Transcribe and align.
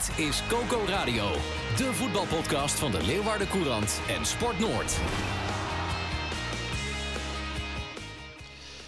Is 0.00 0.42
Coco 0.48 0.84
Radio, 0.86 1.24
de 1.76 1.90
voetbalpodcast 1.92 2.78
van 2.78 2.90
de 2.90 3.02
Leeuwarden 3.02 3.48
Courant 3.48 4.00
en 4.08 4.26
Sport 4.26 4.58
Noord. 4.58 4.96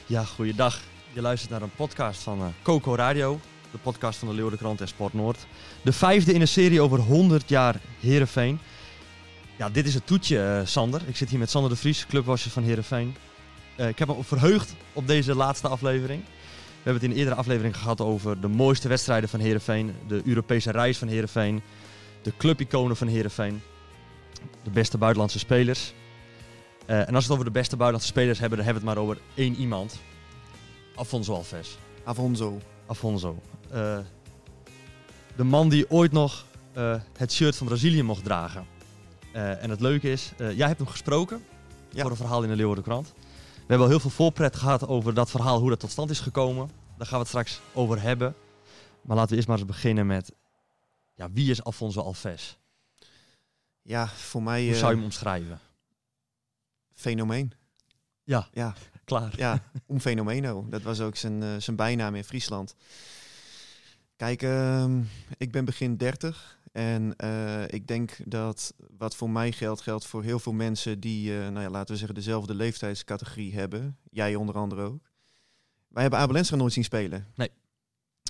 Ja, 0.06 0.24
goeiedag. 0.24 0.80
Je 1.12 1.20
luistert 1.20 1.50
naar 1.50 1.62
een 1.62 1.74
podcast 1.76 2.22
van 2.22 2.40
uh, 2.40 2.46
Coco 2.62 2.94
Radio, 2.94 3.40
de 3.70 3.78
podcast 3.78 4.18
van 4.18 4.28
de 4.28 4.34
Leeuwarden 4.34 4.60
Krant 4.60 4.80
en 4.80 4.88
Sport 4.88 5.12
Noord. 5.12 5.46
De 5.82 5.92
vijfde 5.92 6.32
in 6.32 6.40
een 6.40 6.48
serie 6.48 6.80
over 6.80 6.98
100 6.98 7.48
jaar 7.48 7.80
Herenveen. 8.00 8.58
Ja, 9.56 9.70
dit 9.70 9.86
is 9.86 9.94
het 9.94 10.06
toetje, 10.06 10.58
uh, 10.60 10.66
Sander. 10.66 11.02
Ik 11.06 11.16
zit 11.16 11.30
hier 11.30 11.38
met 11.38 11.50
Sander 11.50 11.70
de 11.70 11.76
Vries, 11.76 12.06
clubwasser 12.06 12.50
van 12.50 12.62
Herenveen. 12.62 13.16
Uh, 13.76 13.88
ik 13.88 13.98
heb 13.98 14.08
me 14.08 14.16
verheugd 14.20 14.74
op 14.92 15.06
deze 15.06 15.34
laatste 15.34 15.68
aflevering. 15.68 16.22
We 16.82 16.90
hebben 16.90 17.02
het 17.02 17.10
in 17.10 17.16
de 17.16 17.16
eerdere 17.16 17.40
aflevering 17.40 17.76
gehad 17.76 18.00
over 18.00 18.40
de 18.40 18.48
mooiste 18.48 18.88
wedstrijden 18.88 19.28
van 19.28 19.40
Herenveen, 19.40 19.94
de 20.08 20.22
Europese 20.24 20.70
reis 20.70 20.98
van 20.98 21.08
Herenveen, 21.08 21.62
de 22.22 22.32
clubiconen 22.36 22.96
van 22.96 23.06
Herenveen, 23.06 23.62
de 24.62 24.70
beste 24.70 24.98
buitenlandse 24.98 25.38
spelers. 25.38 25.92
Uh, 26.86 27.08
en 27.08 27.14
als 27.14 27.14
we 27.14 27.20
het 27.20 27.30
over 27.30 27.44
de 27.44 27.50
beste 27.50 27.76
buitenlandse 27.76 28.12
spelers 28.12 28.38
hebben, 28.38 28.58
dan 28.58 28.66
hebben 28.66 28.84
we 28.84 28.88
het 28.88 28.98
maar 28.98 29.08
over 29.08 29.22
één 29.34 29.54
iemand. 29.54 30.00
Afonso 30.94 31.34
Alves. 31.34 31.78
Afonso. 32.04 32.60
Afonso. 32.86 33.38
Uh, 33.72 33.98
de 35.36 35.44
man 35.44 35.68
die 35.68 35.90
ooit 35.90 36.12
nog 36.12 36.44
uh, 36.76 36.94
het 37.16 37.32
shirt 37.32 37.56
van 37.56 37.66
Brazilië 37.66 38.02
mocht 38.02 38.24
dragen. 38.24 38.66
en 39.32 39.70
het 39.70 39.80
leuke 39.80 40.10
is, 40.10 40.32
jij 40.36 40.66
hebt 40.66 40.78
hem 40.78 40.88
gesproken 40.88 41.44
ja. 41.90 42.02
voor 42.02 42.10
een 42.10 42.16
verhaal 42.16 42.42
in 42.42 42.48
de 42.48 42.56
Leeuwarden 42.56 42.84
Krant. 42.84 43.12
We 43.62 43.68
hebben 43.68 43.86
al 43.86 43.92
heel 43.92 44.00
veel 44.00 44.10
voorpret 44.10 44.56
gehad 44.56 44.86
over 44.86 45.14
dat 45.14 45.30
verhaal, 45.30 45.60
hoe 45.60 45.68
dat 45.68 45.80
tot 45.80 45.90
stand 45.90 46.10
is 46.10 46.20
gekomen. 46.20 46.70
Daar 46.96 47.06
gaan 47.06 47.16
we 47.16 47.18
het 47.18 47.28
straks 47.28 47.60
over 47.72 48.00
hebben. 48.00 48.34
Maar 49.02 49.16
laten 49.16 49.30
we 49.30 49.36
eerst 49.36 49.48
maar 49.48 49.58
eens 49.58 49.66
beginnen 49.66 50.06
met, 50.06 50.32
ja, 51.14 51.30
wie 51.30 51.50
is 51.50 51.64
Alfonso 51.64 52.00
Alves? 52.00 52.58
Ja, 53.82 54.08
voor 54.08 54.42
mij... 54.42 54.64
Hoe 54.64 54.74
zou 54.74 54.90
je 54.90 54.96
hem 54.96 55.04
omschrijven? 55.04 55.60
Fenomeen. 56.94 57.52
Ja, 58.24 58.48
ja. 58.52 58.74
klaar. 59.04 59.32
Ja, 59.36 59.62
un 59.88 60.00
fenomeno. 60.00 60.66
Dat 60.68 60.82
was 60.82 61.00
ook 61.00 61.16
zijn, 61.16 61.42
uh, 61.42 61.56
zijn 61.58 61.76
bijnaam 61.76 62.14
in 62.14 62.24
Friesland. 62.24 62.74
Kijk, 64.16 64.42
uh, 64.42 64.86
ik 65.36 65.50
ben 65.52 65.64
begin 65.64 65.96
30 65.96 66.58
en 66.72 67.14
uh, 67.24 67.68
ik 67.68 67.86
denk 67.86 68.16
dat 68.24 68.74
wat 68.96 69.16
voor 69.16 69.30
mij 69.30 69.52
geldt, 69.52 69.80
geldt 69.80 70.06
voor 70.06 70.22
heel 70.22 70.38
veel 70.38 70.52
mensen 70.52 71.00
die, 71.00 71.30
uh, 71.30 71.38
nou 71.38 71.60
ja, 71.60 71.70
laten 71.70 71.92
we 71.92 71.96
zeggen, 71.96 72.14
dezelfde 72.14 72.54
leeftijdscategorie 72.54 73.54
hebben. 73.54 73.98
Jij 74.10 74.34
onder 74.34 74.54
andere 74.54 74.82
ook. 74.82 75.10
Wij 75.88 76.02
hebben 76.02 76.20
Abel 76.20 76.36
Enstra 76.36 76.56
nooit 76.56 76.72
zien 76.72 76.84
spelen. 76.84 77.26
Nee. 77.34 77.50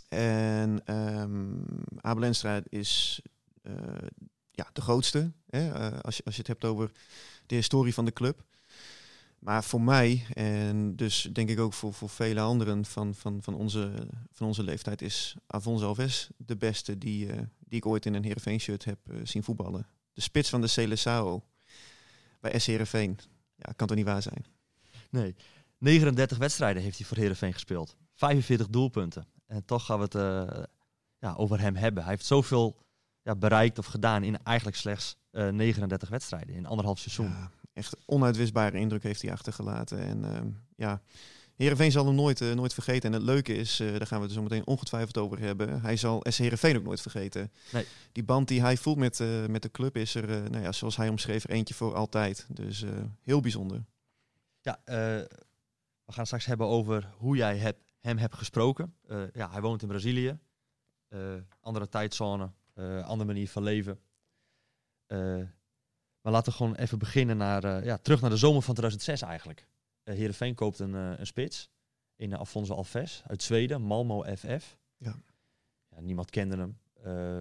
En 0.09 0.95
um, 0.95 1.65
Abel 2.01 2.23
Enstra 2.25 2.63
is 2.69 3.23
uh, 3.63 3.75
ja, 4.51 4.67
de 4.73 4.81
grootste, 4.81 5.33
hè, 5.47 5.93
als, 6.03 6.17
je, 6.17 6.25
als 6.25 6.35
je 6.35 6.41
het 6.41 6.51
hebt 6.51 6.65
over 6.65 6.91
de 7.47 7.55
historie 7.55 7.95
van 7.95 8.05
de 8.05 8.13
club. 8.13 8.45
Maar 9.43 9.65
voor 9.65 9.81
mij, 9.81 10.27
en 10.35 10.97
dus 10.97 11.29
denk 11.33 11.49
ik 11.49 11.59
ook 11.59 11.73
voor, 11.73 11.93
voor 11.93 12.09
vele 12.09 12.41
anderen 12.41 12.85
van, 12.85 13.15
van, 13.15 13.43
van, 13.43 13.55
onze, 13.55 14.09
van 14.33 14.47
onze 14.47 14.63
leeftijd, 14.63 15.03
is 15.03 15.37
Afonso 15.47 15.87
Alves 15.87 16.29
de 16.37 16.57
beste 16.57 16.99
die, 16.99 17.27
uh, 17.27 17.33
die 17.59 17.79
ik 17.79 17.87
ooit 17.87 18.07
in 18.07 18.15
een 18.15 18.25
Heerenveen 18.25 18.61
shirt 18.61 18.85
heb 18.85 18.99
uh, 19.11 19.21
zien 19.23 19.43
voetballen. 19.43 19.87
De 20.13 20.21
spits 20.21 20.49
van 20.49 20.61
de 20.61 20.69
Seleção 20.69 21.45
bij 22.41 22.59
S 22.59 22.67
Heerenveen. 22.67 23.19
Ja, 23.57 23.73
kan 23.77 23.87
toch 23.87 23.97
niet 23.97 24.07
waar 24.07 24.23
zijn? 24.23 24.45
Nee. 25.11 25.35
39 25.79 26.39
wedstrijden 26.39 26.83
heeft 26.83 26.99
hij 26.99 27.07
voor 27.07 27.17
Heerenveen 27.17 27.53
gespeeld. 27.53 27.97
45 28.15 28.69
doelpunten. 28.69 29.27
En 29.47 29.65
toch 29.65 29.85
gaan 29.85 29.99
we 29.99 30.05
het 30.05 30.15
uh, 30.15 30.65
ja, 31.19 31.35
over 31.35 31.61
hem 31.61 31.75
hebben. 31.75 32.03
Hij 32.03 32.13
heeft 32.13 32.27
zoveel 32.27 32.77
ja, 33.23 33.35
bereikt 33.35 33.79
of 33.79 33.87
gedaan 33.87 34.23
in 34.23 34.43
eigenlijk 34.43 34.77
slechts 34.77 35.17
39 35.31 36.09
wedstrijden. 36.09 36.55
In 36.55 36.67
anderhalf 36.67 36.99
seizoen. 36.99 37.27
Ja 37.27 37.51
echt 37.73 37.97
onuitwisbare 38.07 38.79
indruk 38.79 39.03
heeft 39.03 39.23
hij 39.23 39.33
achtergelaten. 39.33 39.99
En 39.99 40.25
uh, 40.25 40.41
ja, 40.77 41.03
Heerenveen 41.57 41.93
zal 41.93 42.07
hem 42.07 42.15
nooit, 42.15 42.41
uh, 42.41 42.53
nooit 42.53 42.75
vergeten. 42.75 43.13
En 43.13 43.19
het 43.19 43.27
leuke 43.27 43.55
is, 43.55 43.81
uh, 43.81 43.91
daar 43.91 44.07
gaan 44.07 44.19
we 44.19 44.25
het 44.25 44.35
zo 44.35 44.43
meteen 44.43 44.67
ongetwijfeld 44.67 45.19
over 45.19 45.39
hebben. 45.39 45.81
Hij 45.81 45.97
zal 45.97 46.25
S. 46.29 46.39
Heerenveen 46.39 46.77
ook 46.77 46.83
nooit 46.83 47.01
vergeten. 47.01 47.53
Nee. 47.73 47.85
Die 48.13 48.25
band 48.25 48.49
die 48.49 48.61
hij 48.61 48.77
voelt 48.77 48.97
met, 48.97 49.21
met 49.49 49.63
de 49.63 49.71
club 49.71 49.97
is 49.97 50.15
er, 50.15 50.51
nou 50.51 50.63
ja, 50.63 50.73
zoals 50.73 50.97
hij 50.97 51.09
omschreef, 51.09 51.45
er 51.45 51.51
eentje 51.51 51.75
voor 51.75 51.95
altijd. 51.95 52.47
Dus 52.49 52.85
heel 53.23 53.41
bijzonder. 53.41 53.85
Ja, 54.61 54.81
we 56.05 56.13
gaan 56.13 56.27
straks 56.27 56.45
hebben 56.45 56.67
over 56.67 57.11
hoe 57.17 57.37
jij 57.37 57.57
heb, 57.57 57.79
hem 58.01 58.19
hebt 58.19 58.35
gesproken. 58.35 58.95
ja, 59.33 59.51
hij 59.51 59.61
woont 59.61 59.83
in 59.83 59.89
Brazilië. 59.89 60.39
andere 61.61 61.89
tijdzone, 61.89 62.51
andere 63.05 63.25
manier 63.25 63.49
van 63.49 63.63
leven. 63.63 64.01
Maar 66.23 66.33
laten 66.33 66.53
we 66.53 66.59
gewoon 66.59 66.75
even 66.75 66.99
beginnen 66.99 67.37
naar, 67.37 67.65
uh, 67.65 67.85
ja, 67.85 67.97
terug 67.97 68.21
naar 68.21 68.31
de 68.31 68.37
zomer 68.37 68.63
van 68.63 68.75
2006 68.75 69.23
eigenlijk. 69.29 69.67
Uh, 70.05 70.15
Heerenveen 70.15 70.55
koopt 70.55 70.79
een, 70.79 70.95
uh, 70.95 71.19
een 71.19 71.27
spits 71.27 71.69
in 72.17 72.31
uh, 72.31 72.39
Alfonso 72.39 72.75
Alves 72.75 73.23
uit 73.27 73.43
Zweden, 73.43 73.83
Malmo 73.83 74.25
FF. 74.37 74.79
Ja. 74.97 75.15
ja 75.89 76.01
niemand 76.01 76.31
kende 76.31 76.57
hem. 76.57 76.79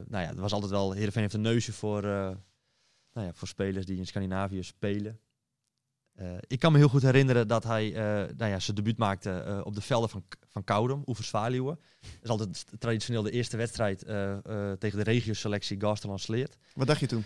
nou 0.07 0.23
ja, 0.23 0.29
er 0.29 0.41
was 0.41 0.53
altijd 0.53 0.71
wel, 0.71 0.91
Heerenveen 0.91 1.21
heeft 1.21 1.33
een 1.33 1.41
neusje 1.41 1.73
voor, 1.73 2.01
nou 2.01 3.27
ja, 3.27 3.33
voor 3.33 3.47
spelers 3.47 3.85
die 3.85 3.97
in 3.97 4.07
Scandinavië 4.07 4.63
spelen. 4.63 5.19
ik 6.47 6.59
kan 6.59 6.71
me 6.71 6.77
heel 6.77 6.89
goed 6.89 7.01
herinneren 7.01 7.47
dat 7.47 7.63
hij 7.63 7.89
nou 8.37 8.51
ja, 8.51 8.59
zijn 8.59 8.75
debuut 8.75 8.97
maakte 8.97 9.61
op 9.63 9.75
de 9.75 9.81
velden 9.81 10.09
van, 10.09 10.23
van 10.47 10.63
Koudem, 10.63 11.03
Oevers 11.05 11.27
Zwaluwen. 11.27 11.79
Dat 12.01 12.23
is 12.23 12.29
altijd 12.29 12.65
traditioneel 12.79 13.21
de 13.21 13.31
eerste 13.31 13.57
wedstrijd 13.57 13.99
tegen 14.79 14.97
de 14.97 15.03
regio-selectie 15.03 15.79
Garsterland 15.79 16.21
Sleert. 16.21 16.57
Wat 16.73 16.87
dacht 16.87 16.99
je 16.99 17.07
toen? 17.07 17.23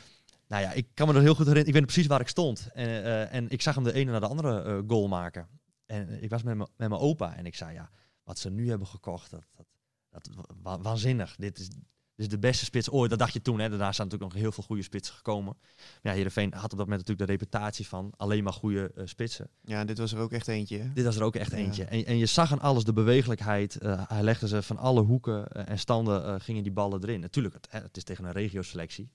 Nou 0.47 0.61
ja, 0.61 0.71
ik 0.71 0.87
kan 0.93 1.07
me 1.07 1.13
er 1.13 1.21
heel 1.21 1.35
goed 1.35 1.45
herinneren. 1.45 1.67
Ik 1.67 1.73
weet 1.73 1.91
precies 1.91 2.07
waar 2.07 2.21
ik 2.21 2.27
stond. 2.27 2.69
En, 2.73 2.87
uh, 2.87 3.33
en 3.33 3.49
ik 3.49 3.61
zag 3.61 3.75
hem 3.75 3.83
de 3.83 3.93
ene 3.93 4.11
naar 4.11 4.19
de 4.19 4.27
andere 4.27 4.63
uh, 4.65 4.79
goal 4.87 5.07
maken. 5.07 5.47
En 5.85 6.23
ik 6.23 6.29
was 6.29 6.43
met, 6.43 6.57
met 6.57 6.69
mijn 6.77 6.91
opa 6.91 7.35
en 7.35 7.45
ik 7.45 7.55
zei, 7.55 7.73
ja, 7.73 7.89
wat 8.23 8.39
ze 8.39 8.49
nu 8.49 8.69
hebben 8.69 8.87
gekocht, 8.87 9.31
dat, 9.31 9.43
dat, 9.55 9.65
dat 10.09 10.29
wa 10.61 10.79
waanzinnig. 10.79 11.35
Dit 11.35 11.59
is, 11.59 11.69
dit 11.69 11.85
is 12.15 12.29
de 12.29 12.39
beste 12.39 12.65
spits 12.65 12.89
ooit. 12.89 13.09
Dat 13.09 13.19
dacht 13.19 13.33
je 13.33 13.41
toen. 13.41 13.59
Hè. 13.59 13.69
Daarna 13.69 13.91
zijn 13.91 14.07
natuurlijk 14.07 14.33
nog 14.33 14.41
heel 14.41 14.51
veel 14.51 14.63
goede 14.63 14.81
spitsen 14.81 15.15
gekomen. 15.15 15.55
Maar 15.55 15.99
ja, 16.01 16.11
Heerenveen 16.11 16.53
had 16.53 16.71
op 16.71 16.77
dat 16.77 16.87
moment 16.87 16.99
natuurlijk 16.99 17.27
de 17.27 17.33
reputatie 17.33 17.87
van 17.87 18.13
alleen 18.17 18.43
maar 18.43 18.53
goede 18.53 18.91
uh, 18.95 19.05
spitsen. 19.05 19.49
Ja, 19.61 19.85
dit 19.85 19.97
was 19.97 20.13
er 20.13 20.19
ook 20.19 20.31
echt 20.31 20.47
eentje. 20.47 20.77
Hè? 20.77 20.93
Dit 20.93 21.05
was 21.05 21.15
er 21.15 21.23
ook 21.23 21.35
echt 21.35 21.51
eentje. 21.51 21.83
Ja. 21.83 21.89
En, 21.89 22.05
en, 22.05 22.17
je 22.17 22.25
zag 22.25 22.51
aan 22.51 22.61
alles 22.61 22.83
de 22.83 22.93
bewegelijkheid. 22.93 23.77
hij 24.07 24.23
legde 24.23 24.47
ze 24.47 24.61
van 24.61 24.77
alle 24.77 25.01
hoeken 25.01 25.47
en 25.51 25.79
standen 25.79 26.41
gingen 26.41 26.63
die 26.63 26.71
ballen 26.71 27.01
erin. 27.03 27.19
Natuurlijk, 27.19 27.53
het, 27.53 27.67
het 27.71 27.97
is 27.97 28.03
tegen 28.03 28.25
een 28.25 28.31
regio-selectie. 28.31 29.11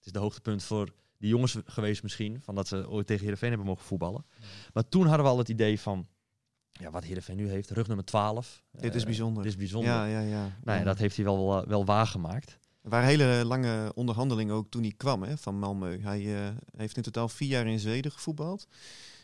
Het 0.00 0.08
is 0.08 0.12
de 0.12 0.18
hoogtepunt 0.18 0.62
voor 0.62 0.88
die 1.18 1.28
jongens 1.28 1.56
geweest 1.64 2.02
misschien, 2.02 2.40
van 2.40 2.54
dat 2.54 2.68
ze 2.68 2.90
ooit 2.90 3.06
tegen 3.06 3.22
Heerenveen 3.22 3.48
hebben 3.48 3.66
mogen 3.66 3.84
voetballen. 3.84 4.24
Maar 4.72 4.88
toen 4.88 5.06
hadden 5.06 5.24
we 5.24 5.30
al 5.30 5.38
het 5.38 5.48
idee 5.48 5.80
van, 5.80 6.06
ja, 6.72 6.90
wat 6.90 7.04
Heerenveen 7.04 7.36
nu 7.36 7.48
heeft, 7.48 7.70
rug 7.70 7.86
nummer 7.86 8.04
12. 8.04 8.62
Dit 8.70 8.94
is 8.94 9.04
bijzonder. 9.04 9.42
Dit 9.42 9.52
is 9.52 9.58
bijzonder. 9.58 9.90
Ja, 9.90 10.06
ja, 10.06 10.20
ja. 10.20 10.56
Nou 10.64 10.78
ja, 10.78 10.84
dat 10.84 10.98
heeft 10.98 11.16
hij 11.16 11.24
wel, 11.24 11.66
wel 11.68 11.84
waargemaakt. 11.84 12.58
Er 12.82 12.90
waren 12.90 13.08
hele 13.08 13.44
lange 13.44 13.92
onderhandelingen 13.94 14.54
ook 14.54 14.70
toen 14.70 14.82
hij 14.82 14.94
kwam 14.96 15.22
hè, 15.22 15.36
van 15.36 15.56
Malmö. 15.64 16.02
Hij 16.02 16.20
uh, 16.20 16.48
heeft 16.76 16.96
in 16.96 17.02
totaal 17.02 17.28
vier 17.28 17.48
jaar 17.48 17.66
in 17.66 17.78
Zweden 17.78 18.12
gevoetbald. 18.12 18.66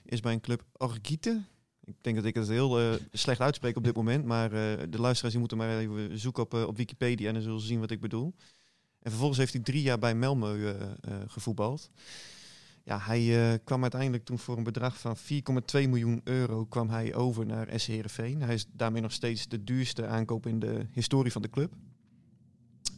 Is 0.04 0.20
bij 0.20 0.32
een 0.32 0.40
club 0.40 0.64
Orgite. 0.72 1.42
Ik 1.84 1.94
denk 2.00 2.16
dat 2.16 2.24
ik 2.24 2.34
het 2.34 2.48
heel 2.48 2.80
uh, 2.80 2.94
slecht 3.12 3.40
uitspreek 3.40 3.76
op 3.76 3.84
dit 3.84 3.96
moment. 3.96 4.24
Maar 4.24 4.52
uh, 4.52 4.58
de 4.88 5.00
luisteraars 5.00 5.32
die 5.32 5.38
moeten 5.38 5.56
maar 5.56 5.78
even 5.78 6.18
zoeken 6.18 6.42
op, 6.42 6.54
op 6.54 6.76
Wikipedia 6.76 7.28
en 7.28 7.34
dan 7.34 7.42
zullen 7.42 7.60
ze 7.60 7.66
zien 7.66 7.80
wat 7.80 7.90
ik 7.90 8.00
bedoel. 8.00 8.34
En 9.06 9.12
vervolgens 9.12 9.40
heeft 9.40 9.52
hij 9.52 9.62
drie 9.62 9.82
jaar 9.82 9.98
bij 9.98 10.14
Melmo 10.14 10.54
uh, 10.54 10.68
uh, 10.68 10.74
gevoetbald. 11.26 11.90
Ja, 12.82 12.98
hij 12.98 13.52
uh, 13.52 13.58
kwam 13.64 13.82
uiteindelijk 13.82 14.24
toen 14.24 14.38
voor 14.38 14.56
een 14.56 14.62
bedrag 14.62 14.98
van 14.98 15.16
4,2 15.16 15.22
miljoen 15.72 16.20
euro 16.24 16.64
kwam 16.64 16.88
hij 16.88 17.14
over 17.14 17.46
naar 17.46 17.68
SC 17.74 17.86
Heerenveen. 17.86 18.42
Hij 18.42 18.54
is 18.54 18.66
daarmee 18.72 19.02
nog 19.02 19.12
steeds 19.12 19.48
de 19.48 19.64
duurste 19.64 20.06
aankoop 20.06 20.46
in 20.46 20.58
de 20.58 20.86
historie 20.90 21.32
van 21.32 21.42
de 21.42 21.50
club. 21.50 21.72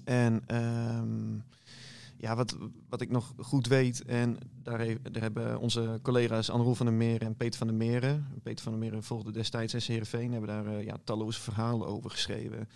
En 0.05 0.57
um, 0.57 1.45
ja, 2.17 2.37
wat, 2.37 2.57
wat 2.89 3.01
ik 3.01 3.11
nog 3.11 3.35
goed 3.39 3.67
weet, 3.67 4.05
en 4.05 4.39
daar, 4.63 4.87
hebben 5.13 5.59
onze 5.61 5.99
collega's 6.03 6.51
Anne 6.51 6.75
van 6.75 6.87
der 6.87 6.95
Meren 6.95 7.27
en 7.27 7.37
Peter 7.37 7.59
van 7.59 7.67
der 7.67 7.77
Meren, 7.77 8.27
Peter 8.43 8.63
van 8.63 8.73
der 8.73 8.81
Meren 8.81 9.03
volgde 9.03 9.33
destijds 9.33 9.75
SC 9.79 9.89
Heerenveen, 9.89 10.33
hebben 10.33 10.49
daar 10.49 10.67
eh, 10.67 10.85
ja, 10.85 10.97
talloze 11.05 11.41
verhalen 11.41 11.87
over 11.87 12.11
geschreven. 12.11 12.69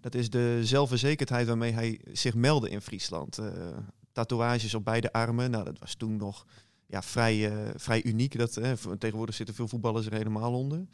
Dat 0.00 0.14
is 0.14 0.30
de 0.30 0.60
zelfverzekerdheid 0.62 1.46
waarmee 1.46 1.72
hij 1.72 2.00
zich 2.12 2.34
meldde 2.34 2.70
in 2.70 2.80
Friesland. 2.80 3.38
Eh, 3.38 3.76
tatoeages 4.12 4.74
op 4.74 4.84
beide 4.84 5.12
armen, 5.12 5.50
nou 5.50 5.64
dat 5.64 5.78
was 5.78 5.94
toen 5.94 6.16
nog 6.16 6.46
ja, 6.86 7.02
vrij, 7.02 7.50
eh, 7.50 7.70
vrij 7.76 8.04
uniek. 8.04 8.38
Dat, 8.38 8.56
eh, 8.56 8.72
tegenwoordig 8.98 9.34
zitten 9.34 9.54
veel 9.54 9.68
voetballers 9.68 10.06
er 10.06 10.12
helemaal 10.12 10.54
onder. 10.54 10.86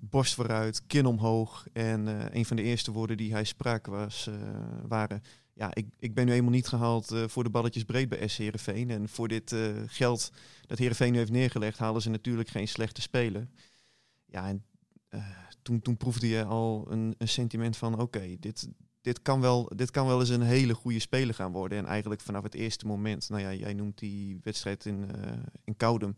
Borst 0.00 0.34
vooruit, 0.34 0.86
kin 0.86 1.06
omhoog. 1.06 1.66
En 1.72 2.06
een 2.36 2.44
van 2.44 2.56
de 2.56 2.62
eerste 2.62 2.92
woorden 2.92 3.16
die 3.16 3.32
hij 3.32 3.44
sprak 3.44 3.86
was, 3.86 4.28
waren... 4.88 5.22
Ja, 5.56 5.74
ik, 5.74 5.86
ik 5.98 6.14
ben 6.14 6.26
nu 6.26 6.32
eenmaal 6.32 6.50
niet 6.50 6.68
gehaald 6.68 7.10
eh, 7.10 7.24
voor 7.26 7.44
de 7.44 7.50
balletjes 7.50 7.84
breed 7.84 8.08
bij 8.08 8.28
S 8.28 8.36
Heerenveen. 8.36 8.90
En 8.90 9.08
voor 9.08 9.28
dit 9.28 9.54
geld 9.86 10.32
dat 10.66 10.78
Heerenveen 10.78 11.12
nu 11.12 11.18
heeft 11.18 11.30
neergelegd... 11.30 11.78
halen 11.78 12.02
ze 12.02 12.10
natuurlijk 12.10 12.48
geen 12.48 12.68
slechte 12.68 13.00
speler. 13.00 13.48
Ja, 14.26 14.48
en 14.48 14.64
toen, 15.82 15.96
proefde 15.96 16.28
je 16.28 16.44
al 16.44 16.86
een, 16.90 17.14
een 17.18 17.28
sentiment 17.28 17.76
van... 17.76 18.00
oké, 18.00 18.36
dit, 18.40 18.68
dit, 19.00 19.22
kan 19.22 19.40
wel, 19.40 19.72
dit 19.76 19.90
kan 19.90 20.06
wel 20.06 20.20
eens 20.20 20.28
een 20.28 20.42
hele 20.42 20.74
goede 20.74 20.98
speler 20.98 21.34
gaan 21.34 21.52
worden. 21.52 21.78
En 21.78 21.86
eigenlijk 21.86 22.20
vanaf 22.20 22.42
het 22.42 22.54
eerste 22.54 22.86
moment... 22.86 23.28
nou 23.28 23.42
ja, 23.42 23.54
jij 23.54 23.74
noemt 23.74 23.98
die 23.98 24.40
wedstrijd 24.42 24.84
in, 24.84 25.10
eh 25.14 25.32
in 25.64 25.76
Koudem... 25.76 26.14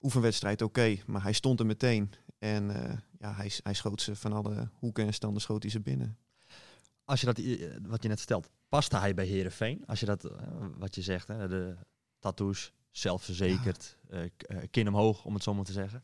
oefenwedstrijd 0.00 0.62
oké, 0.62 0.96
maar 1.06 1.22
hij 1.22 1.32
stond 1.32 1.60
er 1.60 1.66
meteen... 1.66 2.10
En 2.38 2.70
eh, 2.70 2.98
ja, 3.18 3.34
hij, 3.34 3.50
hij 3.62 3.74
schoot 3.74 4.02
ze 4.02 4.16
van 4.16 4.32
alle 4.32 4.70
hoeken 4.74 5.06
en 5.06 5.14
standen 5.14 5.42
schoot 5.42 5.62
hij 5.62 5.70
ze 5.70 5.80
binnen. 5.80 6.18
Als 7.04 7.20
je 7.20 7.26
dat, 7.26 7.38
eh, 7.38 7.76
wat 7.82 8.02
je 8.02 8.08
net 8.08 8.20
stelt, 8.20 8.50
paste 8.68 8.96
hij 8.96 9.14
bij 9.14 9.26
Herenveen? 9.26 9.86
Als 9.86 10.00
je 10.00 10.06
dat, 10.06 10.30
wat 10.78 10.94
je 10.94 11.02
zegt, 11.02 11.28
hè, 11.28 11.48
de 11.48 11.76
tattoos, 12.18 12.72
zelfverzekerd, 12.92 13.96
eh, 14.08 14.20
k- 14.36 14.42
eh, 14.42 14.56
kin 14.70 14.88
omhoog, 14.88 15.24
om 15.24 15.34
het 15.34 15.42
zo 15.42 15.54
maar 15.54 15.64
te 15.64 15.72
zeggen. 15.72 16.02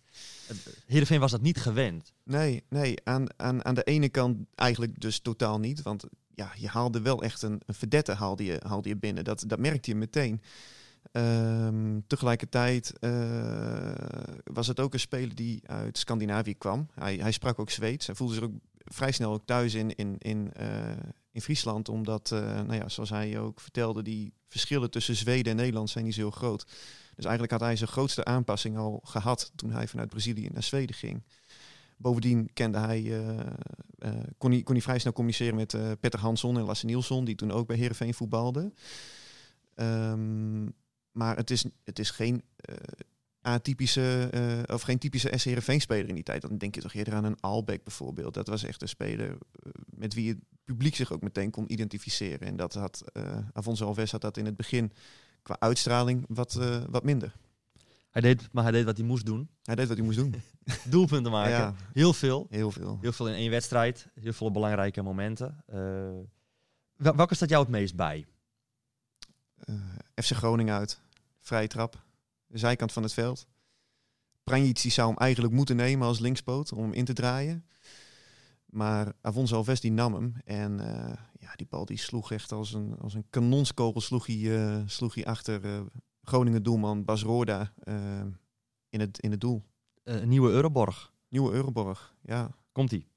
Herenveen 0.86 1.20
was 1.20 1.30
dat 1.30 1.40
niet 1.42 1.60
gewend. 1.60 2.12
Nee, 2.22 2.64
nee 2.68 2.96
aan, 3.04 3.26
aan, 3.36 3.64
aan 3.64 3.74
de 3.74 3.82
ene 3.84 4.08
kant 4.08 4.38
eigenlijk 4.54 5.00
dus 5.00 5.18
totaal 5.20 5.58
niet. 5.58 5.82
Want 5.82 6.04
ja, 6.34 6.52
je 6.56 6.68
haalde 6.68 7.00
wel 7.00 7.22
echt 7.22 7.42
een, 7.42 7.60
een 7.66 7.74
verdette 7.74 8.12
haalde 8.12 8.44
je, 8.44 8.60
haalde 8.66 8.88
je 8.88 8.96
binnen. 8.96 9.24
Dat, 9.24 9.44
dat 9.46 9.58
merkte 9.58 9.90
je 9.90 9.96
meteen. 9.96 10.42
Ehm, 11.12 12.00
tegelijkertijd 12.06 12.98
eh, 12.98 13.92
was 14.44 14.66
het 14.66 14.80
ook 14.80 14.92
een 14.92 15.00
speler 15.00 15.34
die 15.34 15.60
uit 15.66 15.98
Scandinavië 15.98 16.54
kwam. 16.54 16.88
Hij, 16.94 17.16
hij 17.16 17.32
sprak 17.32 17.58
ook 17.58 17.70
Zweeds. 17.70 18.06
Hij 18.06 18.14
voelde 18.14 18.34
zich 18.34 18.42
ook 18.42 18.52
vrij 18.92 19.12
snel 19.12 19.32
ook 19.32 19.46
thuis 19.46 19.74
in, 19.74 19.94
in, 19.94 20.16
in, 20.18 20.52
eh, 20.52 20.90
in 21.30 21.40
Friesland. 21.40 21.88
Omdat, 21.88 22.32
eh, 22.32 22.40
nou 22.40 22.74
ja, 22.74 22.88
zoals 22.88 23.10
hij 23.10 23.38
ook 23.38 23.60
vertelde, 23.60 24.02
die 24.02 24.32
verschillen 24.48 24.90
tussen 24.90 25.16
Zweden 25.16 25.50
en 25.50 25.56
Nederland 25.56 25.90
zijn 25.90 26.04
niet 26.04 26.14
zo 26.14 26.30
groot. 26.30 26.66
Dus 27.14 27.24
eigenlijk 27.24 27.50
had 27.50 27.60
hij 27.60 27.76
zijn 27.76 27.90
grootste 27.90 28.24
aanpassing 28.24 28.76
al 28.76 29.00
gehad 29.04 29.52
toen 29.54 29.70
hij 29.70 29.88
vanuit 29.88 30.08
Brazilië 30.08 30.48
naar 30.52 30.62
Zweden 30.62 30.94
ging. 30.94 31.22
Bovendien 31.96 32.50
kende 32.52 32.78
hij, 32.78 33.20
eh, 33.98 34.10
kon, 34.38 34.50
hij, 34.50 34.62
kon 34.62 34.74
hij 34.74 34.82
vrij 34.82 34.98
snel 34.98 35.12
communiceren 35.12 35.54
met 35.54 36.00
Petter 36.00 36.20
Hansson 36.20 36.58
en 36.58 36.64
Lasse 36.64 36.86
Nielsson, 36.86 37.24
die 37.24 37.34
toen 37.34 37.50
ook 37.50 37.66
bij 37.66 37.76
Heerenveen 37.76 38.14
voetbalden. 38.14 38.74
Ehm, 39.74 40.64
maar 41.12 41.36
het 41.36 41.50
is, 41.50 41.64
het 41.84 41.98
is 41.98 42.10
geen 42.10 42.42
atypische, 43.52 44.28
eh, 44.30 44.74
of 44.74 44.82
geen 44.82 44.98
typische 44.98 45.32
SC 45.36 45.44
Heerenveen-speler 45.44 46.08
in 46.08 46.14
die 46.14 46.24
tijd. 46.24 46.42
Dan 46.42 46.58
denk 46.58 46.74
je 46.74 46.80
toch 46.80 46.94
eerder 46.94 47.14
aan 47.14 47.24
een 47.24 47.40
Albeck 47.40 47.84
bijvoorbeeld. 47.84 48.34
Dat 48.34 48.46
was 48.46 48.62
echt 48.62 48.82
een 48.82 48.88
speler 48.88 49.28
eh, 49.30 49.72
met 49.86 50.14
wie 50.14 50.28
het 50.28 50.38
publiek 50.64 50.94
zich 50.94 51.12
ook 51.12 51.22
meteen 51.22 51.50
kon 51.50 51.72
identificeren. 51.72 52.46
En 52.46 52.56
dat 52.56 52.74
had, 52.74 53.04
uh, 53.12 53.80
Alves 53.80 54.10
had 54.10 54.20
dat 54.20 54.36
in 54.36 54.44
het 54.44 54.56
begin 54.56 54.92
qua 55.42 55.56
uitstraling 55.58 56.24
wat, 56.28 56.56
uh, 56.60 56.84
wat 56.90 57.04
minder. 57.04 57.32
Hij 58.10 58.22
deed, 58.22 58.48
maar 58.52 58.62
hij 58.62 58.72
deed 58.72 58.84
wat 58.84 58.96
hij 58.96 59.06
moest 59.06 59.26
doen. 59.26 59.48
Hij 59.62 59.74
deed 59.74 59.88
wat 59.88 59.96
hij 59.96 60.06
moest 60.06 60.18
doen. 60.18 60.34
Doelpunten 60.90 61.32
maken. 61.32 61.50
Ja. 61.50 61.74
Heel 61.92 62.12
veel. 62.12 62.46
Heel 62.50 62.70
veel. 62.70 62.98
Heel 63.00 63.12
veel 63.12 63.28
in 63.28 63.34
één 63.34 63.50
wedstrijd. 63.50 64.08
Heel 64.20 64.32
veel 64.32 64.50
belangrijke 64.50 65.02
momenten. 65.02 65.64
Wel, 66.96 67.16
welke 67.16 67.34
staat 67.34 67.48
jou 67.48 67.62
het 67.62 67.72
meest 67.72 67.96
bij? 67.96 68.26
FC 70.14 70.32
Groningen 70.32 70.74
uit. 70.74 71.00
Vrije 71.40 71.66
trap. 71.66 72.06
De 72.48 72.58
zijkant 72.58 72.92
van 72.92 73.02
het 73.02 73.12
veld. 73.12 73.46
Pranjic 74.44 74.78
zou 74.78 75.08
hem 75.08 75.18
eigenlijk 75.18 75.54
moeten 75.54 75.76
nemen 75.76 76.06
als 76.06 76.18
linkspoot 76.18 76.72
om 76.72 76.82
hem 76.82 76.92
in 76.92 77.04
te 77.04 77.12
draaien. 77.12 77.66
Maar 78.66 79.12
Avonso 79.20 79.56
Alves 79.56 79.80
die 79.80 79.92
nam 79.92 80.14
hem. 80.14 80.34
En 80.44 80.78
uh, 80.78 81.12
ja, 81.40 81.54
die 81.56 81.66
bal 81.66 81.84
die 81.84 81.98
sloeg 81.98 82.32
echt 82.32 82.52
als 82.52 82.72
een, 82.72 82.98
als 82.98 83.14
een 83.14 83.26
kanonskogel 83.30 84.00
sloeg 84.00 84.26
hij, 84.26 84.36
uh, 84.36 84.82
sloeg 84.86 85.14
hij 85.14 85.24
achter 85.24 85.64
uh, 85.64 85.80
Groningen 86.22 86.62
doelman 86.62 87.04
Bas 87.04 87.22
Roorda 87.22 87.72
in, 88.88 89.00
het, 89.00 89.20
in 89.20 89.30
het 89.30 89.40
doel. 89.40 89.64
Nieuwe 90.24 90.50
Euroborg. 90.50 91.12
Nieuwe 91.28 91.52
Euroborg, 91.52 92.14
ja. 92.22 92.50
Komt-ie. 92.72 93.07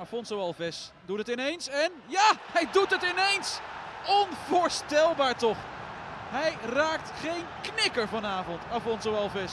Afonso 0.00 0.38
Alves 0.38 0.92
doet 1.06 1.18
het 1.18 1.28
ineens 1.28 1.68
en 1.68 1.92
ja, 2.08 2.38
hij 2.52 2.68
doet 2.72 2.90
het 2.90 3.02
ineens! 3.02 3.60
Onvoorstelbaar 4.06 5.38
toch! 5.38 5.58
Hij 6.30 6.56
raakt 6.74 7.10
geen 7.20 7.44
knikker 7.62 8.08
vanavond, 8.08 8.60
Afonso 8.70 9.14
Alves. 9.14 9.52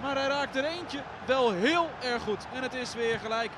Maar 0.00 0.16
hij 0.16 0.26
raakt 0.26 0.56
er 0.56 0.64
eentje 0.64 1.02
wel 1.26 1.52
heel 1.52 1.90
erg 2.02 2.22
goed. 2.22 2.46
En 2.52 2.62
het 2.62 2.74
is 2.74 2.94
weer 2.94 3.18
gelijk. 3.18 3.50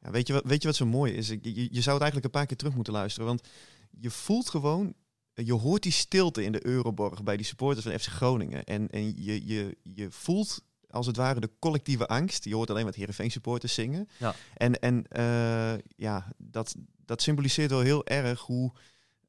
Ja, 0.00 0.10
weet, 0.10 0.26
je 0.26 0.32
wat, 0.32 0.44
weet 0.44 0.62
je 0.62 0.68
wat 0.68 0.76
zo 0.76 0.86
mooi 0.86 1.12
is? 1.12 1.28
Je, 1.28 1.38
je, 1.74 1.80
zou 1.80 1.94
het 1.94 2.02
eigenlijk 2.02 2.24
een 2.24 2.30
paar 2.30 2.46
keer 2.46 2.56
terug 2.56 2.74
moeten 2.74 2.92
luisteren. 2.92 3.26
Want 3.28 3.48
je 3.90 4.10
voelt 4.10 4.48
gewoon, 4.48 4.94
je 5.34 5.52
hoort 5.52 5.82
die 5.82 5.92
stilte 5.92 6.44
in 6.44 6.52
de 6.52 6.66
Euroborg 6.66 7.22
bij 7.22 7.36
die 7.36 7.46
supporters 7.46 7.86
van 7.86 7.98
FC 7.98 8.06
Groningen. 8.06 8.64
En, 8.64 8.88
en 8.90 9.22
je, 9.22 9.46
je, 9.46 9.76
je 9.82 10.10
voelt 10.10 10.62
als 10.92 11.06
het 11.06 11.16
ware 11.16 11.40
de 11.40 11.50
collectieve 11.58 12.06
angst. 12.06 12.44
Je 12.44 12.54
hoort 12.54 12.70
alleen 12.70 12.84
wat 12.84 12.94
Heerenveen 12.94 13.30
supporters 13.30 13.74
zingen. 13.74 14.08
Ja. 14.18 14.34
En, 14.56 14.80
en 14.80 15.04
uh, 15.16 15.78
ja, 15.96 16.26
dat, 16.36 16.74
dat 17.04 17.22
symboliseert 17.22 17.70
wel 17.70 17.80
heel 17.80 18.06
erg 18.06 18.40
hoe, 18.40 18.72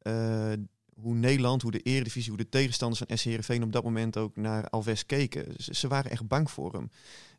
uh, 0.01 0.51
hoe 0.95 1.15
Nederland, 1.15 1.61
hoe 1.61 1.71
de 1.71 1.81
Eredivisie, 1.81 2.29
hoe 2.29 2.41
de 2.43 2.49
tegenstanders 2.49 3.01
van 3.07 3.17
SC 3.17 3.23
Heerenveen 3.23 3.63
op 3.63 3.71
dat 3.71 3.83
moment 3.83 4.17
ook 4.17 4.35
naar 4.35 4.69
Alves 4.69 5.05
keken. 5.05 5.53
Ze, 5.57 5.75
ze 5.75 5.87
waren 5.87 6.11
echt 6.11 6.27
bang 6.27 6.51
voor 6.51 6.73
hem. 6.73 6.89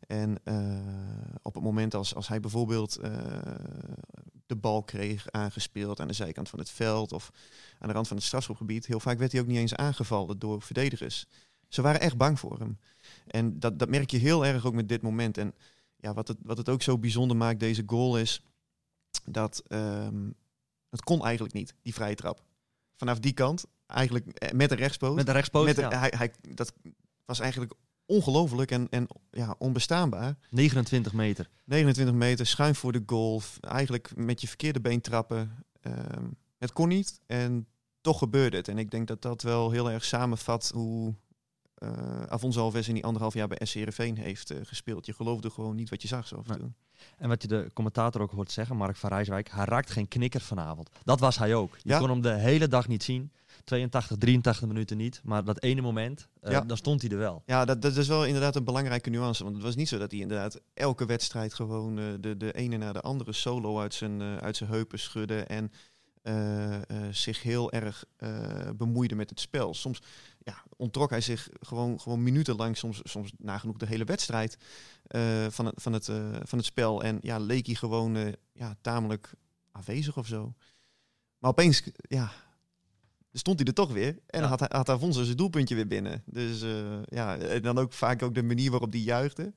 En 0.07 0.37
uh, 0.43 1.37
op 1.41 1.53
het 1.53 1.63
moment 1.63 1.93
als, 1.93 2.15
als 2.15 2.27
hij 2.27 2.39
bijvoorbeeld 2.39 2.99
de 4.45 4.55
bal 4.55 4.83
kreeg 4.83 5.31
aangespeeld 5.31 5.99
aan 5.99 6.07
de 6.07 6.13
zijkant 6.13 6.49
van 6.49 6.59
het 6.59 6.69
veld 6.69 7.11
of 7.11 7.31
aan 7.79 7.87
de 7.87 7.93
rand 7.93 8.07
van 8.07 8.17
het 8.17 8.25
strafschopgebied, 8.25 8.85
heel 8.85 8.99
vaak 8.99 9.17
werd 9.17 9.31
hij 9.31 9.41
ook 9.41 9.47
niet 9.47 9.57
eens 9.57 9.75
aangevallen 9.75 10.39
door 10.39 10.61
verdedigers. 10.61 11.25
Ze 11.67 11.81
waren 11.81 12.01
echt 12.01 12.17
bang 12.17 12.39
voor 12.39 12.59
hem. 12.59 12.79
En 13.27 13.59
dat, 13.59 13.79
dat 13.79 13.89
merk 13.89 14.11
je 14.11 14.17
heel 14.17 14.45
erg 14.45 14.65
ook 14.65 14.73
met 14.73 14.89
dit 14.89 15.01
moment. 15.01 15.37
En 15.37 15.53
ja, 15.95 16.13
wat, 16.13 16.27
het, 16.27 16.37
wat 16.41 16.57
het 16.57 16.69
ook 16.69 16.81
zo 16.81 16.97
bijzonder 16.97 17.37
maakt, 17.37 17.59
deze 17.59 17.83
goal, 17.85 18.17
is 18.17 18.41
dat 19.25 19.63
um, 19.67 20.35
het 20.89 21.03
kon 21.03 21.23
eigenlijk 21.23 21.53
niet, 21.53 21.73
die 21.81 21.93
vrije 21.93 22.15
trap. 22.15 22.43
Vanaf 22.95 23.19
die 23.19 23.33
kant, 23.33 23.65
eigenlijk 23.87 24.53
met 24.53 24.71
een 24.71 24.77
rechtspoot. 24.77 25.15
Met 25.15 25.27
een 25.27 25.33
rechtspoot, 25.33 25.65
met 25.65 25.77
een, 25.77 25.89
ja. 25.89 25.99
hij, 25.99 26.13
hij, 26.17 26.31
Dat 26.41 26.73
was 27.25 27.39
eigenlijk 27.39 27.73
ongelooflijk 28.05 28.71
en, 28.71 28.87
en 28.89 29.07
ja, 29.31 29.55
onbestaanbaar. 29.57 30.37
29 30.49 31.13
meter. 31.13 31.49
29 31.63 32.15
meter, 32.15 32.45
schuin 32.45 32.75
voor 32.75 32.91
de 32.91 33.03
goal. 33.05 33.41
Eigenlijk 33.59 34.15
met 34.15 34.41
je 34.41 34.47
verkeerde 34.47 34.81
been 34.81 35.01
trappen. 35.01 35.65
Um, 35.81 36.37
het 36.57 36.73
kon 36.73 36.87
niet 36.87 37.19
en 37.25 37.67
toch 38.01 38.17
gebeurde 38.17 38.57
het. 38.57 38.67
En 38.67 38.77
ik 38.77 38.91
denk 38.91 39.07
dat 39.07 39.21
dat 39.21 39.41
wel 39.41 39.71
heel 39.71 39.91
erg 39.91 40.05
samenvat 40.05 40.71
hoe 40.73 41.15
uh, 41.79 42.21
Afonso 42.27 42.61
Alves 42.61 42.87
in 42.87 42.93
die 42.93 43.03
anderhalf 43.03 43.33
jaar 43.33 43.47
bij 43.47 43.57
SC 43.63 43.73
Heerenveen 43.73 44.17
heeft 44.17 44.51
uh, 44.51 44.57
gespeeld. 44.63 45.05
Je 45.05 45.13
geloofde 45.13 45.49
gewoon 45.49 45.75
niet 45.75 45.89
wat 45.89 46.01
je 46.01 46.07
zag 46.07 46.27
zo 46.27 46.35
af 46.35 46.47
en 46.47 46.59
toe. 46.59 46.71
En 47.17 47.29
wat 47.29 47.41
je 47.41 47.47
de 47.47 47.69
commentator 47.73 48.21
ook 48.21 48.31
hoort 48.31 48.51
zeggen, 48.51 48.77
Mark 48.77 48.95
van 48.95 49.09
Rijswijk, 49.09 49.49
hij 49.51 49.65
raakt 49.65 49.91
geen 49.91 50.07
knikker 50.07 50.41
vanavond. 50.41 50.89
Dat 51.03 51.19
was 51.19 51.37
hij 51.37 51.55
ook. 51.55 51.77
Je 51.81 51.89
ja. 51.89 51.99
kon 51.99 52.09
hem 52.09 52.21
de 52.21 52.33
hele 52.33 52.67
dag 52.67 52.87
niet 52.87 53.03
zien. 53.03 53.31
82, 53.63 54.17
83 54.17 54.67
minuten 54.67 54.97
niet. 54.97 55.21
Maar 55.23 55.43
dat 55.43 55.61
ene 55.61 55.81
moment, 55.81 56.27
uh, 56.43 56.51
ja. 56.51 56.61
dan 56.61 56.77
stond 56.77 57.01
hij 57.01 57.11
er 57.11 57.17
wel. 57.17 57.43
Ja, 57.45 57.65
dat, 57.65 57.81
dat, 57.81 57.97
is 57.97 58.07
wel 58.07 58.25
inderdaad 58.25 58.55
een 58.55 58.63
belangrijke 58.63 59.09
nuance. 59.09 59.43
Want 59.43 59.55
het 59.55 59.65
was 59.65 59.75
niet 59.75 59.87
zo 59.87 59.97
dat 59.97 60.11
hij 60.11 60.19
inderdaad 60.19 60.61
elke 60.73 61.05
wedstrijd 61.05 61.53
gewoon 61.53 61.95
de, 61.95 62.37
de 62.37 62.51
ene 62.53 62.77
na 62.77 62.93
de 62.93 63.01
andere 63.01 63.33
solo 63.33 63.79
uit 63.79 63.93
zijn, 63.93 64.21
uit 64.21 64.57
zijn 64.57 64.69
heupen 64.69 64.99
schudde. 64.99 65.43
En 65.43 65.71
zich 67.11 67.41
heel 67.41 67.71
erg 67.71 68.05
bemoeide 68.75 69.15
met 69.15 69.29
het 69.29 69.39
spel. 69.39 69.73
Soms 69.73 70.01
ja, 70.39 70.63
ontrok 70.77 71.09
hij 71.09 71.21
zich 71.21 71.49
gewoon, 71.59 71.99
gewoon 71.99 72.23
minutenlang, 72.23 72.77
soms, 72.77 72.99
soms 73.03 73.31
nagenoeg 73.37 73.77
de 73.77 73.85
hele 73.85 74.03
wedstrijd 74.03 74.57
van, 75.49 75.65
het, 75.65 75.81
van, 75.81 75.93
het, 75.93 76.05
van 76.43 76.57
het 76.57 76.65
spel. 76.65 77.03
En 77.03 77.17
ja, 77.21 77.39
leek 77.39 77.65
hij 77.65 77.75
gewoon 77.75 78.35
ja, 78.53 78.75
tamelijk 78.81 79.33
afwezig 79.71 80.17
of 80.17 80.27
zo. 80.27 80.53
Maar 81.37 81.51
opeens, 81.51 81.83
ja, 82.07 82.31
stond 83.31 83.59
hij 83.59 83.67
er 83.67 83.73
toch 83.73 83.91
weer. 83.91 84.19
En 84.27 84.41
ja. 84.41 84.47
had, 84.47 84.59
had 84.59 84.89
Afonso 84.89 85.23
zijn 85.23 85.37
doelpuntje 85.37 85.75
weer 85.75 85.87
binnen. 85.87 86.23
Dus 86.25 86.65
ja, 87.05 87.37
en 87.37 87.61
dan 87.61 87.77
ook 87.77 87.93
vaak 87.93 88.23
ook 88.23 88.35
de 88.35 88.43
manier 88.43 88.71
waarop 88.71 88.91
hij 88.91 89.01
juichte. 89.01 89.53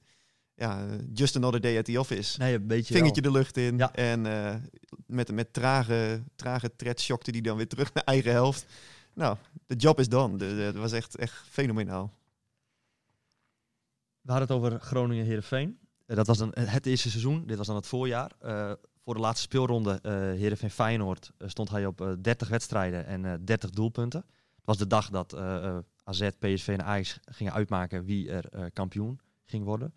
Ja, 0.58 0.86
just 1.12 1.36
another 1.36 1.60
day 1.60 1.78
at 1.78 1.84
the 1.84 1.98
office. 2.00 2.38
Nee, 2.38 2.54
een 2.54 2.66
beetje 2.66 2.94
Vingertje 2.94 3.22
wel. 3.22 3.32
de 3.32 3.38
lucht 3.38 3.56
in. 3.56 3.78
Ja. 3.78 3.92
En 3.92 4.26
eh, 4.26 4.54
met, 5.06 5.32
met 5.32 5.52
trage, 5.52 6.22
trage 6.36 6.76
tred 6.76 7.00
schokte 7.00 7.32
die 7.32 7.42
dan 7.42 7.56
weer 7.56 7.68
terug 7.68 7.94
naar 7.94 8.04
eigen 8.04 8.32
helft. 8.32 8.66
Nou, 9.14 9.36
de 9.66 9.74
job 9.76 9.98
is 9.98 10.08
done. 10.08 10.56
Dat 10.56 10.74
was 10.74 10.92
echt, 10.92 11.16
echt 11.16 11.42
fenomenaal. 11.48 12.12
We 14.20 14.32
hadden 14.32 14.48
het 14.48 14.56
over 14.56 14.80
Groningen-Herenveen. 14.80 15.78
dat 16.06 16.26
was 16.26 16.38
dan 16.38 16.50
het 16.54 16.86
eerste 16.86 17.10
seizoen. 17.10 17.46
Dit 17.46 17.56
was 17.56 17.66
dan 17.66 17.76
het 17.76 17.86
voorjaar. 17.86 18.32
Eh, 18.40 18.72
voor 19.04 19.14
de 19.14 19.20
laatste 19.20 19.42
speelronde 19.42 19.98
uh, 20.02 20.12
Heerenveen-Feyenoord 20.12 21.32
eh, 21.38 21.48
stond 21.48 21.70
hij 21.70 21.86
op 21.86 22.00
eh, 22.00 22.12
30 22.20 22.48
wedstrijden 22.48 23.06
en 23.06 23.24
eh 23.24 23.32
30 23.44 23.70
doelpunten. 23.70 24.24
Het 24.56 24.66
was 24.66 24.76
de 24.76 24.86
dag 24.86 25.10
dat 25.10 25.32
eh, 25.32 25.64
eh, 25.64 25.78
AZ, 26.04 26.28
PSV 26.38 26.68
en 26.68 26.84
Ajax 26.84 27.18
gingen 27.24 27.52
uitmaken 27.52 28.04
wie 28.04 28.30
er 28.30 28.48
eh, 28.48 28.64
kampioen 28.72 29.20
ging 29.44 29.64
worden. 29.64 29.94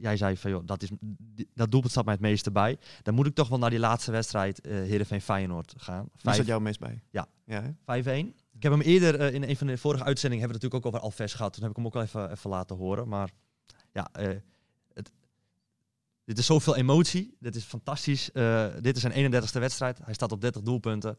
Jij 0.00 0.16
zei 0.16 0.36
van, 0.36 0.50
joh, 0.50 0.66
dat, 0.66 0.82
is, 0.82 0.90
dat 1.54 1.70
doelpunt 1.70 1.92
staat 1.92 2.04
mij 2.04 2.14
het 2.14 2.22
meeste 2.22 2.50
bij. 2.50 2.78
Dan 3.02 3.14
moet 3.14 3.26
ik 3.26 3.34
toch 3.34 3.48
wel 3.48 3.58
naar 3.58 3.70
die 3.70 3.78
laatste 3.78 4.10
wedstrijd 4.10 4.60
eh 4.60 4.72
Heerenveen-Feyenoord 4.72 5.74
gaan. 5.76 6.02
Wie 6.02 6.10
Vijf- 6.16 6.36
zat 6.36 6.46
jou 6.46 6.60
meest 6.60 6.80
bij? 6.80 7.02
Ja. 7.10 7.26
ja 7.44 7.62
hè? 7.62 7.70
5-1. 8.24 8.34
Ik 8.52 8.62
heb 8.62 8.72
hem 8.72 8.80
eerder 8.80 9.20
eh, 9.20 9.34
in 9.34 9.42
een 9.42 9.56
van 9.56 9.66
de 9.66 9.78
vorige 9.78 10.04
uitzendingen 10.04 10.44
hebben 10.46 10.60
we 10.60 10.66
natuurlijk 10.66 10.84
ook 10.84 11.02
over 11.02 11.18
Alves 11.18 11.34
gehad. 11.34 11.52
Toen 11.52 11.62
heb 11.62 11.70
ik 11.70 11.76
hem 11.76 11.86
ook 11.86 11.94
al 11.94 12.02
even, 12.02 12.30
even 12.30 12.50
laten 12.50 12.76
horen. 12.76 13.08
Maar 13.08 13.30
ja, 13.92 14.08
eh, 14.12 14.28
het, 14.94 15.10
dit 16.24 16.38
is 16.38 16.46
zoveel 16.46 16.76
emotie. 16.76 17.36
Dit 17.40 17.56
is 17.56 17.64
fantastisch. 17.64 18.32
Eh, 18.32 18.66
dit 18.80 18.96
is 18.96 19.02
zijn 19.02 19.32
31ste 19.32 19.58
wedstrijd. 19.58 19.98
Hij 20.04 20.14
staat 20.14 20.32
op 20.32 20.40
30 20.40 20.62
doelpunten. 20.62 21.18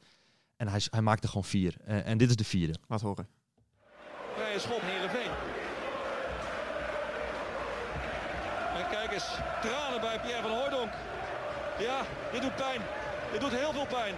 En 0.55 0.67
hij, 0.67 0.81
hij 0.89 1.01
maakt 1.01 1.23
er 1.23 1.29
gewoon 1.29 1.43
vier. 1.43 1.75
Eh, 1.85 2.07
en 2.07 2.17
dit 2.17 2.29
is 2.29 2.35
de 2.35 2.43
vierde. 2.43 2.75
Laat 2.87 3.01
horen. 3.01 3.27
Schop, 4.57 4.81
Tranen 9.11 10.01
bij 10.01 10.19
Pierre 10.19 10.41
van 10.41 10.51
Hooijdonk. 10.51 10.93
Ja, 11.77 12.01
dit 12.31 12.41
doet 12.41 12.55
pijn. 12.55 12.81
Dit 13.31 13.41
doet 13.41 13.51
heel 13.51 13.71
veel 13.71 13.85
pijn. 13.85 14.15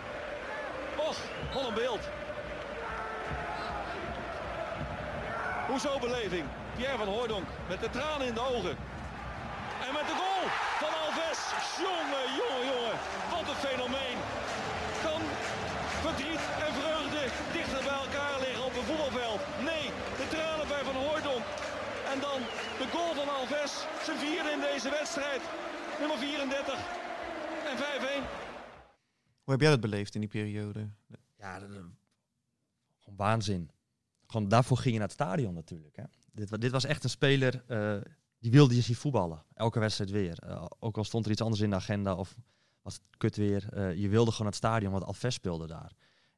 Och, 0.95 1.17
wat 1.53 1.67
een 1.67 1.73
beeld. 1.73 2.09
Hoezo 5.67 6.00
beleving? 6.00 6.45
Pierre 6.75 6.97
van 6.97 7.07
Hooijdonk 7.07 7.47
met 7.67 7.79
de 7.79 7.89
tranen 7.89 8.27
in 8.27 8.33
de 8.33 8.47
ogen. 8.55 8.77
En 9.85 9.93
met 9.93 10.07
de 10.07 10.15
goal 10.21 10.45
van 10.81 10.93
Alves. 11.03 11.39
Jongen, 11.85 12.25
jongen, 12.39 12.65
jongen. 12.73 12.97
Wat 13.31 13.47
een 13.50 13.67
fenomeen. 13.69 14.17
Kan 15.03 15.21
verdriet 16.01 16.43
en 16.65 16.73
vreugde 16.79 17.23
dichter 17.51 17.83
bij 17.83 18.00
elkaar 18.05 18.38
liggen 18.45 18.63
op 18.65 18.75
een 18.75 18.89
voetbalveld? 18.89 19.41
Nee, 19.69 19.85
de 20.19 20.27
tranen 20.33 20.67
bij 20.67 20.83
Van 20.83 20.95
Hooijdonk. 20.95 21.45
En 22.12 22.19
dan 22.19 22.39
de 22.77 22.88
goal 22.92 23.13
van 23.13 23.30
Alves. 23.36 23.86
Zijn 24.06 24.18
vierde 24.18 24.50
in 24.50 24.60
deze 24.60 24.89
wedstrijd. 24.89 25.42
Nummer 26.00 26.18
34. 26.18 26.74
En 27.70 27.77
5-1. 27.77 27.82
Hoe 29.44 29.53
heb 29.53 29.62
jij 29.62 29.70
dat 29.70 29.80
beleefd 29.80 30.13
in 30.15 30.20
die 30.22 30.30
periode? 30.30 30.89
Ja, 31.38 31.60
dat- 31.60 31.70
gewoon 31.70 33.18
waanzin. 33.18 33.70
Gewoon 34.27 34.48
daarvoor 34.48 34.77
ging 34.77 34.94
je 34.94 35.00
naar 35.00 35.08
het 35.10 35.18
stadion 35.18 35.53
natuurlijk. 35.53 35.96
Hè. 35.96 36.03
Dit, 36.32 36.62
dit 36.62 36.72
was 36.72 36.84
echt 36.84 37.03
een 37.03 37.10
speler, 37.10 37.63
eh, 37.68 37.98
die 38.39 38.51
wilde 38.51 38.75
je 38.75 38.82
zien 38.82 38.96
voetballen. 38.96 39.44
Elke 39.53 39.80
wedstrijd 39.80 40.12
weer. 40.12 40.39
Eh, 40.39 40.65
ook 40.80 40.98
al 40.98 41.03
stond 41.03 41.25
er 41.25 41.32
iets 41.32 41.42
anders 41.42 41.62
in 41.62 41.70
de 41.70 41.75
agenda 41.75 42.15
of 42.15 42.36
was 42.82 42.94
het 42.94 43.03
kut 43.18 43.36
weer. 43.36 43.74
eh, 43.74 43.94
je 43.96 44.10
wilde 44.10 44.32
gewoon 44.32 44.38
naar 44.51 44.56
het 44.60 44.65
stadion, 44.65 44.92
want 44.92 45.03
Alves 45.03 45.34
speelde 45.34 45.68
daar. 45.68 45.92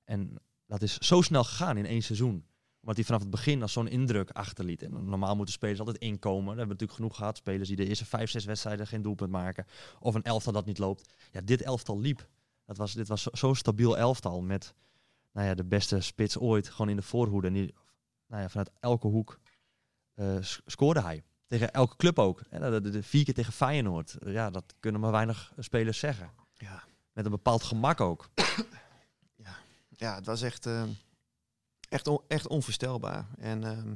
En 0.03 0.37
dat 0.65 0.81
is 0.81 0.97
zo 0.97 1.21
snel 1.21 1.43
gegaan 1.43 1.77
in 1.77 1.85
één 1.85 2.01
seizoen. 2.01 2.45
Omdat 2.85 2.95
hij 2.95 3.05
vanaf 3.05 3.21
het 3.21 3.29
begin 3.29 3.61
al 3.61 3.67
zo'n 3.67 3.87
indruk 3.87 4.29
achterliet. 4.31 4.83
En 4.83 5.05
normaal 5.05 5.35
moeten 5.35 5.53
spelers 5.53 5.79
altijd 5.79 5.97
inkomen. 5.97 6.43
We 6.43 6.47
hebben 6.49 6.67
natuurlijk 6.67 6.93
genoeg 6.93 7.15
gehad. 7.15 7.37
Spelers 7.37 7.67
die 7.67 7.77
de 7.77 7.87
eerste 7.87 8.05
vijf, 8.05 8.29
zes 8.29 8.45
wedstrijden 8.45 8.87
geen 8.87 9.01
doelpunt 9.01 9.31
maken. 9.31 9.65
Of 9.99 10.15
een 10.15 10.23
elftal 10.23 10.53
dat 10.53 10.65
niet 10.65 10.77
loopt. 10.77 11.13
Ja, 11.31 11.41
dit 11.41 11.61
elftal 11.61 11.99
liep. 11.99 12.27
Dat 12.65 12.77
was, 12.77 12.93
dit 12.93 13.07
was 13.07 13.21
zo- 13.21 13.29
zo'n 13.33 13.55
stabiel 13.55 13.97
elftal 13.97 14.41
met 14.41 14.73
nou 15.31 15.47
ja, 15.47 15.53
de 15.53 15.63
beste 15.63 15.99
spits 16.01 16.37
ooit. 16.37 16.69
Gewoon 16.69 16.89
in 16.89 16.95
de 16.95 17.01
voorhoede. 17.01 17.47
En 17.47 17.53
die, 17.53 17.73
nou 18.27 18.41
ja, 18.41 18.49
vanuit 18.49 18.71
elke 18.79 19.07
hoek 19.07 19.39
eh, 20.13 20.37
scoorde 20.65 21.01
hij. 21.01 21.23
Tegen 21.47 21.71
elke 21.73 21.95
club 21.95 22.19
ook. 22.19 22.41
En 22.49 22.83
de, 22.83 23.03
vier 23.03 23.23
keer 23.23 23.33
tegen 23.33 23.53
Feyenoord. 23.53 24.15
Eh, 24.15 24.33
ja, 24.33 24.49
dat 24.49 24.73
kunnen 24.79 25.01
maar 25.01 25.11
weinig 25.11 25.53
spelers 25.57 25.99
zeggen. 25.99 26.31
Ja. 26.53 26.83
Met 27.13 27.25
een 27.25 27.31
bepaald 27.31 27.63
gemak 27.63 28.01
ook. 28.01 28.29
Ja, 29.97 30.15
het 30.15 30.25
was 30.25 30.41
echt, 30.41 30.65
eh, 30.65 30.83
echt, 31.89 32.07
on- 32.07 32.21
echt 32.27 32.47
onvoorstelbaar. 32.47 33.27
En 33.37 33.63
ehm, 33.63 33.93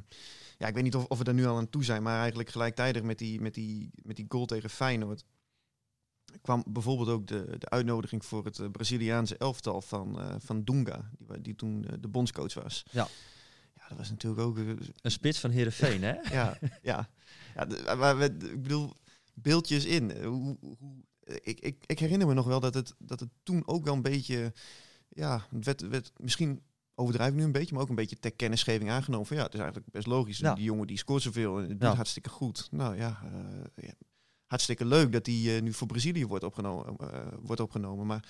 ja, 0.58 0.68
ik 0.68 0.74
weet 0.74 0.84
niet 0.84 0.96
of, 0.96 1.06
of 1.06 1.18
we 1.18 1.24
er 1.24 1.34
nu 1.34 1.46
al 1.46 1.58
aan 1.58 1.70
toe 1.70 1.84
zijn, 1.84 2.04
maar 2.04 2.20
eigenlijk 2.20 2.50
gelijktijdig 2.50 3.04
met 3.04 3.18
die, 3.18 3.42
met 3.42 3.54
die, 3.54 3.90
met 4.04 4.16
die 4.16 4.26
goal 4.30 4.46
tegen 4.46 4.70
Feyenoord 4.70 5.24
kwam 6.42 6.64
bijvoorbeeld 6.68 7.10
ook 7.10 7.28
de, 7.28 7.56
de 7.58 7.70
uitnodiging 7.70 8.26
voor 8.26 8.46
het 8.46 8.60
eh, 8.60 8.70
Braziliaanse 8.72 9.38
elftal 9.38 9.82
van, 9.82 10.20
eh, 10.20 10.36
van 10.40 10.64
Dunga, 10.64 11.10
die, 11.20 11.42
die 11.42 11.56
toen 11.56 11.86
eh, 11.88 11.94
de 12.00 12.08
bondscoach 12.08 12.54
was. 12.54 12.84
Ja. 12.92 13.08
Ja, 13.76 13.88
dat 13.88 13.98
was 13.98 14.10
natuurlijk 14.10 14.42
ook... 14.42 14.58
Een 14.58 15.12
spits 15.12 15.40
van 15.40 15.50
Heerenveen, 15.50 16.04
hè? 16.04 16.14
ja, 16.32 16.58
ja. 16.82 17.10
ja 17.56 17.66
de- 17.66 17.96
maar 17.98 18.18
we, 18.18 18.24
ik 18.26 18.62
bedoel, 18.62 18.94
beeldjes 19.34 19.86
in. 19.86 20.24
Hoe, 20.24 20.58
hoe, 20.60 20.78
ik, 21.42 21.60
ik, 21.60 21.84
ik 21.86 22.00
herinner 22.00 22.28
me 22.28 22.34
nog 22.34 22.46
wel 22.46 22.60
dat 22.60 22.74
het, 22.74 22.94
dat 22.98 23.20
het 23.20 23.30
toen 23.44 23.68
ook 23.68 23.84
wel 23.86 23.94
een 23.94 24.02
beetje... 24.02 24.54
Ja, 25.10 25.46
het 25.52 25.66
werd, 25.66 25.82
werd 25.82 26.12
misschien 26.18 26.62
overdrijf 27.00 27.30
ik 27.32 27.36
nu 27.38 27.44
een 27.44 27.52
beetje, 27.52 27.74
maar 27.74 27.84
ook 27.84 27.90
een 27.90 27.96
beetje 27.96 28.20
ter 28.20 28.32
kennisgeving 28.34 28.90
aangenomen. 28.90 29.26
Van 29.28 29.38
ja, 29.38 29.44
het 29.44 29.54
is 29.54 29.60
eigenlijk 29.60 29.92
best 29.92 30.08
logisch. 30.08 30.38
Ja. 30.38 30.54
Die 30.54 30.64
jongen 30.64 30.88
die 30.88 30.98
scoort 30.98 31.22
zoveel 31.22 31.58
en 31.60 31.68
Ja. 31.68 31.74
doet 31.76 31.96
hartstikke 31.96 32.30
goed. 32.30 32.68
Nou 32.72 32.96
ja, 32.98 33.22
eh, 33.24 33.84
ja, 33.86 33.94
hartstikke 34.46 34.86
leuk 34.86 35.12
dat 35.12 35.26
hij 35.26 35.56
eh, 35.56 35.62
nu 35.62 35.74
voor 35.74 35.88
Brazilië 35.88 36.26
wordt 36.26 36.44
opgenomen. 36.44 36.98
eh, 36.98 37.28
wordt 37.42 37.62
opgenomen. 37.62 38.06
Maar 38.08 38.26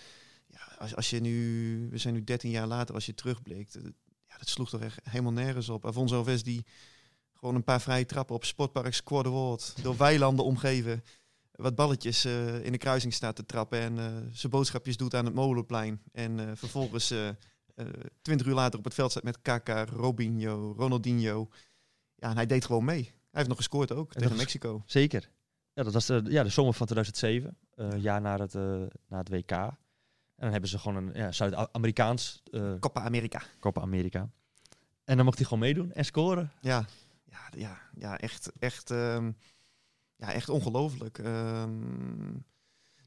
ja, 0.48 0.60
als, 0.78 0.96
als 0.96 1.10
je 1.10 1.20
nu, 1.20 1.88
we 1.92 1.98
zijn 1.98 2.14
nu 2.14 2.24
13 2.24 2.50
jaar 2.52 2.68
later, 2.68 2.96
als 2.96 3.06
je 3.06 3.14
terugblikt, 3.14 3.74
ja, 4.28 4.38
dat 4.38 4.48
sloeg 4.50 4.70
toch 4.70 4.82
echt 4.82 5.00
helemaal 5.04 5.32
nergens 5.34 5.70
op. 5.70 5.86
Afonso 5.86 6.18
Alves 6.18 6.44
die 6.44 6.66
gewoon 7.34 7.56
een 7.56 7.64
paar 7.64 7.82
vrije 7.82 8.06
trappen 8.06 8.36
op 8.36 8.46
Sportpark 8.46 8.94
Squadwoord, 8.94 9.74
door 9.84 9.98
weilanden 9.98 10.46
omgeven, 10.46 11.04
wat 11.52 11.76
balletjes 11.76 12.26
in 12.64 12.72
de 12.72 12.78
kruising 12.78 13.14
staat 13.14 13.36
te 13.36 13.46
trappen 13.46 13.80
en 13.80 14.30
zijn 14.34 14.52
boodschapjes 14.52 14.98
doet 14.98 15.16
aan 15.16 15.26
het 15.26 15.34
Molenplein. 15.34 16.02
En 16.12 16.58
vervolgens 16.58 17.14
twintig 18.21 18.48
uur 18.48 18.53
later 18.53 18.79
op 18.79 18.86
het 18.86 18.93
veld 18.93 19.12
staat 19.12 19.24
met 19.24 19.41
Kaka, 19.41 19.86
Robinho, 19.86 20.74
Ronaldinho. 20.77 21.50
Ja, 22.15 22.29
en 22.29 22.36
hij 22.36 22.45
deed 22.45 22.65
gewoon 22.65 22.86
mee. 22.86 23.03
Hij 23.03 23.13
heeft 23.31 23.48
nog 23.48 23.57
gescoord 23.57 23.91
ook 23.91 24.13
tegen 24.13 24.36
Mexico. 24.38 24.83
Zeker. 24.86 25.29
Ja, 25.74 25.83
dat 25.83 25.93
was 25.93 26.05
de, 26.05 26.21
ja, 26.27 26.43
de 26.43 26.50
zomer 26.50 26.74
van 26.74 26.86
2007. 26.88 27.57
eh, 27.75 27.89
Een 27.89 28.01
jaar 28.01 28.21
na 28.21 28.38
het, 28.39 28.55
eh, 28.55 28.81
na 29.07 29.17
het 29.17 29.29
WK. 29.29 29.51
En 29.51 29.75
dan 30.36 30.51
hebben 30.51 30.69
ze 30.69 30.79
gewoon 30.79 31.03
een 31.07 31.13
ja, 31.13 31.31
Zuid-Amerikaans 31.31 32.43
eh 32.51 32.74
Copa 32.79 33.01
America. 33.01 33.41
Copa 33.59 33.81
America. 33.81 34.29
En 35.03 35.15
dan 35.15 35.25
mocht 35.25 35.38
hij 35.38 35.45
gewoon 35.48 35.63
meedoen 35.63 35.91
en 35.91 36.05
scoren. 36.05 36.51
Ja, 36.62 36.86
ja, 37.25 37.39
ja, 37.57 37.81
ja 37.95 38.17
echt, 38.17 38.51
echt, 38.59 38.91
ehm, 38.91 39.31
ja, 40.15 40.31
echt 40.33 40.50
ongelooflijk. 40.50 41.17
Ehm, 41.17 42.36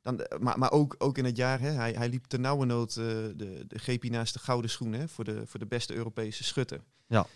dan, 0.03 0.21
maar 0.41 0.59
maar 0.59 0.73
ook, 0.73 0.95
ook 0.99 1.19
in 1.19 1.25
het 1.25 1.37
jaar, 1.37 1.61
hè, 1.61 1.71
hij, 1.71 1.93
hij 1.93 2.09
liep 2.09 2.25
ternauwernood 2.25 2.97
eh 2.97 3.05
de, 3.37 3.65
de 3.69 3.81
hij 3.85 3.99
naast 4.11 4.33
de 4.33 4.39
gouden 4.39 4.71
schoen 4.71 4.93
hè, 4.93 5.09
voor, 5.09 5.25
de, 5.25 5.43
voor 5.47 5.61
de 5.61 5.67
beste 5.67 5.95
Europese 5.95 6.45
schutter. 6.45 6.81
Ja. 7.07 7.27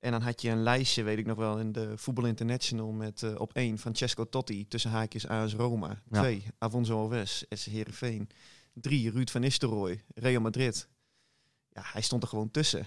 En 0.00 0.12
dan 0.12 0.22
had 0.22 0.42
je 0.42 0.50
een 0.50 0.62
lijstje, 0.62 1.02
weet 1.02 1.18
ik 1.18 1.26
nog 1.26 1.36
wel, 1.36 1.58
in 1.58 1.72
de 1.72 1.92
Voetbal 1.98 2.26
International 2.26 2.92
met 2.92 3.22
eh, 3.22 3.40
op 3.40 3.52
één 3.52 3.78
Francesco 3.78 4.28
Totti, 4.28 4.68
tussen 4.68 4.90
haakjes 4.90 5.28
AS 5.28 5.54
Roma. 5.54 6.02
Ja. 6.10 6.20
Twee, 6.20 6.42
Avonso 6.58 6.98
Alves, 6.98 7.44
SC 7.48 7.66
Heerenveen. 7.66 8.28
Drie, 8.72 9.10
Ruud 9.10 9.30
van 9.30 9.40
Nistelrooy, 9.40 10.02
Real 10.14 10.40
Madrid. 10.40 10.88
Ja, 11.72 11.82
hij 11.84 12.02
stond 12.02 12.22
er 12.22 12.28
gewoon 12.28 12.50
tussen. 12.50 12.86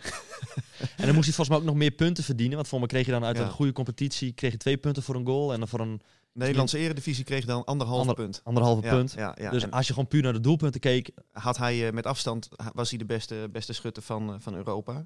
En 0.98 1.06
dan 1.06 1.14
moest 1.14 1.26
hij 1.26 1.34
volgens 1.36 1.50
mij 1.50 1.58
ook 1.58 1.64
nog 1.64 1.76
meer 1.76 1.92
punten 1.92 2.24
verdienen. 2.24 2.56
Want 2.56 2.68
voor 2.68 2.80
me 2.80 2.86
kreeg 2.88 3.06
je 3.06 3.12
dan 3.12 3.26
uit 3.26 3.38
Ja. 3.38 3.44
een 3.44 3.52
goede 3.52 3.72
competitie 3.72 4.34
kreeg 4.34 4.52
je 4.52 4.58
twee 4.58 4.78
punten 4.78 5.04
voor 5.04 5.16
een 5.16 5.26
goal. 5.26 5.54
En 5.54 5.60
dan 5.60 5.68
voor 5.68 5.80
een 5.80 6.02
Nederlandse 6.34 6.78
eredivisie 6.78 7.24
kreeg 7.24 7.46
dan 7.46 7.66
anderhalf 7.66 8.00
Ander- 8.00 8.16
punt. 8.16 8.42
anderhalve 8.44 8.82
Ja, 8.86 8.94
punt. 8.94 9.12
Ja, 9.12 9.36
ja. 9.40 9.50
dus 9.52 9.64
en 9.64 9.72
als 9.72 9.88
je 9.88 9.94
gewoon 9.94 10.08
puur 10.08 10.22
naar 10.22 10.34
de 10.34 10.40
doelpunten 10.40 10.80
keek, 10.80 11.12
had 11.32 11.58
hij 11.58 11.88
eh, 11.88 11.94
met 11.94 12.06
afstand 12.06 12.50
was 12.74 12.90
hij 12.90 12.98
de 13.00 13.06
beste, 13.06 13.50
beste 13.52 13.74
schutter 13.74 14.04
van, 14.04 14.30
eh, 14.34 14.36
van 14.40 14.56
Europa. 14.56 15.06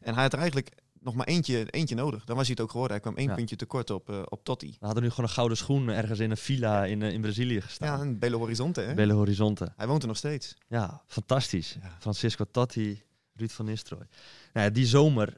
En 0.00 0.14
hij 0.14 0.22
had 0.22 0.32
er 0.32 0.38
eigenlijk 0.38 0.70
nog 1.00 1.14
maar 1.14 1.26
eentje, 1.26 1.70
eentje 1.70 1.94
nodig. 1.94 2.24
Dan 2.24 2.36
was 2.36 2.44
hij 2.46 2.54
het 2.54 2.64
ook 2.64 2.70
geworden. 2.70 2.92
Hij 2.96 3.02
kwam 3.06 3.16
één 3.16 3.28
Ja. 3.28 3.34
puntje 3.34 3.56
tekort 3.56 3.90
op, 3.90 4.10
eh, 4.10 4.22
op 4.28 4.44
Totti. 4.44 4.76
we 4.80 4.84
hadden 4.86 5.02
nu 5.02 5.10
gewoon 5.10 5.24
een 5.24 5.34
gouden 5.34 5.56
schoen 5.56 5.88
ergens 5.88 6.18
in 6.18 6.30
een 6.30 6.36
villa 6.36 6.84
in, 6.84 7.02
in 7.02 7.20
Brazilië 7.20 7.54
Ja, 7.54 7.60
gestaan. 7.60 8.00
en 8.00 8.18
Belo 8.18 8.38
Horizonte. 8.38 8.80
Hè? 8.80 8.94
Belo 8.94 9.14
Horizonte. 9.14 9.72
Hij 9.76 9.86
woont 9.86 10.02
er 10.02 10.08
nog 10.08 10.16
steeds. 10.16 10.54
Ja, 10.68 11.02
fantastisch. 11.06 11.76
Ja. 11.82 11.96
Francisco 12.00 12.44
Totti, 12.50 13.02
Ruud 13.34 13.50
van 13.50 13.64
Nistelrooy. 13.64 14.06
Nou 14.52 14.66
ja, 14.66 14.72
die 14.72 14.86
zomer, 14.86 15.36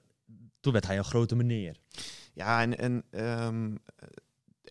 toen 0.61 0.73
werd 0.73 0.87
hij 0.87 0.99
een 0.99 1.05
grote 1.05 1.37
meneer. 1.37 1.76
Ja, 2.35 2.61
en, 2.62 2.79
en 2.79 3.05
ehm, 3.11 3.73
eh, 3.97 4.09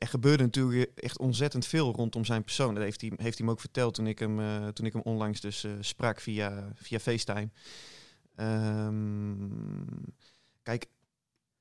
er 0.04 0.10
gebeurde 0.10 0.44
natuurlijk 0.44 0.92
echt 0.96 1.20
ontzettend 1.20 1.66
veel 1.66 1.94
rondom 1.94 2.26
zijn 2.26 2.44
persoon. 2.44 2.74
Dat 2.74 2.84
heeft 2.84 3.02
hij, 3.02 3.12
heeft 3.16 3.38
hij 3.38 3.46
me 3.46 3.52
ook 3.52 3.60
verteld 3.60 3.94
toen 3.94 4.08
ik 4.08 4.20
hem, 4.20 4.40
eh, 4.40 4.68
toen 4.68 4.86
ik 4.86 4.94
hem 4.94 5.02
onlangs 5.02 5.42
dus 5.42 5.64
eh, 5.64 5.72
sprak 5.80 6.20
via, 6.20 6.72
via 6.76 7.00
FaceTime. 7.00 7.50
Ehm, 8.36 9.48
kijk, 10.64 10.86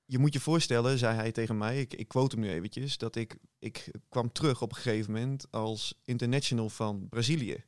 je 0.05 0.19
moet 0.19 0.33
je 0.33 0.41
voorstellen, 0.41 0.99
zei 0.99 1.15
hij 1.15 1.33
tegen 1.33 1.59
mij, 1.59 1.81
ik, 1.81 1.95
ik 1.95 2.09
quote 2.09 2.37
hem 2.37 2.45
nu 2.45 2.51
eventjes, 2.51 2.99
dat 2.99 3.17
ik, 3.17 3.37
ik 3.59 3.91
kwam 4.09 4.33
terug 4.33 4.63
op 4.63 4.71
een 4.71 4.77
gegeven 4.77 5.13
moment 5.13 5.47
als 5.51 6.01
international 6.05 6.69
van 6.69 7.09
Brazilië. 7.09 7.65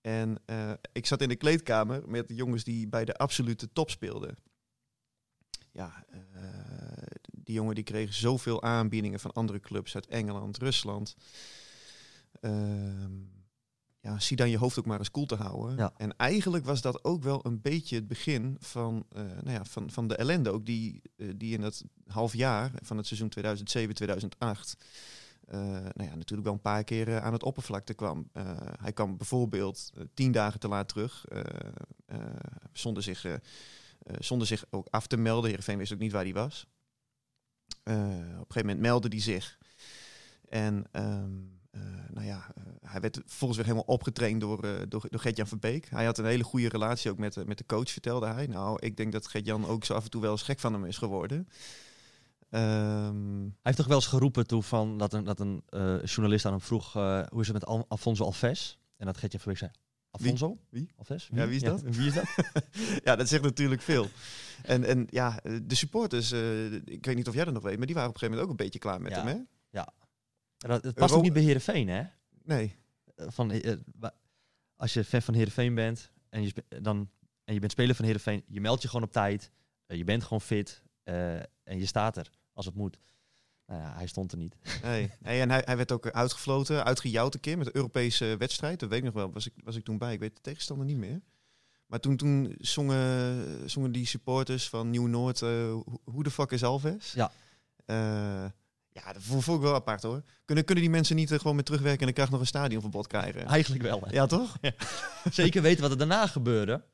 En 0.00 0.42
eh, 0.44 0.72
ik 0.92 1.06
zat 1.06 1.20
in 1.20 1.28
de 1.28 1.36
kleedkamer 1.36 2.08
met 2.08 2.24
jongens 2.26 2.64
die 2.64 2.88
bij 2.88 3.04
de 3.04 3.16
absolute 3.16 3.72
top 3.72 3.90
speelden. 3.90 4.36
Ja, 5.72 6.04
die 7.46 7.54
jongen 7.54 7.74
die 7.74 7.84
kreeg 7.84 8.14
zoveel 8.14 8.62
aanbiedingen 8.62 9.20
van 9.20 9.32
andere 9.32 9.60
clubs 9.60 9.94
uit 9.94 10.06
Engeland, 10.06 10.58
Rusland. 10.58 11.16
Ehm, 12.40 13.12
ja, 14.00 14.18
zie 14.18 14.36
dan 14.36 14.50
je 14.50 14.58
hoofd 14.58 14.78
ook 14.78 14.86
maar 14.86 14.98
eens 14.98 15.10
koel 15.10 15.26
te 15.26 15.34
houden. 15.34 15.76
Ja. 15.76 15.92
En 15.96 16.16
eigenlijk 16.16 16.64
was 16.64 16.80
dat 16.80 17.04
ook 17.04 17.22
wel 17.22 17.46
een 17.46 17.60
beetje 17.60 17.96
het 17.96 18.06
begin 18.06 18.56
van, 18.58 19.06
eh, 19.08 19.22
nou 19.22 19.50
ja, 19.50 19.64
van, 19.64 19.90
van 19.90 20.08
de 20.08 20.16
ellende. 20.16 20.50
Ook 20.50 20.66
die, 20.66 21.02
eh, 21.16 21.28
die 21.36 21.54
in 21.54 21.60
dat 21.60 21.84
half 22.06 22.34
jaar 22.34 22.70
van 22.82 22.96
het 22.96 23.06
seizoen 23.06 23.28
2007-2008... 23.28 24.76
eh, 25.44 25.58
nou 25.60 26.04
ja, 26.04 26.14
natuurlijk 26.14 26.42
wel 26.42 26.52
een 26.52 26.60
paar 26.60 26.84
keer 26.84 27.20
aan 27.20 27.32
het 27.32 27.42
oppervlakte 27.42 27.94
kwam. 27.94 28.30
Hij 28.80 28.92
kwam 28.92 29.16
bijvoorbeeld 29.16 29.92
tien 30.14 30.32
dagen 30.32 30.60
te 30.60 30.68
laat 30.68 30.88
terug, 30.88 31.24
zonder, 32.72 33.02
zich, 33.02 33.38
zonder 34.18 34.46
zich 34.46 34.64
ook 34.70 34.88
af 34.90 35.06
te 35.06 35.16
melden. 35.16 35.48
Heerenveen 35.48 35.78
wist 35.78 35.92
ook 35.92 35.98
niet 35.98 36.12
waar 36.12 36.24
hij 36.24 36.32
was. 36.32 36.66
Eh, 37.82 37.94
op 37.94 38.02
een 38.02 38.36
gegeven 38.36 38.66
moment 38.66 38.80
meldde 38.80 39.08
hij 39.08 39.20
zich. 39.20 39.58
En 40.48 40.84
ehm, 40.92 41.32
eh, 41.70 41.80
nou 42.10 42.26
ja, 42.26 42.52
eh, 42.54 42.62
hij 42.80 43.00
werd 43.00 43.20
volgens 43.26 43.58
weer 43.58 43.68
helemaal 43.68 43.94
opgetraind 43.94 44.40
door, 44.40 44.64
eh 44.64 44.72
door, 44.88 45.06
door 45.10 45.20
Gert-Jan 45.20 45.46
Verbeek. 45.46 45.88
Hij 45.90 46.04
had 46.04 46.18
een 46.18 46.24
hele 46.24 46.44
goede 46.44 46.68
relatie 46.68 47.10
ook 47.10 47.18
met, 47.18 47.46
met 47.46 47.58
de 47.58 47.66
coach, 47.66 47.90
vertelde 47.90 48.26
hij. 48.26 48.46
Nou, 48.46 48.78
ik 48.80 48.96
denk 48.96 49.12
dat 49.12 49.26
Gert-Jan 49.26 49.66
ook 49.66 49.84
zo 49.84 49.94
af 49.94 50.04
en 50.04 50.10
toe 50.10 50.20
wel 50.20 50.30
eens 50.30 50.42
gek 50.42 50.60
van 50.60 50.72
hem 50.72 50.84
is 50.84 50.98
geworden. 50.98 51.48
Ehm, 52.50 53.40
Hij 53.40 53.52
heeft 53.62 53.76
toch 53.76 53.86
wel 53.86 53.96
eens 53.96 54.06
geroepen 54.06 54.46
toen 54.46 54.62
van 54.62 54.98
dat 54.98 55.12
een, 55.12 55.24
dat 55.24 55.40
een 55.40 55.62
journalist 56.04 56.44
aan 56.44 56.52
hem 56.52 56.60
vroeg 56.60 56.92
hoe 56.92 57.40
is 57.40 57.46
het 57.46 57.52
met 57.52 57.66
Al 57.66 57.84
Alfonso 57.88 58.24
Alves? 58.24 58.78
En 58.96 59.06
dat 59.06 59.16
Gertje 59.16 59.38
Verbeek 59.38 59.58
zei, 59.58 59.70
Alfonso? 60.22 60.58
Wie? 60.68 60.90
Alves? 60.96 61.28
Ja, 61.32 61.46
wie 61.46 61.56
is 61.56 61.62
dat? 61.62 61.82
Wie 61.96 62.06
is 62.06 62.14
dat? 62.14 62.24
ja, 63.04 63.16
dat 63.16 63.28
zegt 63.28 63.42
natuurlijk 63.42 63.82
veel. 63.82 64.08
En, 64.62 64.84
en 64.84 65.06
ja, 65.10 65.40
de 65.62 65.74
supporters, 65.74 66.32
eh, 66.32 66.72
ik 66.72 67.06
weet 67.06 67.16
niet 67.16 67.28
of 67.28 67.34
jij 67.34 67.44
dat 67.44 67.54
nog 67.54 67.62
weet, 67.62 67.76
maar 67.76 67.86
die 67.86 67.94
waren 67.94 68.08
op 68.10 68.14
een 68.14 68.20
gegeven 68.20 68.40
moment 68.40 68.42
ook 68.42 68.50
een 68.50 68.64
beetje 68.64 68.78
klaar 68.78 69.00
met 69.00 69.12
Ja. 69.12 69.24
hem, 69.24 69.26
hè? 69.26 69.42
En 70.56 70.68
dat, 70.68 70.82
het 70.82 70.94
past 70.94 71.14
ook 71.14 71.22
niet 71.22 71.32
bij 71.32 71.42
Heerenveen, 71.42 71.88
hè? 71.88 72.02
Nee. 72.44 72.76
Eh, 73.14 73.26
Van, 73.28 73.50
eh, 73.50 73.76
als 74.76 74.92
je 74.94 75.04
fan 75.04 75.22
van 75.22 75.34
Heerenveen 75.34 75.74
bent 75.74 76.10
en 76.28 76.42
je, 76.42 76.52
dan, 76.82 77.10
en 77.44 77.54
je 77.54 77.60
bent 77.60 77.72
speler 77.72 77.94
van 77.94 78.04
Heerenveen, 78.04 78.42
je 78.46 78.60
meldt 78.60 78.82
je 78.82 78.88
gewoon 78.88 79.04
op 79.04 79.12
tijd, 79.12 79.50
je 79.86 80.04
bent 80.04 80.22
gewoon 80.22 80.40
fit 80.40 80.82
en 81.04 81.78
je 81.78 81.86
staat 81.86 82.16
er 82.16 82.30
als 82.52 82.66
het 82.66 82.74
moet. 82.74 82.98
Nou 83.66 83.80
ja, 83.80 83.92
hij 83.96 84.06
stond 84.06 84.32
er 84.32 84.38
niet. 84.38 84.56
nee. 84.82 85.10
nee 85.20 85.40
en 85.40 85.50
hij, 85.50 85.62
hij 85.64 85.76
werd 85.76 85.92
ook 85.92 86.10
uitgefloten, 86.10 86.84
uitgejouwd 86.84 87.34
een 87.34 87.40
keer 87.40 87.56
met 87.58 87.66
de 87.66 87.76
Europese 87.76 88.34
wedstrijd. 88.38 88.80
Dat 88.80 88.88
weet 88.88 88.98
ik 88.98 89.04
nog 89.04 89.14
wel, 89.14 89.32
was 89.32 89.46
ik, 89.46 89.52
was 89.64 89.76
ik 89.76 89.84
toen 89.84 89.98
bij. 89.98 90.12
Ik 90.12 90.20
weet 90.20 90.34
de 90.36 90.40
tegenstander 90.42 90.86
niet 90.86 90.96
meer. 90.96 91.20
Maar 91.86 92.00
toen, 92.00 92.16
toen 92.16 92.54
zongen, 92.58 93.70
zongen 93.70 93.92
die 93.92 94.06
supporters 94.06 94.68
van 94.68 94.90
Nieuw-Noord, 94.90 95.42
eh, 95.42 95.72
hoe- 96.04 96.22
de 96.22 96.30
fuck 96.30 96.50
is 96.50 96.64
Alves? 96.64 97.12
Ja. 97.12 97.30
Eh, 97.84 97.96
ja, 98.88 99.12
dat 99.12 99.22
vond, 99.22 99.46
ik 99.46 99.60
wel 99.60 99.74
apart 99.74 100.02
hoor. 100.02 100.22
Kunnen, 100.44 100.64
kunnen 100.64 100.84
die 100.84 100.92
mensen 100.92 101.16
niet 101.16 101.30
eh, 101.30 101.38
gewoon 101.38 101.56
met 101.56 101.64
terugwerken 101.64 101.98
en 102.00 102.04
dan 102.04 102.14
krijg 102.14 102.28
je 102.28 102.34
nog 102.34 102.42
een 102.42 102.48
stadionverbod 102.50 103.06
krijgen? 103.06 103.46
Eigenlijk 103.46 103.82
wel. 103.82 104.00
hè. 104.04 104.12
Ja, 104.12 104.26
toch? 104.26 104.56
Zeker 105.30 105.62
weten 105.62 105.82
wat 105.82 105.90
er 105.90 105.98
daarna 105.98 106.26
gebeurde. 106.26 106.84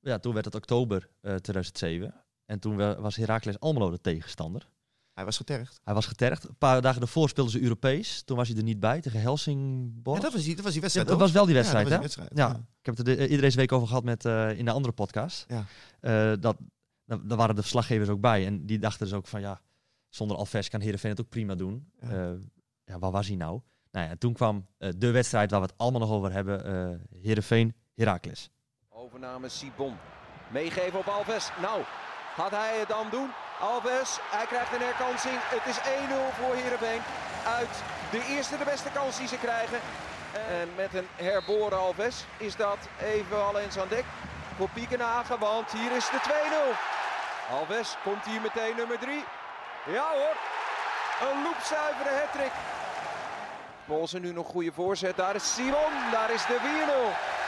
Ja, 0.00 0.18
toen 0.18 0.32
werd 0.32 0.44
het 0.44 0.54
oktober 0.54 1.08
eh, 1.20 1.34
2007. 1.34 2.14
En 2.46 2.58
toen 2.58 2.76
wa- 2.76 3.00
was 3.00 3.16
Heracles 3.16 3.60
Almelo 3.60 3.90
de 3.90 4.00
tegenstander. 4.00 4.68
Hij 5.20 5.28
was 5.28 5.36
getergd. 5.38 5.80
Hij 5.84 5.94
was 5.94 6.06
getergd. 6.06 6.48
Een 6.48 6.56
paar 6.58 6.82
dagen 6.82 7.00
daarvoor 7.00 7.28
speelden 7.28 7.52
ze 7.52 7.60
Europees. 7.62 8.22
Toen 8.22 8.36
was 8.36 8.48
hij 8.48 8.56
er 8.56 8.62
niet 8.62 8.80
bij 8.80 9.00
tegen 9.00 9.20
Helsingborg. 9.20 10.16
Ja, 10.16 10.22
dat 10.22 10.32
was 10.32 10.42
die, 10.44 10.54
dat 10.54 10.64
was 10.64 10.72
die 10.72 10.74
Ja, 10.74 10.80
wedstrijd, 10.80 11.08
dat 11.08 11.18
was 11.18 11.32
wel 11.32 11.44
die 11.44 11.54
Ja, 11.54 11.60
wedstrijd, 11.60 11.84
hè? 11.88 11.92
die 11.92 12.00
wedstrijd, 12.02 12.30
Ja, 12.34 12.48
ik 12.50 12.86
heb 12.86 12.96
het 12.96 13.08
er 13.08 13.16
de- 13.16 13.28
iedere 13.28 13.50
week 13.56 13.72
over 13.72 13.88
gehad 13.88 14.04
met, 14.04 14.24
eh, 14.24 14.58
in 14.58 14.64
de 14.64 14.70
andere 14.70 14.94
podcast. 14.94 15.44
Ja. 15.48 15.64
Eh, 16.00 16.32
dat, 16.40 16.56
da- 17.04 17.16
daar 17.24 17.36
waren 17.38 17.54
de 17.54 17.60
verslaggevers 17.60 18.08
ook 18.08 18.20
bij. 18.20 18.46
En 18.46 18.66
die 18.66 18.78
dachten 18.78 19.06
dus 19.06 19.14
ook 19.16 19.26
van 19.26 19.40
ja, 19.40 19.60
zonder 20.08 20.36
Alves 20.36 20.68
kan 20.68 20.80
Heerenveen 20.80 21.10
het 21.10 21.20
ook 21.20 21.28
prima 21.28 21.54
doen. 21.54 21.90
Ja. 22.00 22.10
Ja, 22.14 22.34
ja 22.84 22.98
waar 22.98 23.10
was 23.10 23.26
hij 23.26 23.36
nou? 23.36 23.60
Nou 23.90 24.08
ja, 24.08 24.14
toen 24.18 24.32
kwam 24.32 24.66
eh, 24.78 24.90
de 24.96 25.10
wedstrijd 25.10 25.50
waar 25.50 25.60
we 25.60 25.66
het 25.66 25.78
allemaal 25.78 26.00
nog 26.00 26.10
over 26.10 26.32
hebben. 26.32 26.64
eh 26.64 27.18
Heerenveen, 27.22 27.74
Heracles. 27.94 28.50
Overname 28.88 29.48
Sibon. 29.48 29.94
Meegeven 30.52 30.98
op 30.98 31.06
Alves. 31.06 31.50
Nou, 31.60 31.82
gaat 32.36 32.50
hij 32.50 32.78
het 32.78 32.88
dan 32.88 33.06
doen? 33.10 33.28
Alves, 33.60 34.18
hij 34.30 34.46
krijgt 34.46 34.72
een 34.72 34.80
herkansing. 34.80 35.38
Het 35.38 35.66
is 35.66 35.78
1-0 35.78 35.82
voor 36.38 36.54
Heerenveen. 36.54 37.02
Uit 37.46 37.74
de 38.10 38.24
eerste 38.28 38.58
de 38.58 38.64
beste 38.64 38.90
kans 38.90 39.18
die 39.18 39.28
ze 39.28 39.38
krijgen. 39.38 39.80
En 40.32 40.74
met 40.76 40.94
een 40.94 41.08
herboren 41.16 41.78
Alves 41.78 42.24
is 42.36 42.56
dat 42.56 42.78
even 43.02 43.44
al 43.44 43.58
eens 43.58 43.78
aan 43.78 43.88
dek 43.88 44.04
voor 44.56 44.68
Piekenhagen. 44.68 45.38
Want 45.38 45.72
hier 45.72 45.92
is 45.92 46.08
de 46.10 46.20
2-0. 46.20 46.76
Alves 47.50 47.96
komt 48.02 48.24
hier 48.24 48.40
meteen 48.40 48.76
nummer 48.76 48.98
3. 48.98 49.24
Ja 49.86 50.08
hoor, 50.12 50.36
een 51.28 51.42
loepzuivere 51.42 52.10
hattrick. 52.20 52.52
Polsen 53.84 54.20
nu 54.20 54.32
nog 54.32 54.46
goede 54.46 54.72
voorzet. 54.72 55.16
Daar 55.16 55.34
is 55.34 55.54
Simon, 55.54 55.92
daar 56.12 56.30
is 56.30 56.46
de 56.46 56.58
4-0. 56.58 57.39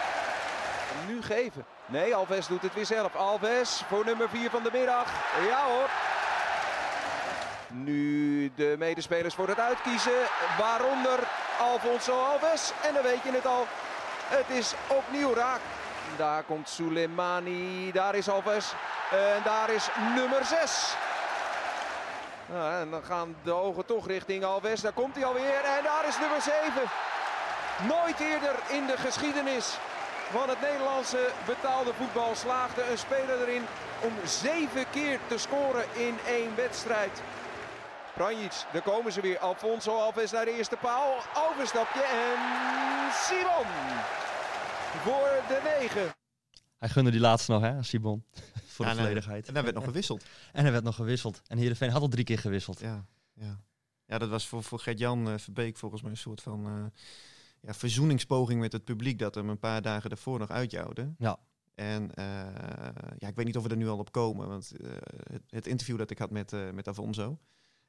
Nu 1.07 1.23
geven. 1.23 1.65
Nee, 1.87 2.15
Alves 2.15 2.47
doet 2.47 2.63
het 2.63 2.75
weer 2.75 2.87
zelf. 2.87 3.17
Alves 3.17 3.83
voor 3.89 4.05
nummer 4.05 4.29
4 4.29 4.51
van 4.51 4.63
de 4.63 4.71
middag. 4.73 5.07
Ja 5.49 5.65
hoor. 5.65 5.89
Nu 7.69 8.53
de 8.57 8.75
medespelers 8.79 9.35
voor 9.35 9.49
het 9.49 9.61
uitkiezen. 9.61 10.21
Waaronder 10.59 11.19
Alfonso 11.61 12.25
Alves. 12.25 12.73
En 12.83 12.95
dan 12.95 13.03
weet 13.03 13.23
je 13.23 13.33
het 13.33 13.47
al. 13.47 13.67
Het 14.29 14.51
is 14.57 14.75
opnieuw 14.87 15.35
raak. 15.35 15.61
Daar 16.17 16.43
komt 16.43 16.69
Soleimani. 16.69 17.93
Daar 17.93 18.15
is 18.15 18.29
Alves. 18.29 18.73
En 19.11 19.43
daar 19.45 19.71
is 19.71 19.89
nummer 20.15 20.45
6. 20.45 20.95
Nou, 22.47 22.81
en 22.81 22.91
dan 22.91 23.05
gaan 23.05 23.37
de 23.43 23.53
ogen 23.53 23.85
toch 23.87 24.07
richting 24.07 24.45
Alves. 24.45 24.81
Daar 24.81 24.93
komt 24.93 25.15
hij 25.15 25.25
alweer. 25.25 25.65
En 25.65 25.83
daar 25.83 26.05
is 26.09 26.19
nummer 26.19 26.43
7. 26.43 26.63
Nooit 27.89 28.21
eerder 28.21 28.55
in 28.69 28.87
de 28.87 28.97
geschiedenis 28.97 29.79
van 30.33 30.49
het 30.49 30.61
Nederlandse 30.61 31.33
betaalde 31.47 31.93
voetbal 31.93 32.35
slaagde 32.35 32.83
een 32.91 32.99
speler 32.99 33.39
erin 33.41 33.65
om 34.07 34.13
zeven 34.27 34.91
keer 34.91 35.19
te 35.29 35.39
scoren 35.39 35.85
in 36.07 36.15
één 36.27 36.57
wedstrijd. 36.57 37.23
Pranjic, 38.15 38.55
daar 38.73 38.83
komen 38.83 39.13
ze 39.13 39.21
weer. 39.21 39.39
Alfonso 39.39 39.97
Alves 39.97 40.31
naar 40.31 40.45
de 40.45 40.57
eerste 40.57 40.77
paal. 40.77 41.15
Overstapje 41.51 42.03
en 42.03 42.39
Simon 43.27 43.69
voor 45.05 45.31
de 45.49 45.61
negen. 45.79 46.15
Hij 46.79 46.89
gunde 46.89 47.11
die 47.11 47.21
laatste 47.21 47.53
nog, 47.53 47.63
hè, 47.63 47.83
Sibon. 47.83 48.25
Voor 48.75 48.87
Ja, 48.87 48.93
de 48.93 48.99
volledigheid. 48.99 49.49
En 49.49 49.55
daar 49.55 49.63
werd 49.63 49.75
nog 49.75 49.85
gewisseld. 49.85 50.25
En 50.53 50.63
hij 50.63 50.73
werd 50.73 50.85
nog 50.85 50.95
gewisseld. 50.95 51.43
En 51.47 51.59
Heerenveen 51.59 51.91
had 51.91 52.03
al 52.03 52.09
drie 52.09 52.25
keer 52.25 52.39
gewisseld. 52.39 52.81
Ja, 52.81 53.07
ja. 53.33 53.61
ja 54.05 54.19
dat 54.19 54.29
was 54.29 54.49
voor, 54.49 54.63
voor 54.63 54.79
Gert-Jan 54.79 55.29
eh, 55.29 55.39
Verbeek 55.39 55.77
volgens 55.77 56.03
mij 56.03 56.11
een 56.11 56.17
soort 56.17 56.43
van 56.43 56.67
eh, 56.67 56.85
ja, 57.63 57.75
verzoeningspoging 57.75 58.61
met 58.61 58.73
het 58.73 58.85
publiek 58.85 59.19
dat 59.19 59.35
hem 59.35 59.49
een 59.49 59.59
paar 59.59 59.83
dagen 59.83 60.09
daarvoor 60.11 60.39
nog 60.39 60.51
uitjouwde. 60.51 61.15
Ja. 61.19 61.39
En 61.75 62.15
eh, 62.15 62.25
ja, 63.19 63.29
ik 63.29 63.35
weet 63.37 63.47
niet 63.47 63.57
of 63.57 63.63
we 63.63 63.69
er 63.69 63.77
nu 63.77 63.89
al 63.89 63.99
op 63.99 64.13
komen, 64.13 64.49
want 64.49 64.73
eh, 64.81 64.91
het, 65.33 65.43
het 65.49 65.67
interview 65.67 65.99
dat 65.99 66.11
ik 66.11 66.19
had 66.19 66.31
met, 66.31 66.53
eh 66.53 66.71
met 66.71 66.89
Afonso, 66.89 67.39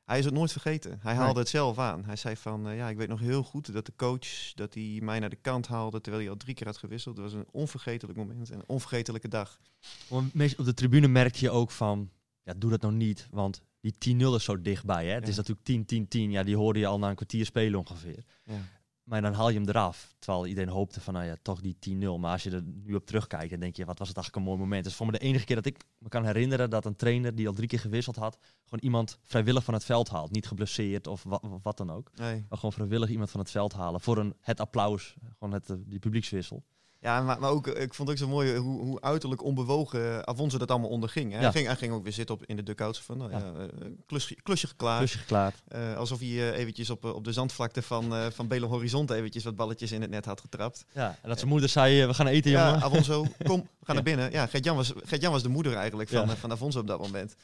hij 0.03 0.19
is 0.19 0.25
het 0.25 0.33
nooit 0.33 0.51
vergeten. 0.51 0.99
Hij 1.01 1.13
haalde 1.13 1.33
Nee. 1.33 1.41
het 1.41 1.49
zelf 1.49 1.77
aan. 1.79 2.05
Hij 2.05 2.15
zei 2.15 2.35
van, 2.37 2.75
ja, 2.75 2.89
ik 2.89 2.97
weet 2.97 3.07
nog 3.07 3.19
heel 3.19 3.43
goed 3.43 3.73
dat 3.73 3.85
de 3.85 3.93
coach, 3.95 4.53
dat 4.55 4.73
hij 4.73 4.99
mij 5.01 5.19
naar 5.19 5.29
de 5.29 5.35
kant 5.35 5.67
haalde 5.67 6.01
terwijl 6.01 6.23
hij 6.23 6.31
al 6.33 6.37
drie 6.39 6.55
keer 6.55 6.67
had 6.67 6.77
gewisseld. 6.77 7.17
Het 7.17 7.25
was 7.25 7.33
een 7.33 7.47
onvergetelijk 7.51 8.17
moment 8.17 8.49
en 8.49 8.57
een 8.57 8.67
onvergetelijke 8.67 9.27
dag. 9.27 9.59
Op 10.07 10.31
de 10.33 10.73
tribune 10.73 11.07
merkte 11.07 11.39
je 11.39 11.49
ook 11.49 11.71
van, 11.71 12.09
ja, 12.43 12.53
doe 12.57 12.69
dat 12.69 12.81
nou 12.81 12.93
niet, 12.93 13.27
want 13.31 13.61
die 13.79 14.15
10-0 14.15 14.35
is 14.35 14.43
zo 14.43 14.61
dichtbij. 14.61 15.07
Hè? 15.07 15.13
Het 15.13 15.27
is 15.27 15.35
natuurlijk 15.35 15.91
10-10-10, 16.27 16.31
ja, 16.31 16.43
die 16.43 16.55
hoorde 16.57 16.79
je 16.79 16.87
al 16.87 16.99
na 16.99 17.09
een 17.09 17.15
kwartier 17.15 17.45
spelen 17.45 17.79
ongeveer. 17.79 18.23
Ja. 18.43 18.61
Maar 19.03 19.21
dan 19.21 19.33
haal 19.33 19.49
je 19.49 19.59
hem 19.59 19.69
eraf, 19.69 20.15
terwijl 20.19 20.47
iedereen 20.47 20.69
hoopte 20.69 21.01
van, 21.01 21.13
nou 21.13 21.25
ja, 21.25 21.35
toch 21.41 21.61
die 21.61 21.77
10-0. 21.89 22.19
Maar 22.19 22.31
als 22.31 22.43
je 22.43 22.51
er 22.51 22.63
nu 22.63 22.95
op 22.95 23.05
terugkijkt, 23.05 23.49
dan 23.49 23.59
denk 23.59 23.75
je, 23.75 23.85
wat 23.85 23.99
was 23.99 24.07
het 24.07 24.17
eigenlijk 24.17 24.45
een 24.45 24.51
mooi 24.51 24.63
moment. 24.63 24.83
Het 24.83 24.91
is 24.91 24.97
voor 24.97 25.05
me 25.05 25.11
de 25.11 25.17
enige 25.17 25.45
keer 25.45 25.55
dat 25.55 25.65
ik 25.65 25.83
me 25.97 26.09
kan 26.09 26.25
herinneren 26.25 26.69
dat 26.69 26.85
een 26.85 26.95
trainer 26.95 27.35
die 27.35 27.47
al 27.47 27.53
drie 27.53 27.67
keer 27.67 27.79
gewisseld 27.79 28.15
had, 28.15 28.37
gewoon 28.63 28.83
iemand 28.83 29.19
vrijwillig 29.21 29.63
van 29.63 29.73
het 29.73 29.85
veld 29.85 30.09
haalt. 30.09 30.31
Niet 30.31 30.47
geblesseerd 30.47 31.07
of 31.07 31.23
wat, 31.23 31.43
wat 31.63 31.77
dan 31.77 31.91
ook. 31.91 32.11
Nee. 32.15 32.45
Maar 32.49 32.57
gewoon 32.57 32.73
vrijwillig 32.73 33.09
iemand 33.09 33.31
van 33.31 33.39
het 33.39 33.51
veld 33.51 33.73
halen 33.73 34.01
voor 34.01 34.17
een, 34.17 34.35
het 34.39 34.59
applaus, 34.59 35.15
gewoon 35.37 35.53
het, 35.53 35.69
eh, 35.69 35.75
die 35.85 35.99
publiekswissel. 35.99 36.63
Ja, 37.03 37.21
maar, 37.21 37.39
maar 37.39 37.49
ook, 37.49 37.67
ik 37.67 37.93
vond 37.93 38.09
het 38.09 38.17
ook 38.21 38.23
zo 38.27 38.33
mooi 38.33 38.57
hoe, 38.57 38.81
hoe 38.81 39.01
uiterlijk 39.01 39.43
onbewogen 39.43 40.27
Afonso 40.27 40.57
dat 40.57 40.71
allemaal 40.71 40.89
onderging. 40.89 41.31
Hè? 41.31 41.37
Ja. 41.37 41.43
Hij, 41.43 41.51
ging, 41.51 41.67
hij 41.67 41.75
ging 41.75 41.93
ook 41.93 42.03
weer 42.03 42.13
zitten 42.13 42.35
op, 42.35 42.45
in 42.45 42.55
de 42.55 42.63
duckouts 42.63 43.01
van, 43.01 43.17
nou, 43.17 43.31
Ja. 43.31 43.37
ja. 43.37 43.53
eh, 43.53 43.87
klusje, 44.05 44.35
klusje 44.43 44.67
geklaard. 44.67 44.97
Klusje 44.97 45.17
geklaard. 45.17 45.61
Eh, 45.67 45.95
alsof 45.97 46.19
hij 46.19 46.27
eh, 46.27 46.57
eventjes 46.57 46.89
op, 46.89 47.05
eh, 47.05 47.13
op 47.15 47.23
de 47.23 47.31
zandvlakte 47.33 47.81
van, 47.81 48.15
eh 48.15 48.25
van 48.31 48.47
Belo 48.47 48.67
Horizonte 48.67 49.15
eventjes 49.15 49.43
wat 49.43 49.55
balletjes 49.55 49.91
in 49.91 50.01
het 50.01 50.09
net 50.09 50.25
had 50.25 50.41
getrapt. 50.41 50.85
Ja, 50.93 51.17
en 51.21 51.29
dat 51.29 51.37
zijn 51.37 51.49
moeder 51.49 51.69
zei, 51.69 52.01
eh, 52.01 52.07
we 52.07 52.13
gaan 52.13 52.27
eten, 52.27 52.51
jongen. 52.51 52.81
Afonso, 52.81 53.25
kom, 53.43 53.59
we 53.79 53.85
gaan 53.85 53.95
naar 53.95 54.03
binnen. 54.03 54.31
Ja, 54.31 54.47
Gert-Jan 54.47 54.75
was, 54.75 54.93
Gert-Jan 55.03 55.31
was 55.31 55.43
de 55.43 55.49
moeder 55.49 55.73
eigenlijk 55.75 56.09
van, 56.09 56.29
eh, 56.29 56.35
van 56.35 56.51
Afonso 56.51 56.79
op 56.79 56.87
dat 56.87 56.99
moment. 56.99 57.35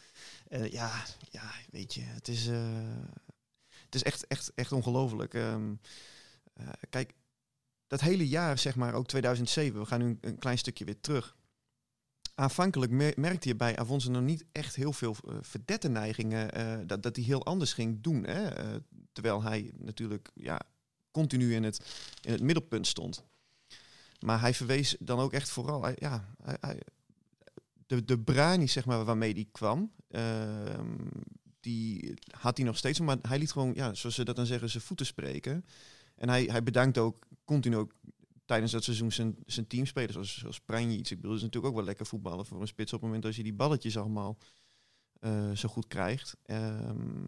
En 0.49 0.71
ja, 0.71 0.91
ja, 1.31 1.51
weet 1.71 1.93
je, 1.93 2.01
het 2.03 2.27
is, 2.27 2.47
eh, 2.47 2.57
het 3.85 3.95
is 3.95 4.03
echt, 4.03 4.27
echt, 4.27 4.51
echt 4.55 4.71
ongelooflijk. 4.71 5.33
Ehm, 5.33 5.73
eh, 6.53 6.67
kijk, 6.89 7.13
dat 7.89 8.01
hele 8.01 8.27
jaar, 8.27 8.57
zeg 8.57 8.75
maar, 8.75 8.93
ook 8.93 9.07
2007, 9.07 9.79
we 9.79 9.85
gaan 9.85 9.99
nu 9.99 10.17
een, 10.21 10.37
klein 10.37 10.57
stukje 10.57 10.85
weer 10.85 11.01
terug. 11.01 11.35
Aanvankelijk 12.35 12.91
mer- 12.91 13.13
merkte 13.15 13.47
je 13.47 13.55
bij 13.55 13.77
Afonso 13.77 14.11
nog 14.11 14.21
niet 14.21 14.45
echt 14.51 14.75
heel 14.75 14.93
veel 14.93 15.15
uh, 15.25 15.35
verdette 15.41 15.89
neigingen, 15.89 16.51
eh, 16.51 16.77
dat, 16.85 17.03
dat 17.03 17.15
hij 17.15 17.25
heel 17.25 17.45
anders 17.45 17.73
ging 17.73 18.01
doen. 18.01 18.23
Hè? 18.23 18.47
Eh, 18.47 18.75
terwijl 19.11 19.43
hij 19.43 19.71
natuurlijk 19.77 20.29
ja, 20.33 20.61
continu 21.11 21.53
in 21.53 21.63
het, 21.63 21.85
in 22.21 22.31
het 22.31 22.41
middelpunt 22.41 22.87
stond. 22.87 23.23
Maar 24.19 24.39
hij 24.39 24.53
verwees 24.53 24.95
dan 24.99 25.19
ook 25.19 25.33
echt 25.33 25.49
vooral, 25.49 25.87
ja, 25.95 26.35
de, 27.87 28.05
de 28.05 28.19
brani 28.19 28.67
zeg 28.67 28.85
maar, 28.85 29.05
waarmee 29.05 29.33
die 29.33 29.49
kwam, 29.51 29.91
ehm, 30.07 31.07
die 31.59 32.13
had 32.31 32.57
hij 32.57 32.65
nog 32.65 32.77
steeds, 32.77 32.99
maar 32.99 33.17
hij 33.21 33.39
liet 33.39 33.51
gewoon, 33.51 33.73
ja, 33.75 33.93
zoals 33.93 34.15
ze 34.15 34.25
dat 34.25 34.35
dan 34.35 34.45
zeggen, 34.45 34.69
zijn 34.69 34.83
voeten 34.83 35.05
spreken. 35.05 35.65
En 36.19 36.29
hij, 36.29 36.43
hij 36.43 36.63
bedankt 36.63 36.97
ook 36.97 37.27
continu 37.45 37.75
ook 37.75 37.93
tijdens 38.45 38.71
dat 38.71 38.83
seizoen 38.83 39.11
zijn, 39.11 39.35
zijn 39.45 39.67
teamspelers, 39.67 40.13
zoals, 40.13 40.37
zoals 40.37 40.59
Pranjic. 40.59 41.09
Ik 41.09 41.15
bedoel, 41.15 41.29
dat 41.29 41.37
is 41.37 41.43
natuurlijk 41.45 41.73
ook 41.73 41.77
wel 41.77 41.87
lekker 41.87 42.05
voetballen 42.05 42.45
voor 42.45 42.61
een 42.61 42.67
spits 42.67 42.93
op 42.93 42.99
het 42.99 43.07
moment 43.07 43.25
als 43.25 43.35
je 43.35 43.43
die 43.43 43.53
balletjes 43.53 43.97
allemaal 43.97 44.37
eh, 45.19 45.51
zo 45.51 45.69
goed 45.69 45.87
krijgt. 45.87 46.37
Ehm, 46.43 47.27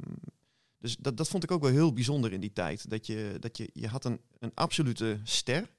dus 0.77 0.97
dat, 0.97 1.17
dat 1.17 1.27
vond 1.27 1.43
ik 1.43 1.51
ook 1.51 1.61
wel 1.61 1.71
heel 1.71 1.93
bijzonder 1.93 2.33
in 2.33 2.39
die 2.39 2.53
tijd. 2.53 2.89
Dat 2.89 3.05
je, 3.05 3.37
dat 3.39 3.57
je, 3.57 3.69
je 3.73 3.87
had 3.87 4.05
een, 4.05 4.21
een 4.39 4.51
absolute 4.53 5.19
ster, 5.23 5.69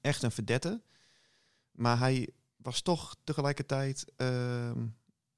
echt 0.00 0.22
een 0.22 0.30
verdette, 0.30 0.82
maar 1.70 1.98
hij 1.98 2.28
was 2.56 2.82
toch 2.82 3.16
tegelijkertijd 3.24 4.12
ehm, 4.16 4.86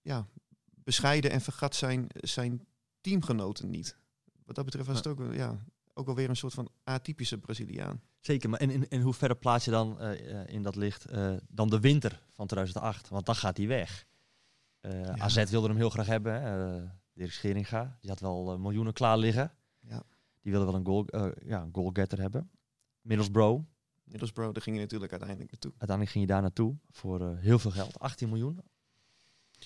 ja, 0.03 0.29
bescheiden 0.65 1.31
en 1.31 1.41
vergat 1.41 1.75
zijn, 1.75 2.07
zijn 2.15 2.67
teamgenoten 3.01 3.71
niet. 3.71 3.97
Wat 4.45 4.55
dat 4.55 4.65
betreft 4.65 4.87
was 4.87 4.97
het 4.97 5.07
ook, 5.07 5.35
ja, 5.35 5.65
ook 5.99 6.07
wel 6.07 6.15
weer 6.15 6.29
een 6.29 6.37
soort 6.37 6.55
van 6.55 6.69
atypische 6.85 7.39
Braziliaan. 7.39 8.03
Zeker, 8.21 8.51
maar 8.51 8.61
in, 8.61 8.71
in, 8.71 8.89
in 8.89 9.01
hoeverre 9.01 9.35
plaats 9.35 9.65
je 9.65 9.71
dan 9.71 10.01
eh, 10.01 10.41
eh, 10.41 10.55
in 10.55 10.63
dat 10.63 10.77
licht 10.77 11.05
eh, 11.05 11.35
dan 11.49 11.71
de 11.71 11.81
winter 11.81 12.23
van 12.29 12.47
2008? 12.47 13.09
Want 13.09 13.27
dan 13.27 13.35
gaat 13.35 13.57
hij 13.57 13.67
weg. 13.67 14.07
Eh, 14.81 15.03
AZ 15.03 15.51
wilde 15.51 15.69
hem 15.69 15.77
heel 15.77 15.91
graag 15.91 16.07
hebben. 16.07 16.43
hè. 16.43 16.85
Dirk 17.13 17.33
Scheringa, 17.33 17.97
die 18.01 18.11
had 18.11 18.21
wel 18.21 18.59
miljoenen 18.59 18.93
klaar 18.93 19.19
liggen. 19.19 19.53
Ja. 19.81 20.03
Die 20.43 20.53
wilde 20.53 20.67
wel 20.67 20.75
een, 20.75 20.87
goal, 20.87 21.07
ja, 21.45 21.63
een 21.63 21.71
goalgetter 21.73 22.21
hebben. 22.21 22.51
Middlesbrough, 23.01 23.65
Middlesbrough, 24.05 24.53
daar 24.53 24.63
ging 24.63 24.77
je 24.77 24.83
natuurlijk 24.83 25.11
uiteindelijk 25.11 25.51
naartoe. 25.51 25.71
uiteindelijk 25.71 26.11
ging 26.11 26.27
je 26.27 26.33
daar 26.33 26.43
naartoe 26.43 26.77
voor 26.91 27.37
heel 27.37 27.59
veel 27.59 27.71
geld. 27.71 27.99
18 27.99 28.29
miljoen. 28.29 28.61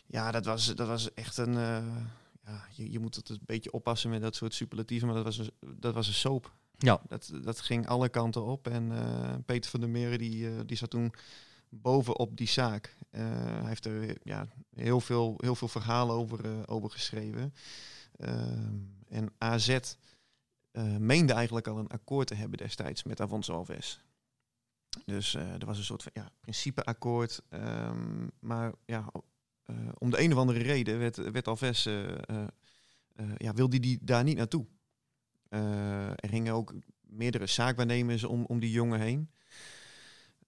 Ja, 0.07 0.31
dat 0.31 0.45
was, 0.45 0.75
dat 0.75 0.89
was 0.89 1.15
echt 1.15 1.37
een... 1.37 1.57
ja, 2.53 2.65
je, 2.71 2.91
je 2.91 2.99
moet 2.99 3.15
het 3.15 3.29
een 3.29 3.41
beetje 3.45 3.73
oppassen 3.73 4.11
met 4.11 4.23
dat 4.23 4.35
soort 4.35 4.55
superlatieven, 4.55 5.07
maar 5.07 5.17
dat 5.17 5.25
was 5.25 5.39
een, 5.39 5.51
dat 5.77 5.95
was 5.95 6.07
een 6.07 6.15
soap. 6.15 6.53
Ja. 6.79 7.01
Dat, 7.09 7.33
dat 7.43 7.61
ging 7.61 7.87
alle 7.87 8.09
kanten 8.09 8.45
op. 8.45 8.69
En 8.69 8.93
eh, 8.93 9.35
Peter 9.47 9.71
van 9.71 9.81
der 9.81 9.89
Meren, 9.89 10.19
die, 10.19 10.49
eh, 10.49 10.61
die 10.67 10.77
zat 10.77 10.91
toen 10.91 11.13
bovenop 11.69 12.37
die 12.37 12.49
zaak. 12.49 12.97
Eh, 13.11 13.21
hij 13.35 13.69
heeft 13.69 13.85
er 13.85 14.17
ja, 14.23 14.49
heel, 14.75 15.01
veel, 15.01 15.35
heel 15.37 15.55
veel 15.55 15.69
verhalen 15.69 16.15
over, 16.15 16.69
over 16.69 16.91
geschreven. 16.91 17.55
Ehm, 18.17 18.77
en 19.09 19.33
AZ 19.39 19.79
meende 20.99 21.33
eigenlijk 21.33 21.69
al 21.69 21.79
een 21.79 21.89
akkoord 21.89 22.27
te 22.27 22.35
hebben 22.35 22.59
destijds 22.59 23.03
met 23.03 23.21
Afonso 23.21 23.55
Alves. 23.55 24.01
Dus 25.05 25.35
er 25.35 25.67
was 25.67 25.79
een 25.79 25.85
soort 25.85 26.03
van 26.03 26.13
ja, 26.15 26.31
principeakkoord. 26.41 27.43
ehm, 27.49 28.27
maar 28.41 28.73
ja, 28.85 29.13
om 29.99 30.11
de 30.11 30.21
een 30.21 30.33
of 30.33 30.39
andere 30.39 30.59
reden 30.59 30.99
werd, 30.99 31.17
werd 31.17 31.49
Alves, 31.49 31.87
eh, 31.87 32.09
eh, 32.09 32.47
eh, 33.15 33.27
ja, 33.37 33.53
wilde 33.53 33.81
die 33.81 33.99
daar 34.03 34.25
niet 34.25 34.37
naartoe. 34.37 34.67
Eh, 35.49 36.09
er 36.09 36.29
gingen 36.29 36.55
ook 36.55 36.75
meerdere 37.01 37.47
zaakwaarnemers 37.47 38.25
om, 38.25 38.45
om 38.45 38.61
die 38.61 38.71
jongen 38.71 39.01
heen. 39.01 39.31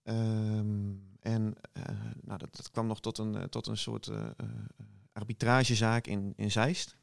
Ehm, 0.02 0.92
en 1.20 1.54
eh, 1.72 1.84
nou, 2.22 2.38
dat, 2.38 2.56
dat 2.56 2.70
kwam 2.70 2.86
nog 2.86 3.00
tot 3.00 3.18
een, 3.18 3.34
eh, 3.34 3.42
tot 3.42 3.66
een 3.66 3.76
soort 3.76 4.06
eh, 4.06 4.26
eh, 4.36 4.46
arbitragezaak 5.12 6.06
in, 6.06 6.32
in 6.36 6.50
Zeist. 6.50 6.96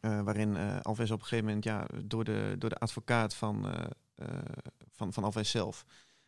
Eh, 0.00 0.20
waarin 0.20 0.56
eh, 0.56 0.80
Alves 0.80 1.10
op 1.10 1.20
een 1.20 1.26
gegeven 1.26 1.44
moment 1.44 1.64
ja, 1.64 1.86
door, 2.04 2.24
de, 2.24 2.54
door 2.58 2.70
de 2.70 2.78
advocaat 2.78 3.34
van, 3.34 3.68
eh, 3.68 3.84
eh, 4.14 4.38
van, 4.92 5.12
van 5.12 5.24
Alves 5.24 5.50
zelf 5.50 5.84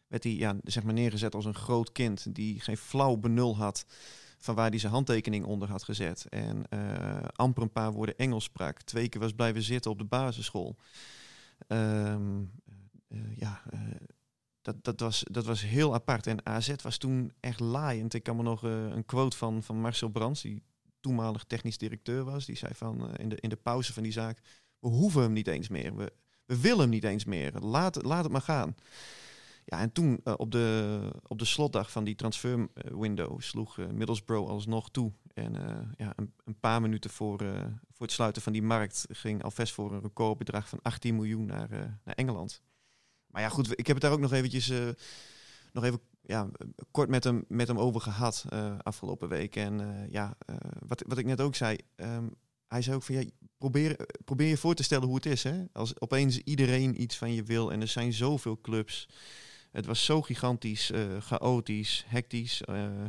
werd 0.06 0.24
hij 0.24 0.32
ja, 0.32 0.56
zeg 0.62 0.82
maar 0.82 0.94
neergezet 0.94 1.34
als 1.34 1.44
een 1.44 1.54
groot 1.54 1.92
kind 1.92 2.34
die 2.34 2.60
geen 2.60 2.76
flauw 2.76 3.16
benul 3.16 3.56
had 3.56 3.86
van 4.38 4.54
waar 4.54 4.70
hij 4.70 4.78
zijn 4.78 4.92
handtekening 4.92 5.44
onder 5.44 5.68
had 5.68 5.82
gezet. 5.82 6.26
En 6.28 6.68
eh, 6.68 7.28
amper 7.32 7.62
een 7.62 7.72
paar 7.72 7.92
woorden 7.92 8.18
Engels 8.18 8.44
sprak. 8.44 8.82
Twee 8.82 9.08
keer 9.08 9.20
was 9.20 9.32
blijven 9.32 9.62
zitten 9.62 9.90
op 9.90 9.98
de 9.98 10.04
basisschool. 10.04 10.76
Ehm, 11.66 12.42
eh, 13.08 13.36
ja, 13.36 13.62
eh, 13.70 13.80
dat, 14.62 14.84
dat, 14.84 15.00
was, 15.00 15.24
dat 15.30 15.44
was 15.44 15.62
heel 15.62 15.94
apart. 15.94 16.26
En 16.26 16.46
AZ 16.46 16.74
was 16.82 16.96
toen 16.96 17.32
echt 17.40 17.60
laaiend. 17.60 18.14
Ik 18.14 18.22
kan 18.22 18.36
me 18.36 18.42
nog 18.42 18.62
een 18.62 19.04
quote 19.06 19.36
van, 19.36 19.62
van 19.62 19.80
Marcel 19.80 20.08
Brands, 20.08 20.42
die 20.42 20.62
toenmalig 21.00 21.44
technisch 21.44 21.78
directeur 21.78 22.24
was. 22.24 22.44
Die 22.44 22.56
zei 22.56 22.74
van 22.74 23.16
in, 23.16 23.28
de, 23.28 23.36
in 23.40 23.48
de 23.48 23.56
pauze 23.56 23.92
van 23.92 24.02
die 24.02 24.12
zaak, 24.12 24.38
we 24.78 24.88
hoeven 24.88 25.22
hem 25.22 25.32
niet 25.32 25.48
eens 25.48 25.68
meer. 25.68 25.96
We, 25.96 26.12
we 26.44 26.60
willen 26.60 26.80
hem 26.80 26.88
niet 26.88 27.04
eens 27.04 27.24
meer. 27.24 27.52
Laat, 27.52 28.02
laat 28.02 28.22
het 28.22 28.32
maar 28.32 28.40
gaan. 28.40 28.74
Ja, 29.68 29.80
en 29.80 29.92
toen 29.92 30.20
eh, 30.24 30.34
op, 30.36 30.50
de, 30.50 31.00
op 31.22 31.38
de 31.38 31.44
slotdag 31.44 31.90
van 31.90 32.04
die 32.04 32.14
transfer 32.14 32.68
window 32.74 33.40
sloeg 33.40 33.78
eh, 33.78 33.86
Middlesbrough 33.86 34.50
alsnog 34.50 34.90
toe. 34.90 35.12
En 35.34 35.56
eh, 35.56 35.88
ja, 35.96 36.12
een, 36.16 36.32
een 36.44 36.60
paar 36.60 36.80
minuten 36.80 37.10
voor, 37.10 37.38
voor 37.92 38.06
het 38.06 38.12
sluiten 38.12 38.42
van 38.42 38.52
die 38.52 38.62
markt 38.62 39.06
ging 39.08 39.42
Alves 39.42 39.72
voor 39.72 39.92
een 39.92 40.00
recordbedrag 40.00 40.68
van 40.68 40.78
18 40.82 41.14
miljoen 41.14 41.46
naar, 41.46 41.68
naar 42.04 42.14
Engeland. 42.14 42.62
Maar 43.26 43.42
ja, 43.42 43.48
goed, 43.48 43.78
ik 43.78 43.86
heb 43.86 43.96
het 43.96 44.00
daar 44.00 44.12
ook 44.12 44.20
nog 44.20 44.32
eventjes 44.32 44.72
nog 45.72 45.84
even 45.84 46.00
ja, 46.22 46.48
kort 46.90 47.08
met 47.08 47.24
hem, 47.24 47.44
met 47.48 47.68
hem 47.68 47.78
over 47.78 48.00
gehad 48.00 48.44
eh, 48.48 48.78
afgelopen 48.82 49.28
week. 49.28 49.56
En 49.56 50.06
ja, 50.10 50.36
wat, 50.86 51.02
wat 51.06 51.18
ik 51.18 51.26
net 51.26 51.40
ook 51.40 51.54
zei, 51.54 51.78
ehm, 51.96 52.26
hij 52.68 52.82
zei 52.82 52.96
ook 52.96 53.02
van 53.02 53.14
ja, 53.14 53.24
probeer, 53.58 54.06
probeer 54.24 54.48
je 54.48 54.56
voor 54.56 54.74
te 54.74 54.82
stellen 54.82 55.06
hoe 55.06 55.16
het 55.16 55.26
is. 55.26 55.42
Hè? 55.42 55.64
Als 55.72 56.00
opeens 56.00 56.38
iedereen 56.38 57.02
iets 57.02 57.16
van 57.16 57.32
je 57.32 57.42
wil 57.42 57.72
en 57.72 57.80
er 57.80 57.88
zijn 57.88 58.12
zoveel 58.12 58.60
clubs. 58.60 59.08
Het 59.76 59.86
was 59.86 60.04
zo 60.04 60.22
gigantisch, 60.22 60.90
eh, 60.90 61.20
chaotisch, 61.20 62.04
hectisch. 62.06 62.62
eh, 62.62 63.04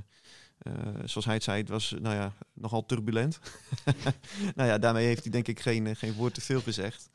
eh, 0.57 0.73
zoals 1.05 1.25
hij 1.25 1.33
het 1.33 1.43
zei, 1.43 1.59
het 1.59 1.69
was 1.69 1.95
nou 1.99 2.15
ja, 2.15 2.33
nogal 2.53 2.85
turbulent. 2.85 3.39
nou 4.55 4.69
ja, 4.69 4.77
daarmee 4.77 5.05
heeft 5.05 5.23
hij 5.23 5.31
denk 5.31 5.47
ik 5.47 5.59
geen, 5.59 5.95
geen 5.95 6.13
woord 6.13 6.33
te 6.33 6.41
veel 6.41 6.61
gezegd. 6.61 7.09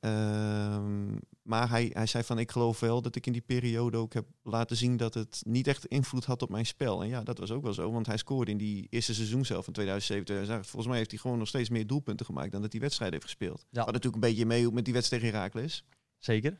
Ehm, 0.00 1.14
maar 1.42 1.68
hij, 1.68 1.90
hij 1.92 2.06
zei 2.06 2.24
van 2.24 2.38
ik 2.38 2.50
geloof 2.50 2.80
wel 2.80 3.02
dat 3.02 3.16
ik 3.16 3.26
in 3.26 3.32
die 3.32 3.42
periode 3.42 3.96
ook 3.96 4.12
heb 4.12 4.26
laten 4.42 4.76
zien 4.76 4.96
dat 4.96 5.14
het 5.14 5.42
niet 5.46 5.66
echt 5.66 5.86
invloed 5.86 6.24
had 6.24 6.42
op 6.42 6.50
mijn 6.50 6.66
spel. 6.66 7.02
En 7.02 7.08
ja, 7.08 7.22
dat 7.22 7.38
was 7.38 7.50
ook 7.50 7.62
wel 7.62 7.74
zo, 7.74 7.92
want 7.92 8.06
hij 8.06 8.16
scoorde 8.16 8.50
in 8.50 8.58
die 8.58 8.86
eerste 8.90 9.14
seizoen 9.14 9.44
zelf 9.44 9.64
van 9.64 9.72
2007, 9.72 10.24
2008. 10.24 10.70
Volgens 10.70 10.90
mij 10.90 10.98
heeft 10.98 11.10
hij 11.10 11.20
gewoon 11.20 11.38
nog 11.38 11.48
steeds 11.48 11.68
meer 11.68 11.86
doelpunten 11.86 12.26
gemaakt 12.26 12.52
dan 12.52 12.62
dat 12.62 12.72
hij 12.72 12.80
wedstrijden 12.80 13.18
heeft 13.18 13.30
gespeeld. 13.30 13.66
Ja. 13.70 13.84
Wat 13.84 13.92
natuurlijk 13.92 14.22
een 14.22 14.30
beetje 14.30 14.46
mee 14.46 14.70
met 14.72 14.84
die 14.84 14.94
wedstrijd 14.94 15.22
tegen 15.22 15.38
Herakles. 15.38 15.84
Zeker. 16.18 16.58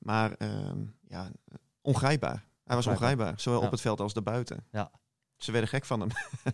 Maar 0.00 0.32
ehm, 0.32 0.84
ja, 1.08 1.30
ongrijpbaar. 1.80 2.48
Hij 2.64 2.76
was 2.76 2.86
Ongrijpbaar. 2.86 3.40
zowel 3.40 3.60
Ja. 3.60 3.66
op 3.66 3.70
het 3.72 3.80
veld 3.80 4.00
als 4.00 4.12
daarbuiten. 4.12 4.66
Ja. 4.70 4.90
Ze 5.36 5.52
werden 5.52 5.70
gek 5.70 5.84
van 5.84 6.00
hem. 6.00 6.08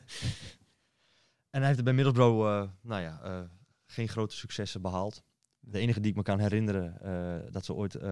En 1.50 1.62
hij 1.62 1.70
heeft 1.70 1.84
bij 1.84 1.92
Middlesbrough, 1.92 2.46
eh, 2.62 2.70
nou 2.80 3.02
ja, 3.02 3.20
eh, 3.22 3.40
geen 3.86 4.08
grote 4.08 4.36
successen 4.36 4.82
behaald. 4.82 5.22
De 5.58 5.78
enige 5.78 6.00
die 6.00 6.10
ik 6.10 6.16
me 6.16 6.22
kan 6.22 6.38
herinneren, 6.38 7.00
eh, 7.00 7.52
dat 7.52 7.64
ze 7.64 7.74
ooit, 7.74 7.94
eh, 7.94 8.10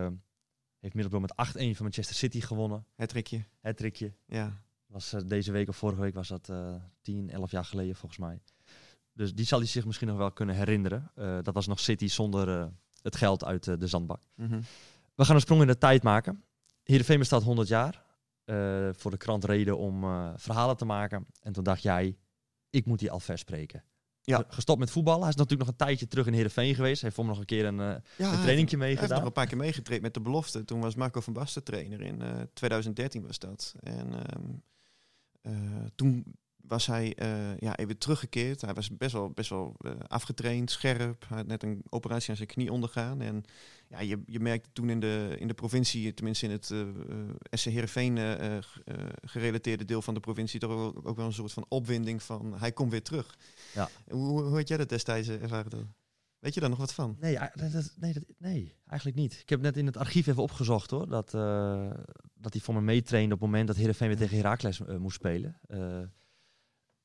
heeft 0.79 0.95
Middlesbrough 0.95 1.21
met 1.27 1.37
8-1 1.37 1.75
van 1.75 1.85
Manchester 1.85 2.17
City 2.17 2.41
gewonnen. 2.41 2.87
Het 2.95 3.09
trikje. 3.09 3.45
Het 3.61 3.77
trikje. 3.77 4.13
Ja. 4.27 4.63
Was 4.87 5.15
deze 5.27 5.53
week 5.53 5.69
of 5.69 5.77
vorige 5.77 6.01
week 6.01 6.15
was 6.15 6.29
dat 6.29 6.49
eh 6.49 6.75
10, 7.03 7.31
11 7.31 7.51
jaar 7.51 7.65
geleden 7.65 7.97
volgens 7.97 8.21
mij. 8.21 8.43
Dus 9.13 9.35
die 9.35 9.47
zal 9.47 9.59
hij 9.59 9.69
zich 9.69 9.85
misschien 9.85 10.09
nog 10.09 10.17
wel 10.17 10.33
kunnen 10.33 10.55
herinneren. 10.55 11.11
Dat 11.43 11.55
was 11.55 11.67
nog 11.67 11.81
City 11.81 12.07
zonder 12.09 12.73
het 13.03 13.17
geld 13.17 13.45
uit 13.45 13.65
de 13.65 13.87
zandbak. 13.87 14.23
Mhm. 14.35 14.61
We 15.15 15.25
gaan 15.25 15.35
een 15.35 15.41
sprong 15.41 15.61
in 15.61 15.67
de 15.67 15.79
tijd 15.79 16.03
maken. 16.03 16.45
Heerenveen 16.83 17.19
bestaat 17.19 17.43
100 17.43 17.69
jaar. 17.69 18.03
Eh, 18.45 18.89
voor 18.93 19.11
de 19.11 19.17
krant 19.17 19.45
reden 19.45 19.79
om 19.79 20.05
eh, 20.05 20.31
verhalen 20.37 20.77
te 20.77 20.85
maken. 20.85 21.27
En 21.41 21.53
toen 21.53 21.65
dacht 21.65 21.83
jij, 21.83 22.17
ik 22.71 22.87
moet 22.87 22.99
die 22.99 23.11
Alves 23.11 23.41
spreken. 23.41 23.85
Ja. 24.21 24.45
gestopt 24.49 24.79
met 24.79 24.91
voetballen. 24.91 25.21
Hij 25.21 25.29
is 25.29 25.35
natuurlijk 25.37 25.69
nog 25.69 25.79
een 25.79 25.87
tijdje 25.87 26.09
terug 26.09 26.27
in 26.27 26.33
Heerenveen 26.33 26.75
geweest. 26.75 27.01
Hij 27.01 27.11
heeft 27.11 27.15
voor 27.15 27.25
me 27.25 27.31
nog 27.31 27.41
een 27.41 27.47
keer 27.47 27.65
een, 27.65 27.77
Ja, 27.77 28.33
een 28.33 28.41
trainingje 28.41 28.47
Hij 28.47 28.57
heeft 28.57 28.71
nog 28.71 28.79
meegedaan. 28.79 29.25
een 29.27 29.33
paar 29.33 29.47
keer 29.47 29.57
meegetraind 29.57 30.03
met 30.03 30.15
de 30.15 30.21
belofte. 30.21 30.65
Toen 30.65 30.81
was 30.81 30.95
Marco 30.95 31.21
van 31.21 31.33
Basten 31.33 31.65
trainer 31.65 32.01
in 32.01 32.23
eh, 32.23 32.41
2013 32.53 33.27
was 33.27 33.39
dat. 33.39 33.75
En 33.81 34.13
ehm, 34.13 34.51
eh, 35.41 35.85
toen 35.95 36.25
was 36.67 36.87
hij 36.87 37.15
eh, 37.15 37.57
ja, 37.59 37.77
even 37.77 37.99
teruggekeerd. 37.99 38.61
Hij 38.61 38.75
was 38.75 38.97
best 38.97 39.13
wel, 39.13 39.31
best 39.31 39.51
wel 39.51 39.75
eh, 39.79 39.93
afgetraind, 40.07 40.71
scherp. 40.71 41.25
Hij 41.29 41.37
had 41.37 41.47
net 41.47 41.63
een 41.63 41.83
operatie 41.89 42.31
aan 42.31 42.37
zijn 42.37 42.49
knie 42.49 42.73
ondergaan. 42.73 43.21
En 43.21 43.45
ja, 43.89 44.01
je, 44.01 44.23
je 44.27 44.41
merkte 44.41 44.73
toen 44.73 44.91
in 44.91 45.01
de, 45.01 45.37
in 45.39 45.49
de 45.49 45.55
provincie, 45.55 46.15
tenminste 46.15 46.47
in 46.47 46.53
het 46.53 46.71
eh 46.71 46.81
eh, 46.81 46.89
SC 47.51 47.65
Heerenveen 47.65 48.19
eh, 48.19 48.59
gerelateerde 49.25 49.85
deel 49.85 50.03
van 50.03 50.15
de 50.15 50.21
provincie, 50.21 50.61
toch 50.61 50.71
ook, 50.71 51.09
ook 51.09 51.17
wel 51.17 51.27
een 51.27 51.33
soort 51.33 51.53
van 51.53 51.67
opwinding 51.69 52.23
van 52.23 52.55
hij 52.59 52.73
komt 52.73 52.91
weer 52.91 53.03
terug. 53.03 53.39
Ja. 53.75 53.89
Hoe, 54.11 54.43
hoe, 54.43 54.55
had 54.57 54.69
jij 54.69 54.77
dat 54.77 54.89
destijds 54.89 55.29
ervaren? 55.29 55.71
dan? 55.71 55.95
Weet 56.39 56.55
je 56.55 56.61
daar 56.61 56.69
nog 56.71 56.79
wat 56.79 56.95
van? 56.95 57.17
Nee, 57.21 57.39
dat, 57.55 57.93
nee, 57.97 58.13
dat- 58.13 58.25
nee, 58.39 58.75
eigenlijk 58.87 59.19
niet. 59.21 59.41
Ik 59.41 59.49
heb 59.49 59.61
net 59.61 59.77
in 59.77 59.87
het 59.87 59.97
archief 59.97 60.27
even 60.27 60.43
opgezocht 60.43 60.91
hoor. 60.91 61.09
Dat, 61.09 61.31
dat 62.35 62.53
hij 62.53 62.61
voor 62.63 62.75
me 62.75 62.81
meetrainde 62.81 63.35
op 63.35 63.41
het 63.41 63.49
moment 63.51 63.67
dat 63.67 63.77
Heerenveen 63.77 64.09
weer 64.09 64.17
tegen 64.17 64.37
Heracles 64.37 64.81
eh, 64.81 64.97
moest 64.97 65.17
spelen. 65.17 65.61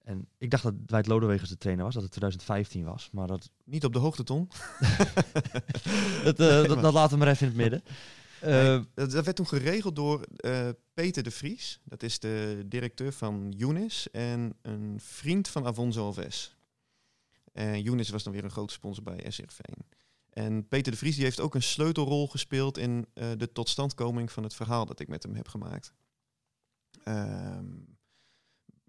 En 0.10 0.28
ik 0.38 0.52
dacht 0.52 0.64
dat 0.64 0.74
Dwight 0.86 1.08
Lodewegers 1.08 1.50
de 1.50 1.58
trainer 1.58 1.86
was, 1.86 1.94
dat 1.94 2.04
het 2.04 2.12
2015 2.12 2.84
was. 2.84 3.10
Maar 3.12 3.28
dat, 3.28 3.50
Niet 3.64 3.86
op 3.86 3.94
de 3.94 4.00
hoogte, 4.00 4.24
Tom. 4.24 4.48
dat, 6.24 6.40
eh, 6.40 6.64
dat, 6.64 6.82
dat 6.82 6.94
laten 6.94 7.12
we 7.12 7.24
maar 7.24 7.34
even 7.34 7.48
in 7.48 7.54
het 7.54 7.62
midden. 7.62 7.84
Eh, 8.42 8.82
dat, 8.94 9.12
dat 9.12 9.26
werd 9.26 9.36
toen 9.36 9.48
geregeld 9.48 9.96
door 9.96 10.22
eh, 10.36 10.70
Peter 10.94 11.24
de 11.24 11.32
Vries. 11.32 11.80
Dat 11.84 12.04
is 12.04 12.20
de 12.20 12.64
directeur 12.66 13.14
van 13.14 13.54
Younes 13.58 14.12
en 14.12 14.58
een 14.62 15.00
vriend 15.00 15.48
van 15.48 15.66
Avonso 15.66 16.06
Alves. 16.06 16.56
En 17.52 17.82
Younes 17.82 18.10
was 18.10 18.24
dan 18.24 18.34
weer 18.34 18.44
een 18.44 18.52
grote 18.52 18.74
sponsor 18.74 19.04
bij 19.04 19.26
SRV. 19.28 19.60
En 20.30 20.68
Peter 20.68 20.92
de 20.92 20.98
Vries 20.98 21.16
die 21.16 21.24
heeft 21.24 21.40
ook 21.40 21.56
een 21.56 21.64
sleutelrol 21.64 22.28
gespeeld 22.28 22.78
in 22.78 23.06
de 23.14 23.50
totstandkoming 23.54 24.32
van 24.32 24.44
het 24.44 24.54
verhaal 24.54 24.86
dat 24.86 25.00
ik 25.00 25.08
met 25.08 25.24
hem 25.24 25.36
heb 25.36 25.48
gemaakt. 25.48 25.94
Ehm, 27.04 27.66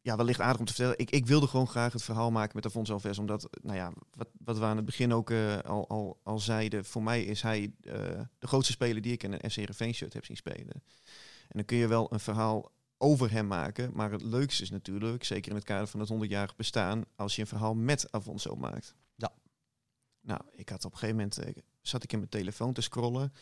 ja, 0.03 0.17
wellicht 0.17 0.41
aardig 0.41 0.59
om 0.59 0.65
te 0.65 0.73
vertellen. 0.73 0.99
Ik, 0.99 1.11
ik 1.11 1.27
wilde 1.27 1.47
gewoon 1.47 1.69
graag 1.69 1.93
het 1.93 2.03
verhaal 2.03 2.31
maken 2.31 2.53
met 2.55 2.67
Afonso 2.67 2.93
Alves. 2.93 3.19
Omdat, 3.19 3.49
nou 3.63 3.77
ja, 3.77 3.93
wat, 4.15 4.29
wat 4.45 4.59
we 4.59 4.65
aan 4.65 4.77
het 4.77 4.85
begin 4.85 5.13
ook 5.13 5.31
eh, 5.31 5.59
al, 5.59 5.89
al, 5.89 6.21
al 6.23 6.39
zeiden. 6.39 6.85
Voor 6.85 7.03
mij 7.03 7.25
is 7.25 7.43
hij 7.43 7.73
eh, 7.83 7.93
de 8.39 8.47
grootste 8.47 8.73
speler 8.73 9.03
die 9.03 9.13
ik 9.13 9.23
in 9.23 9.33
een 9.33 9.51
FC 9.51 9.57
Heerenveen 9.57 9.95
shirt 9.95 10.13
heb 10.13 10.25
zien 10.25 10.37
spelen. 10.37 10.83
En 11.49 11.57
dan 11.57 11.65
kun 11.65 11.77
je 11.77 11.87
wel 11.87 12.13
een 12.13 12.21
verhaal 12.21 12.73
over 12.99 13.31
hem 13.31 13.47
maken. 13.47 13.91
Maar 13.95 14.13
het 14.13 14.23
leukste 14.23 14.63
is 14.63 14.71
natuurlijk, 14.71 15.25
zeker 15.25 15.51
in 15.51 15.57
het 15.57 15.67
kader 15.67 15.87
van 15.87 16.01
het 16.01 16.13
100-jarig 16.13 16.57
bestaan, 16.57 17.05
als 17.17 17.35
je 17.35 17.41
een 17.41 17.49
verhaal 17.49 17.75
met 17.75 18.13
Afonso 18.13 18.57
maakt. 18.57 18.95
Ja. 19.15 19.33
Nou, 20.21 20.41
ik 20.53 20.69
had 20.69 20.85
op 20.85 20.93
een 20.93 20.99
gegeven 20.99 21.17
moment, 21.17 21.39
eh, 21.39 21.63
zat 21.83 22.03
ik 22.03 22.13
in 22.13 22.19
mijn 22.19 22.31
telefoon 22.31 22.73
te 22.73 22.81
scrollen. 22.81 23.33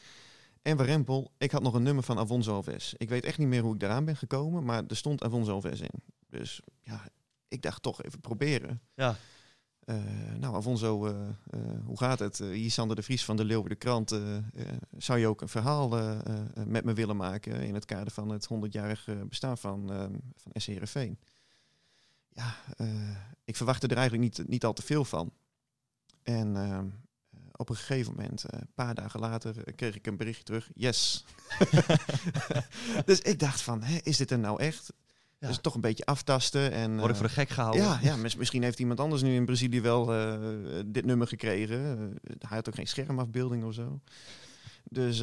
En 0.62 0.76
warempel, 0.76 1.32
ik 1.38 1.50
had 1.50 1.62
nog 1.62 1.74
een 1.74 1.82
nummer 1.82 2.04
van 2.04 2.18
Avonso 2.18 2.54
Alves. 2.54 2.94
Ik 2.96 3.08
weet 3.08 3.24
echt 3.24 3.38
niet 3.38 3.48
meer 3.48 3.62
hoe 3.62 3.74
ik 3.74 3.80
daaraan 3.80 4.04
ben 4.04 4.16
gekomen, 4.16 4.64
maar 4.64 4.82
er 4.88 4.96
stond 4.96 5.22
Avonso 5.22 5.52
Alves 5.52 5.80
in. 5.80 6.02
Dus 6.28 6.60
ja, 6.80 7.08
ik 7.48 7.62
dacht 7.62 7.82
toch 7.82 8.02
even 8.02 8.20
proberen. 8.20 8.80
ja. 8.94 9.16
Eh, 9.88 9.96
nou, 10.38 10.54
Afonso, 10.54 11.06
eh, 11.06 11.28
eh, 11.28 11.60
hoe 11.84 11.98
gaat 11.98 12.18
het? 12.18 12.38
Hier 12.38 12.70
Sander 12.70 12.96
de 12.96 13.02
Vries 13.02 13.24
van 13.24 13.36
de 13.36 13.44
Leeuwen 13.44 13.68
de 13.68 13.74
Krant. 13.74 14.20
Zou 14.96 15.18
je 15.18 15.26
ook 15.26 15.40
een 15.40 15.48
verhaal 15.48 15.88
met 16.66 16.84
me 16.84 16.92
willen 16.92 17.16
maken 17.16 17.60
in 17.60 17.74
het 17.74 17.84
kader 17.84 18.12
van 18.12 18.28
het 18.28 18.48
100-jarig 18.54 19.08
eh, 19.08 19.14
bestaan 19.28 19.58
van, 19.58 19.88
van 20.36 20.52
SC 20.54 20.66
Heerenveen? 20.66 21.18
Ja, 22.28 22.56
ik 23.44 23.56
verwachtte 23.56 23.86
er 23.86 23.96
eigenlijk 23.96 24.38
niet, 24.38 24.48
niet 24.48 24.64
al 24.64 24.72
te 24.72 24.82
veel 24.82 25.04
van. 25.04 25.32
En 26.22 26.56
op 27.52 27.68
een 27.68 27.76
gegeven 27.76 28.14
moment, 28.14 28.44
een 28.46 28.70
paar 28.74 28.94
dagen 28.94 29.20
later, 29.20 29.74
kreeg 29.74 29.94
ik 29.94 30.06
een 30.06 30.16
berichtje 30.16 30.44
terug. 30.44 30.70
Yes. 30.74 31.24
dus 33.04 33.20
ik 33.20 33.38
dacht 33.38 33.60
van, 33.60 33.82
hè, 33.82 33.98
is 34.02 34.16
dit 34.16 34.30
er 34.30 34.38
nou 34.38 34.60
echt? 34.60 34.92
Dus 35.38 35.58
toch 35.60 35.74
een 35.74 35.80
beetje 35.80 36.04
aftasten. 36.04 36.72
En, 36.72 36.90
Word 36.98 37.04
ik 37.04 37.10
eh, 37.10 37.16
voor 37.16 37.26
de 37.26 37.32
gek 37.32 37.48
gehouden? 37.48 37.82
ja, 37.82 37.98
ja 38.02 38.16
mis- 38.16 38.36
misschien 38.36 38.62
heeft 38.62 38.78
iemand 38.78 39.00
anders 39.00 39.22
nu 39.22 39.34
in 39.34 39.44
Brazilië 39.44 39.80
wel 39.80 40.14
eh, 40.14 40.38
dit 40.86 41.04
nummer 41.04 41.26
gekregen. 41.26 41.78
Eh, 41.98 42.34
hij 42.38 42.56
had 42.56 42.68
ook 42.68 42.74
geen 42.74 42.86
schermafbeelding 42.86 43.64
of 43.64 43.74
zo. 43.74 44.00
Dus 44.90 45.20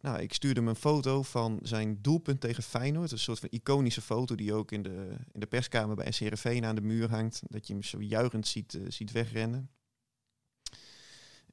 nou, 0.00 0.18
ik 0.20 0.34
stuurde 0.34 0.60
hem 0.60 0.68
een 0.68 0.74
foto 0.76 1.22
van 1.22 1.58
zijn 1.62 1.98
doelpunt 2.02 2.40
tegen 2.40 2.62
Feyenoord. 2.62 3.10
Een 3.12 3.18
soort 3.18 3.38
van 3.38 3.48
iconische 3.52 4.00
foto 4.00 4.34
die 4.34 4.54
ook 4.54 4.72
in 4.72 4.82
de, 4.82 5.08
in 5.32 5.40
de 5.40 5.46
perskamer 5.46 5.96
bij 5.96 6.12
SCRV 6.12 6.60
aan 6.64 6.74
de 6.74 6.80
muur 6.80 7.10
hangt. 7.10 7.42
Dat 7.46 7.66
je 7.66 7.72
hem 7.72 7.82
zo 7.82 8.00
juichend 8.02 8.46
ziet, 8.46 8.78
ziet 8.88 9.12
wegrennen. 9.12 9.68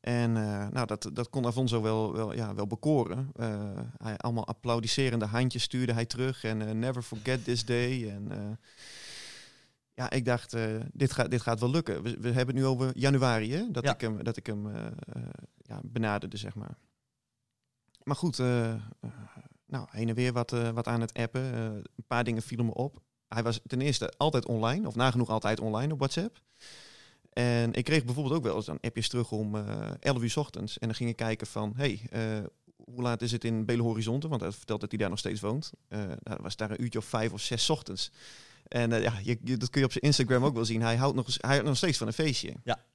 En 0.05 0.37
eh, 0.37 0.67
nou, 0.67 0.85
dat, 0.85 1.09
dat 1.13 1.29
kon 1.29 1.45
Afonso 1.45 1.81
wel, 1.81 2.13
wel, 2.13 2.33
ja, 2.33 2.53
wel 2.55 2.67
bekoren. 2.67 3.29
Eh, 3.35 3.79
hij, 3.97 4.17
allemaal 4.17 4.47
applaudisserende 4.47 5.25
handjes 5.25 5.63
stuurde 5.63 5.93
hij 5.93 6.05
terug. 6.05 6.43
En 6.43 6.67
eh, 6.67 6.73
never 6.73 7.01
forget 7.01 7.43
this 7.43 7.65
day. 7.65 8.09
En 8.09 8.57
ja, 9.93 10.09
ik 10.09 10.25
dacht, 10.25 10.55
dit, 10.93 11.11
gaat, 11.11 11.31
dit 11.31 11.41
gaat 11.41 11.59
wel 11.59 11.69
lukken. 11.69 12.03
We, 12.03 12.17
we 12.19 12.27
hebben 12.31 12.55
het 12.55 12.63
nu 12.63 12.65
over 12.65 12.97
januari, 12.97 13.53
hè? 13.53 13.71
Dat 13.71 13.83
Ja. 13.83 13.93
ik 13.93 14.01
hem, 14.01 14.23
dat 14.23 14.37
ik 14.37 14.45
hem 14.45 14.67
ja, 15.57 15.79
benaderde, 15.83 16.37
zeg 16.37 16.55
maar. 16.55 16.77
Maar 18.03 18.15
goed, 18.15 18.37
nou, 19.65 19.87
heen 19.89 20.09
en 20.09 20.15
weer 20.15 20.33
wat, 20.33 20.51
wat 20.51 20.87
aan 20.87 21.01
het 21.01 21.13
appen. 21.13 21.43
Een 21.43 22.05
paar 22.07 22.23
dingen 22.23 22.41
vielen 22.41 22.65
me 22.65 22.73
op. 22.73 23.01
Hij 23.27 23.43
was 23.43 23.59
ten 23.67 23.81
eerste 23.81 24.13
altijd 24.17 24.45
online, 24.45 24.87
of 24.87 24.95
nagenoeg 24.95 25.29
altijd 25.29 25.59
online 25.59 25.93
op 25.93 25.99
WhatsApp. 25.99 26.41
En 27.35 27.73
ik 27.73 27.83
kreeg 27.83 28.05
bijvoorbeeld 28.05 28.35
ook 28.35 28.43
wel 28.43 28.55
eens 28.55 28.65
dan 28.65 28.79
appjes 28.81 29.09
terug 29.09 29.31
om 29.31 29.55
eh 29.55 29.91
11 29.99 30.21
uur 30.21 30.29
's 30.29 30.35
ochtends. 30.37 30.77
En 30.79 30.87
dan 30.87 30.95
ging 30.95 31.09
ik 31.09 31.15
kijken 31.15 31.47
van, 31.47 31.73
hey, 31.75 32.01
eh, 32.09 32.21
hoe 32.75 33.01
laat 33.01 33.21
is 33.21 33.31
het 33.31 33.43
in 33.43 33.65
Belo 33.65 33.83
Horizonte? 33.83 34.27
Want 34.27 34.41
hij 34.41 34.51
vertelt 34.51 34.81
dat 34.81 34.89
hij 34.89 34.99
daar 34.99 35.09
nog 35.09 35.19
steeds 35.19 35.41
woont. 35.41 35.71
Eh 35.87 35.99
nou, 36.23 36.39
was 36.41 36.55
daar 36.55 36.71
een 36.71 36.83
uurtje 36.83 36.99
of 36.99 37.05
vijf 37.05 37.31
of 37.33 37.41
zes 37.41 37.65
's 37.65 37.69
ochtends. 37.69 38.11
En 38.67 38.91
eh, 38.91 39.01
ja, 39.01 39.19
je, 39.23 39.37
je- 39.43 39.57
dat 39.57 39.69
kun 39.69 39.79
je 39.79 39.85
op 39.85 39.91
zijn 39.91 40.03
Instagram 40.03 40.43
ook 40.45 40.53
wel 40.55 40.65
zien. 40.65 40.81
Hij 40.81 40.95
houdt 40.95 41.15
nog, 41.15 41.25
hij 41.27 41.49
houdt 41.49 41.65
nog 41.65 41.77
steeds 41.77 41.97
van 41.97 42.07
een 42.07 42.13
feestje. 42.13 42.53
Ja. 42.63 42.85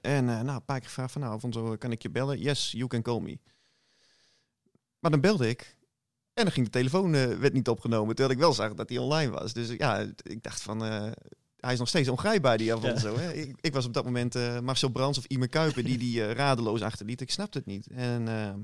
En 0.00 0.28
eh, 0.28 0.40
nou, 0.40 0.56
een 0.56 0.64
paar 0.64 0.78
keer 0.78 0.88
gevraagd 0.88 1.12
van, 1.12 1.20
nou, 1.20 1.34
Afonso, 1.34 1.76
kan 1.76 1.92
ik 1.92 2.02
je 2.02 2.10
bellen? 2.10 2.38
Yes, 2.40 2.70
you 2.72 2.86
can 2.86 3.02
call 3.02 3.20
me. 3.20 3.38
Maar 4.98 5.10
dan 5.10 5.20
belde 5.20 5.48
ik. 5.48 5.76
En 6.34 6.44
dan 6.44 6.52
ging 6.52 6.66
de 6.66 6.72
telefoon 6.72 7.14
eh, 7.14 7.26
werd 7.38 7.52
niet 7.52 7.68
opgenomen, 7.68 8.14
terwijl 8.14 8.36
ik 8.36 8.42
wel 8.42 8.52
zag 8.52 8.74
dat 8.74 8.88
hij 8.88 8.98
online 8.98 9.30
was. 9.30 9.52
Dus 9.52 9.68
ja, 9.68 9.98
ik 10.22 10.42
dacht 10.42 10.62
van, 10.62 10.84
eh, 10.84 11.10
hij 11.60 11.72
is 11.72 11.78
nog 11.78 11.88
steeds 11.88 12.08
ongrijpbaar, 12.08 12.58
die 12.58 12.74
Afonso. 12.74 13.16
Hè? 13.16 13.32
Ik, 13.32 13.56
ik 13.60 13.72
was 13.72 13.86
op 13.86 13.92
dat 13.92 14.04
moment 14.04 14.34
eh, 14.34 14.60
Marcel 14.60 14.88
Brands 14.88 15.18
of 15.18 15.24
Ime 15.24 15.48
Kuiper 15.48 15.84
die 15.84 15.98
die 15.98 16.24
eh, 16.24 16.32
radeloos 16.32 16.82
achterliet. 16.82 17.20
Ik 17.20 17.30
snapte 17.30 17.58
het 17.58 17.66
niet. 17.66 17.86
En 17.86 18.28
ehm, 18.28 18.58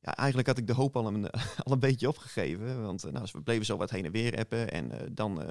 ja, 0.00 0.16
eigenlijk 0.16 0.48
had 0.48 0.58
ik 0.58 0.66
de 0.66 0.72
hoop 0.72 0.96
al 0.96 1.06
een, 1.06 1.30
al 1.64 1.72
een 1.72 1.80
beetje 1.80 2.08
opgegeven. 2.08 2.82
Want 2.82 3.04
eh, 3.04 3.12
nou, 3.12 3.28
we 3.32 3.42
bleven 3.42 3.66
zo 3.66 3.76
wat 3.76 3.90
heen 3.90 4.04
en 4.04 4.12
weer 4.12 4.38
appen. 4.38 4.70
En 4.70 4.90
dan 5.12 5.42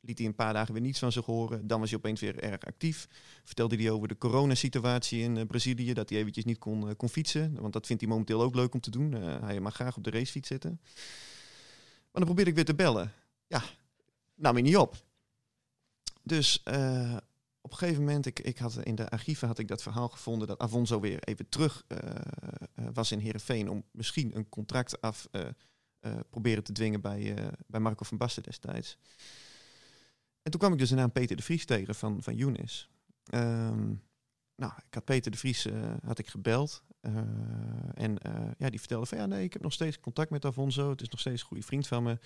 liet 0.00 0.18
hij 0.18 0.26
een 0.26 0.34
paar 0.34 0.52
dagen 0.52 0.72
weer 0.72 0.82
niets 0.82 0.98
van 0.98 1.12
zich 1.12 1.24
horen. 1.24 1.66
Dan 1.66 1.80
was 1.80 1.90
hij 1.90 1.98
opeens 1.98 2.20
weer 2.20 2.38
erg 2.38 2.64
actief. 2.64 3.08
Vertelde 3.44 3.76
hij 3.76 3.90
over 3.90 4.08
de 4.08 4.18
coronasituatie 4.18 5.22
in 5.22 5.46
Brazilië. 5.46 5.92
Dat 5.92 6.08
hij 6.08 6.18
eventjes 6.18 6.44
niet 6.44 6.58
kon, 6.58 6.96
kon 6.96 7.08
fietsen. 7.08 7.60
Want 7.60 7.72
dat 7.72 7.86
vindt 7.86 8.02
hij 8.02 8.10
momenteel 8.10 8.42
ook 8.42 8.54
leuk 8.54 8.74
om 8.74 8.80
te 8.80 8.90
doen. 8.90 9.12
Hij 9.12 9.60
mag 9.60 9.74
graag 9.74 9.96
op 9.96 10.04
de 10.04 10.10
racefiets 10.10 10.48
zitten. 10.48 10.80
Maar 10.80 12.22
dan 12.22 12.24
probeerde 12.24 12.50
ik 12.50 12.56
weer 12.56 12.64
te 12.64 12.74
bellen. 12.74 13.12
Ja, 13.46 13.62
nam 14.34 14.52
hij 14.52 14.62
niet 14.62 14.76
op. 14.76 15.10
Dus 16.22 16.62
eh, 16.62 17.16
op 17.60 17.70
een 17.70 17.76
gegeven 17.76 18.04
moment, 18.04 18.26
ik, 18.26 18.40
ik 18.40 18.58
had 18.58 18.76
in 18.82 18.94
de 18.94 19.08
archieven 19.08 19.48
had 19.48 19.58
ik 19.58 19.68
dat 19.68 19.82
verhaal 19.82 20.08
gevonden 20.08 20.48
dat 20.48 20.58
Afonso 20.58 21.00
weer 21.00 21.22
even 21.22 21.48
terug 21.48 21.84
eh, 21.86 21.98
eh, 22.74 22.86
was 22.92 23.12
in 23.12 23.18
Heerenveen 23.18 23.70
om 23.70 23.84
misschien 23.90 24.36
een 24.36 24.48
contract 24.48 25.00
af 25.00 25.28
proberen 26.30 26.64
te 26.64 26.72
dwingen 26.72 27.00
bij, 27.00 27.50
bij 27.66 27.80
Marco 27.80 28.04
van 28.04 28.16
Basten 28.18 28.42
destijds. 28.42 28.98
En 30.42 30.50
toen 30.50 30.60
kwam 30.60 30.72
ik 30.72 30.78
dus 30.78 30.88
de 30.88 30.94
naam 30.94 31.12
Peter 31.12 31.36
de 31.36 31.42
Vries 31.42 31.64
tegen 31.64 31.94
van, 31.94 32.22
van 32.22 32.36
Younes. 32.36 32.90
Ehm, 33.24 33.94
nou, 34.56 34.72
ik 34.86 34.94
had 34.94 35.04
Peter 35.04 35.30
de 35.30 35.36
Vries 35.36 35.66
had 36.04 36.18
ik 36.18 36.28
gebeld. 36.28 36.82
en 37.94 38.18
ja, 38.58 38.70
die 38.70 38.78
vertelde 38.78 39.06
van 39.06 39.18
ja, 39.18 39.26
nee, 39.26 39.44
ik 39.44 39.52
heb 39.52 39.62
nog 39.62 39.72
steeds 39.72 40.00
contact 40.00 40.30
met 40.30 40.44
Afonso. 40.44 40.90
Het 40.90 41.00
is 41.00 41.08
nog 41.08 41.20
steeds 41.20 41.40
een 41.40 41.46
goede 41.46 41.62
vriend 41.62 41.86
van 41.86 42.02
me. 42.02 42.18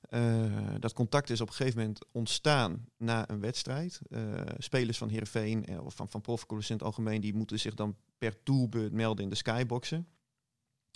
Eh, 0.00 0.74
dat 0.78 0.92
contact 0.92 1.30
is 1.30 1.40
op 1.40 1.48
een 1.48 1.54
gegeven 1.54 1.78
moment 1.78 1.98
ontstaan 2.12 2.86
na 2.96 3.30
een 3.30 3.40
wedstrijd. 3.40 4.00
Eh, 4.10 4.40
spelers 4.58 4.98
van 4.98 5.08
Heerenveen 5.08 5.66
eh, 5.66 5.84
of 5.84 5.94
van, 5.94 6.08
van 6.08 6.20
profclubs 6.20 6.70
in 6.70 6.76
het 6.76 6.84
algemeen, 6.84 7.20
die 7.20 7.34
moeten 7.34 7.58
zich 7.58 7.74
dan 7.74 7.96
per 8.18 8.36
doelbeurt 8.42 8.92
melden 8.92 9.24
in 9.24 9.30
de 9.30 9.36
skyboxen. 9.36 10.08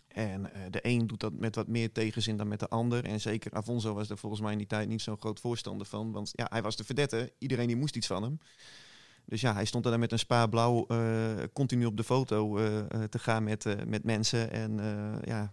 En 0.08 0.50
de 0.70 0.78
een 0.82 1.06
doet 1.06 1.20
dat 1.20 1.32
met 1.32 1.54
wat 1.54 1.68
meer 1.68 1.92
tegenzin 1.92 2.36
dan 2.36 2.48
met 2.48 2.60
de 2.60 2.68
ander. 2.68 3.04
En 3.04 3.20
zeker 3.20 3.52
Afonso 3.52 3.94
was 3.94 4.10
er 4.10 4.18
volgens 4.18 4.40
mij 4.42 4.52
in 4.52 4.58
die 4.58 4.66
tijd 4.66 4.88
niet 4.88 5.02
zo'n 5.02 5.18
groot 5.18 5.40
voorstander 5.40 5.86
van. 5.86 6.12
Want 6.12 6.30
ja, 6.32 6.46
hij 6.48 6.62
was 6.62 6.76
de 6.76 6.84
verdette. 6.84 7.32
Iedereen 7.38 7.66
die 7.66 7.76
moest 7.76 7.96
iets 7.96 8.06
van 8.06 8.22
hem. 8.22 8.38
Dus 9.26 9.40
ja, 9.40 9.52
hij 9.54 9.64
stond 9.64 9.84
er 9.84 9.90
dan 9.90 10.00
met 10.00 10.12
een 10.12 10.18
spa 10.18 10.46
blauw 10.46 10.86
eh, 10.86 11.42
continu 11.52 11.84
op 11.84 11.96
de 11.96 12.04
foto 12.04 12.58
eh, 12.58 12.78
eh, 12.78 13.02
te 13.02 13.18
gaan 13.18 13.44
met, 13.44 13.86
met 13.88 14.04
mensen. 14.04 14.50
En 14.50 14.76
ja, 15.24 15.52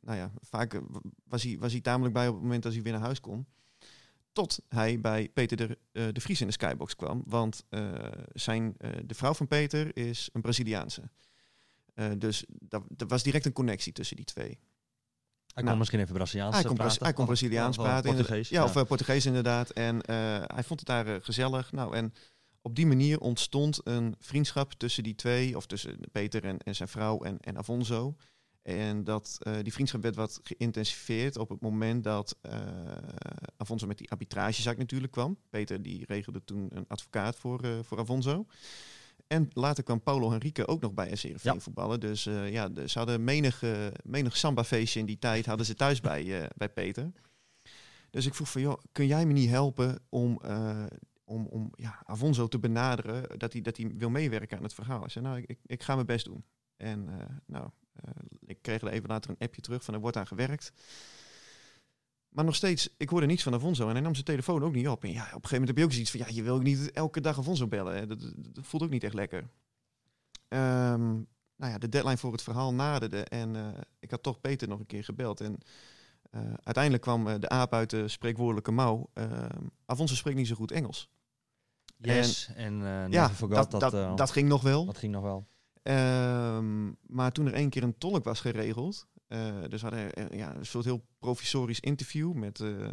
nou 0.00 0.18
ja, 0.18 0.30
vaak 0.40 0.80
was 1.24 1.42
hij, 1.42 1.56
was 1.58 1.72
hij 1.72 1.80
tamelijk 1.80 2.14
bij 2.14 2.28
op 2.28 2.34
het 2.34 2.42
moment 2.42 2.62
dat 2.62 2.72
hij 2.72 2.82
weer 2.82 2.92
naar 2.92 3.00
huis 3.00 3.20
kon. 3.20 3.46
Tot 4.32 4.58
hij 4.68 5.00
bij 5.00 5.28
Peter 5.28 5.56
de, 5.56 5.78
de 6.12 6.20
Vries 6.20 6.40
in 6.40 6.46
de 6.46 6.52
skybox 6.52 6.96
kwam. 6.96 7.22
Want 7.26 7.64
zijn, 8.32 8.74
de 9.04 9.14
vrouw 9.14 9.34
van 9.34 9.46
Peter 9.46 9.96
is 9.96 10.28
een 10.32 10.40
Braziliaanse. 10.40 11.02
Dus 12.18 12.44
dat, 12.48 12.82
er 12.96 13.06
was 13.06 13.22
direct 13.22 13.46
een 13.46 13.52
connectie 13.52 13.92
tussen 13.92 14.16
die 14.16 14.24
twee. 14.24 14.48
Hij 14.48 14.58
kon 15.54 15.64
Nou, 15.64 15.78
misschien 15.78 16.00
even 16.00 16.14
Braziliaans 16.14 16.54
Hij 16.54 16.64
kon, 16.64 16.76
praten. 16.76 17.02
Hij 17.02 17.12
kon 17.12 17.22
Of- 17.24 17.30
Braziliaans 17.30 17.78
of- 17.78 17.84
of 17.84 17.90
praten. 17.90 18.14
Portugees. 18.14 18.48
Ja, 18.48 18.64
of 18.64 18.86
Portugees 18.86 19.26
inderdaad. 19.26 19.70
En 19.70 19.98
hij 20.54 20.64
vond 20.64 20.80
het 20.80 20.88
daar 20.88 21.22
gezellig. 21.22 21.72
Nou, 21.72 21.96
en 21.96 22.12
op 22.62 22.74
die 22.74 22.86
manier 22.86 23.20
ontstond 23.20 23.80
een 23.84 24.14
vriendschap 24.18 24.72
tussen 24.72 25.02
die 25.02 25.14
twee, 25.14 25.56
of 25.56 25.66
tussen 25.66 25.98
Peter 26.12 26.44
en, 26.44 26.58
en 26.58 26.74
zijn 26.74 26.88
vrouw 26.88 27.22
en, 27.22 27.38
en 27.40 27.58
Afonso. 27.58 28.16
En 28.62 29.04
dat, 29.04 29.38
eh, 29.40 29.54
die 29.62 29.72
vriendschap 29.72 30.02
werd 30.02 30.16
wat 30.16 30.40
geïntensiveerd 30.42 31.38
op 31.38 31.48
het 31.48 31.60
moment 31.60 32.04
dat 32.04 32.36
eh 32.40 32.52
Afonso 33.56 33.86
met 33.86 33.98
die 33.98 34.10
arbitragezaak 34.10 34.76
natuurlijk 34.76 35.12
kwam. 35.12 35.38
Peter 35.50 35.82
die 35.82 36.04
regelde 36.06 36.44
toen 36.44 36.68
een 36.72 36.84
advocaat 36.88 37.36
voor, 37.36 37.60
eh, 37.60 37.78
voor 37.82 37.98
Afonso. 37.98 38.46
En 39.26 39.50
later 39.52 39.84
kwam 39.84 40.02
Paulo 40.02 40.30
Henrique 40.30 40.66
ook 40.66 40.80
nog 40.80 40.94
bij 40.94 41.16
SCRV 41.16 41.52
voetballen. 41.56 42.00
Dus 42.00 42.24
ja, 42.24 42.70
ze 42.86 42.98
hadden 42.98 43.24
menig, 43.24 43.62
menig 44.02 44.36
samba-feestje 44.36 45.00
in 45.00 45.06
die 45.06 45.18
tijd 45.18 45.46
hadden 45.46 45.66
ze 45.66 45.74
thuis 45.74 46.00
bij, 46.00 46.50
bij 46.56 46.68
Peter. 46.68 47.12
Dus 48.10 48.26
ik 48.26 48.34
vroeg 48.34 48.50
van, 48.50 48.60
joh, 48.60 48.78
kun 48.92 49.06
jij 49.06 49.26
me 49.26 49.32
niet 49.32 49.48
helpen 49.48 49.98
om, 50.08 50.40
om, 51.28 51.46
om 51.46 51.70
ja, 51.74 52.02
Afonso 52.04 52.48
te 52.48 52.58
benaderen 52.58 53.38
dat 53.38 53.52
hij, 53.52 53.62
dat 53.62 53.76
hij 53.76 53.92
wil 53.96 54.10
meewerken 54.10 54.56
aan 54.56 54.62
het 54.62 54.74
verhaal? 54.74 55.04
Ik 55.04 55.10
zei, 55.10 55.24
nou, 55.24 55.44
ik, 55.46 55.58
ik, 55.66 55.82
ga 55.82 55.94
mijn 55.94 56.06
best 56.06 56.24
doen. 56.24 56.44
En 56.76 57.08
eh, 57.08 57.26
nou, 57.46 57.70
eh, 57.92 58.10
ik 58.46 58.62
kreeg 58.62 58.80
er 58.80 58.88
even 58.88 59.08
later 59.08 59.30
een 59.30 59.46
appje 59.46 59.60
terug 59.60 59.84
van, 59.84 59.94
er 59.94 60.00
wordt 60.00 60.16
aan 60.16 60.26
gewerkt. 60.26 60.72
Maar 62.28 62.44
nog 62.44 62.54
steeds, 62.54 62.94
ik 62.96 63.08
hoorde 63.08 63.26
niets 63.26 63.42
van 63.42 63.54
Afonso 63.54 63.86
en 63.86 63.92
hij 63.92 64.00
nam 64.00 64.12
zijn 64.12 64.24
telefoon 64.24 64.62
ook 64.62 64.74
niet 64.74 64.88
op. 64.88 65.04
En 65.04 65.10
ja, 65.10 65.22
op 65.22 65.26
een 65.26 65.32
gegeven 65.32 65.50
moment 65.50 65.68
heb 65.68 65.78
je 65.78 65.84
ook 65.84 65.92
zoiets 65.92 66.10
van, 66.10 66.20
ja, 66.20 66.26
je 66.28 66.42
wil 66.42 66.58
niet 66.58 66.90
elke 66.90 67.20
dag 67.20 67.38
Afonso 67.38 67.66
bellen. 67.66 67.94
Hè. 67.94 68.06
Dat, 68.06 68.32
voelt 68.52 68.82
ook 68.82 68.90
niet 68.90 69.04
echt 69.04 69.14
lekker. 69.14 69.48
Ehm, 70.48 71.12
nou 71.56 71.72
ja, 71.72 71.78
de 71.78 71.88
deadline 71.88 72.16
voor 72.16 72.32
het 72.32 72.42
verhaal 72.42 72.74
naderde 72.74 73.24
en 73.24 73.56
eh, 73.56 73.80
ik 73.98 74.10
had 74.10 74.22
toch 74.22 74.40
Peter 74.40 74.68
nog 74.68 74.78
een 74.78 74.86
keer 74.86 75.04
gebeld. 75.04 75.40
En 75.40 75.58
uiteindelijk 76.62 77.02
kwam 77.02 77.40
de 77.40 77.48
aap 77.48 77.72
uit 77.72 77.90
de 77.90 78.08
spreekwoordelijke 78.08 78.70
mouw. 78.70 79.10
Ehm 79.12 79.66
Afonso 79.90 80.14
spreekt 80.14 80.36
niet 80.36 80.46
zo 80.46 80.54
goed 80.54 80.72
Engels. 80.72 81.10
Yes, 82.00 82.50
en, 82.54 82.82
eh 82.82 83.10
ja, 83.10 83.30
dat, 83.38 83.70
dat, 83.70 83.80
dat, 83.80 83.94
eh, 83.94 84.16
dat 84.16 84.30
ging 84.30 84.48
nog 84.48 84.62
wel. 84.62 84.84
dat 84.84 84.98
ging 84.98 85.12
nog 85.12 85.22
wel. 85.22 85.46
Ehm, 85.82 86.92
maar 87.06 87.32
toen 87.32 87.46
er 87.46 87.52
één 87.52 87.70
keer 87.70 87.82
een 87.82 87.98
tolk 87.98 88.24
was 88.24 88.40
geregeld, 88.40 89.06
eh, 89.28 89.54
dus 89.68 89.82
hadden 89.82 90.12
eh, 90.12 90.38
ja, 90.38 90.54
een 90.54 90.66
soort 90.66 90.84
heel 90.84 91.04
provisorisch 91.18 91.80
interview 91.80 92.32
met 92.32 92.58
een, 92.58 92.92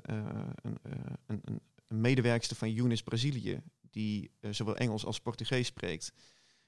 een, 1.25 1.41
een, 1.45 1.61
medewerkster 1.87 2.57
van 2.57 2.77
Unis 2.77 3.03
Brazilië, 3.03 3.61
die 3.91 4.31
zowel 4.41 4.75
Engels 4.75 5.05
als 5.05 5.19
Portugees 5.19 5.67
spreekt. 5.67 6.11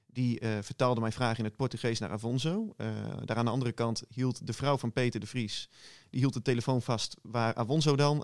Die 0.06 0.40
vertaalde 0.60 1.00
mijn 1.00 1.12
vraag 1.12 1.38
in 1.38 1.44
het 1.44 1.56
Portugees 1.56 1.98
naar 1.98 2.10
Afonso. 2.10 2.74
Eh, 2.76 2.86
daar 3.24 3.36
aan 3.36 3.44
de 3.44 3.50
andere 3.50 3.72
kant 3.72 4.02
hield 4.08 4.46
de 4.46 4.52
vrouw 4.52 4.78
van 4.78 4.92
Peter 4.92 5.20
de 5.20 5.26
Vries, 5.26 5.68
die 6.10 6.20
hield 6.20 6.32
de 6.32 6.42
telefoon 6.42 6.82
vast 6.82 7.16
waar 7.22 7.54
Afonso 7.54 7.96
dan 7.96 8.18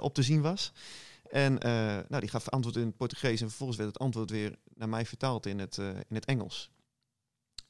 op 0.00 0.14
te 0.14 0.22
zien 0.22 0.40
was. 0.40 0.72
En 1.30 1.58
eh, 1.58 1.70
nou, 2.08 2.20
die 2.20 2.28
gaf 2.28 2.48
antwoord 2.48 2.76
in 2.76 2.86
het 2.86 2.96
Portugees 2.96 3.40
en 3.40 3.48
vervolgens 3.48 3.78
werd 3.78 3.90
het 3.90 3.98
antwoord 3.98 4.30
weer 4.30 4.56
naar 4.74 4.88
mij 4.88 5.06
vertaald 5.06 5.46
in 5.46 5.58
het, 5.58 5.78
eh, 5.78 5.88
in 5.88 6.14
het 6.14 6.24
Engels. 6.24 6.70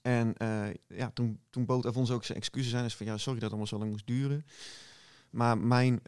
En 0.03 0.37
eh, 0.37 0.67
ja, 0.87 1.11
toen, 1.11 1.41
toen 1.51 1.65
bood 1.65 1.87
Afonso 1.87 2.15
ook 2.15 2.25
zijn 2.25 2.39
excuses 2.39 2.75
aan. 2.75 2.83
Dus 2.83 2.97
van 2.97 3.07
ja, 3.07 3.17
sorry 3.17 3.41
dat 3.41 3.51
het 3.51 3.51
allemaal 3.51 3.67
zo 3.67 3.79
lang 3.79 3.91
moest 3.91 4.07
duren. 4.07 4.47
Maar 5.31 5.59
mijn 5.59 6.01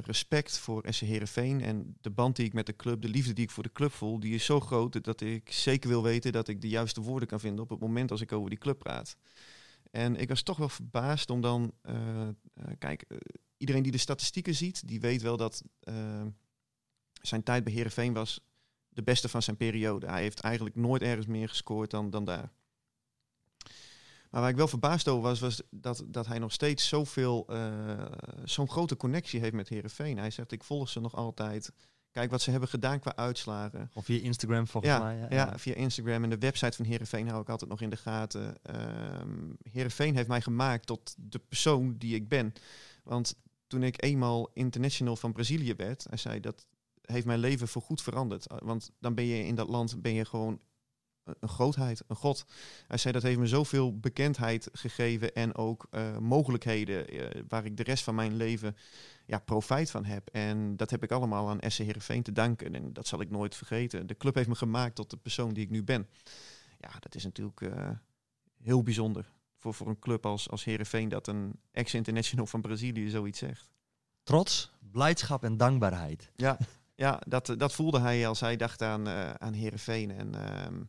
respect 0.00 0.58
voor 0.58 0.84
SC 0.88 1.00
Heerenveen 1.00 1.60
en 1.60 1.96
de 2.00 2.10
band 2.10 2.36
die 2.36 2.46
ik 2.46 2.52
met 2.52 2.66
de 2.66 2.76
club, 2.76 3.02
de 3.02 3.08
liefde 3.08 3.32
die 3.32 3.44
ik 3.44 3.50
voor 3.50 3.62
de 3.62 3.72
club 3.72 3.92
voel, 3.92 4.20
die 4.20 4.34
is 4.34 4.44
zo 4.44 4.60
groot 4.60 5.04
dat 5.04 5.20
ik 5.20 5.52
zeker 5.52 5.88
wil 5.88 6.02
weten 6.02 6.32
dat 6.32 6.48
ik 6.48 6.60
de 6.60 6.68
juiste 6.68 7.00
woorden 7.00 7.28
kan 7.28 7.40
vinden 7.40 7.64
op 7.64 7.70
het 7.70 7.80
moment 7.80 8.10
als 8.10 8.20
ik 8.20 8.32
over 8.32 8.50
die 8.50 8.58
club 8.58 8.78
praat. 8.78 9.16
En 9.90 10.16
ik 10.16 10.28
was 10.28 10.42
toch 10.42 10.56
wel 10.56 10.68
verbaasd 10.68 11.30
om 11.30 11.40
dan, 11.40 11.72
kijk, 12.78 13.04
iedereen 13.56 13.82
die 13.82 13.92
de 13.92 13.98
statistieken 13.98 14.54
ziet, 14.54 14.88
die 14.88 15.00
weet 15.00 15.22
wel 15.22 15.36
dat 15.36 15.62
eh, 15.80 16.22
zijn 17.22 17.42
tijd 17.42 17.64
bij 17.64 17.72
Heerenveen 17.72 18.12
was 18.12 18.40
de 18.88 19.02
beste 19.02 19.28
van 19.28 19.42
zijn 19.42 19.56
periode. 19.56 20.06
Hij 20.06 20.22
heeft 20.22 20.40
eigenlijk 20.40 20.76
nooit 20.76 21.02
ergens 21.02 21.26
meer 21.26 21.48
gescoord 21.48 21.90
dan, 21.90 22.10
dan 22.10 22.24
daar. 22.24 22.52
Maar 24.30 24.40
waar 24.42 24.50
ik 24.50 24.56
wel 24.56 24.68
verbaasd 24.68 25.08
over 25.08 25.22
was, 25.22 25.40
was 25.40 25.62
dat, 25.70 26.04
dat 26.06 26.26
hij 26.26 26.38
nog 26.38 26.52
steeds 26.52 26.88
zoveel, 26.88 27.46
eh, 27.48 28.04
zo'n 28.44 28.68
grote 28.70 28.96
connectie 28.96 29.40
heeft 29.40 29.52
met 29.54 29.68
Herenveen. 29.68 30.18
Hij 30.18 30.30
zegt, 30.30 30.52
ik 30.52 30.64
volg 30.64 30.88
ze 30.88 31.00
nog 31.00 31.14
altijd. 31.14 31.72
Kijk 32.10 32.30
wat 32.30 32.42
ze 32.42 32.50
hebben 32.50 32.68
gedaan 32.68 33.00
qua 33.00 33.16
uitslagen. 33.16 33.90
Of 33.94 34.04
via 34.04 34.20
Instagram 34.20 34.66
volgens 34.66 34.92
Ja, 34.92 35.02
mij. 35.02 35.26
ja, 35.30 35.58
via 35.58 35.74
Instagram 35.74 36.22
en 36.22 36.30
de 36.30 36.38
website 36.38 36.76
van 36.76 36.84
Herenveen 36.84 37.28
hou 37.28 37.42
ik 37.42 37.48
altijd 37.48 37.70
nog 37.70 37.80
in 37.80 37.90
de 37.90 37.96
gaten. 37.96 38.62
Ehm 38.62 39.50
Herenveen 39.70 40.14
heeft 40.14 40.28
mij 40.28 40.40
gemaakt 40.40 40.86
tot 40.86 41.14
de 41.18 41.38
persoon 41.38 41.96
die 41.98 42.14
ik 42.14 42.28
ben. 42.28 42.52
Want 43.02 43.36
toen 43.74 43.82
ik 43.82 44.02
eenmaal 44.02 44.50
international 44.52 45.16
van 45.16 45.32
Brazilië 45.32 45.74
werd, 45.74 46.06
hij 46.08 46.18
zei 46.18 46.40
dat 46.40 46.66
heeft 47.02 47.26
mijn 47.26 47.38
leven 47.38 47.68
voorgoed 47.68 48.02
veranderd. 48.02 48.52
Uh, 48.52 48.58
Want 48.62 48.90
dan 49.00 49.14
ben 49.14 49.24
je 49.24 49.44
in 49.44 49.54
dat 49.54 49.68
land 49.68 50.02
ben 50.02 50.14
je 50.14 50.24
gewoon 50.24 50.60
een- 51.24 51.48
grootheid, 51.48 52.02
een 52.06 52.16
god. 52.16 52.44
Hij 52.86 52.98
zei 52.98 53.12
dat 53.12 53.22
heeft 53.22 53.38
me 53.38 53.46
zoveel 53.46 53.98
bekendheid 53.98 54.68
gegeven 54.72 55.34
en 55.34 55.54
ook 55.54 55.86
eh, 55.90 56.18
mogelijkheden 56.18 57.08
eh, 57.08 57.42
waar 57.48 57.64
ik 57.64 57.76
de 57.76 57.82
rest 57.82 58.04
van 58.04 58.14
mijn 58.14 58.36
leven 58.36 58.76
ja, 59.26 59.38
profijt 59.38 59.90
van 59.90 60.04
heb. 60.04 60.28
En 60.28 60.76
dat 60.76 60.90
heb 60.90 61.02
ik 61.02 61.10
allemaal 61.10 61.48
aan 61.48 61.70
SC 61.70 61.78
Heerenveen 61.78 62.22
te 62.22 62.32
danken. 62.32 62.74
En 62.74 62.92
dat 62.92 63.06
zal 63.06 63.20
ik 63.20 63.30
nooit 63.30 63.54
vergeten. 63.54 64.06
De 64.06 64.16
club 64.16 64.34
heeft 64.34 64.48
me 64.48 64.54
gemaakt 64.54 64.94
tot 64.94 65.10
de 65.10 65.16
persoon 65.16 65.54
die 65.54 65.64
ik 65.64 65.70
nu 65.70 65.82
ben. 65.84 66.08
Ja, 66.78 66.90
dat 67.00 67.14
is 67.14 67.24
natuurlijk 67.24 67.60
eh, 67.60 67.90
heel 68.62 68.82
bijzonder. 68.82 69.32
Voor, 69.64 69.74
voor 69.74 69.86
een 69.86 69.98
club 69.98 70.26
als, 70.26 70.50
als 70.50 70.64
Heerenveen 70.64 71.08
dat 71.08 71.26
een 71.26 71.60
ex-international 71.70 72.46
van 72.46 72.60
Brazilië 72.60 73.08
zoiets 73.08 73.38
zegt. 73.38 73.70
Trots, 74.22 74.72
blijdschap 74.78 75.44
en 75.44 75.56
dankbaarheid. 75.56 76.30
Ja, 76.36 76.58
ja 77.04 77.20
dat, 77.26 77.54
dat 77.58 77.72
voelde 77.72 78.00
hij 78.00 78.28
als 78.28 78.40
hij 78.40 78.56
dacht 78.56 78.82
aan, 78.82 79.08
eh 79.08 79.30
aan 79.30 79.52
Heerenveen. 79.52 80.10
En 80.10 80.34
ehm, 80.34 80.82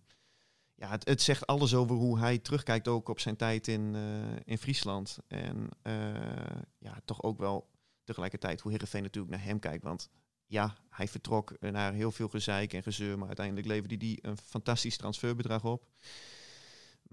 ja, 0.76 0.90
het, 0.90 1.08
het 1.08 1.22
zegt 1.22 1.48
alles 1.48 1.74
over 1.74 1.96
hoe 1.96 2.20
hij 2.20 2.38
terugkijkt 2.38 2.88
ook 2.88 3.10
op 3.10 3.20
zijn 3.20 3.36
tijd 3.36 3.68
in, 3.68 3.96
eh, 3.96 4.36
in 4.44 4.58
Friesland. 4.58 5.18
En 5.28 5.70
eh, 5.82 6.64
ja, 6.78 7.02
toch 7.06 7.24
ook 7.24 7.40
wel 7.40 7.70
tegelijkertijd 8.04 8.62
hoe 8.62 8.72
Heerenveen 8.72 9.04
natuurlijk 9.04 9.36
naar 9.36 9.46
hem 9.46 9.60
kijkt. 9.60 9.84
Want 9.84 10.10
ja, 10.46 10.76
hij 10.90 11.08
vertrok 11.08 11.60
naar 11.60 11.94
heel 11.94 12.12
veel 12.12 12.30
gezeik 12.30 12.74
en 12.74 12.84
gezeur, 12.84 13.18
maar 13.18 13.28
uiteindelijk 13.28 13.68
leverde 13.68 14.06
hij 14.06 14.18
een 14.22 14.38
fantastisch 14.38 14.98
transferbedrag 14.98 15.64
op. 15.64 15.88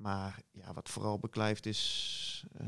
Maar 0.02 0.42
ja, 0.50 0.72
wat 0.72 0.88
vooral 0.88 1.18
beklijft 1.18 1.66
is 1.66 2.44
eh, 2.58 2.66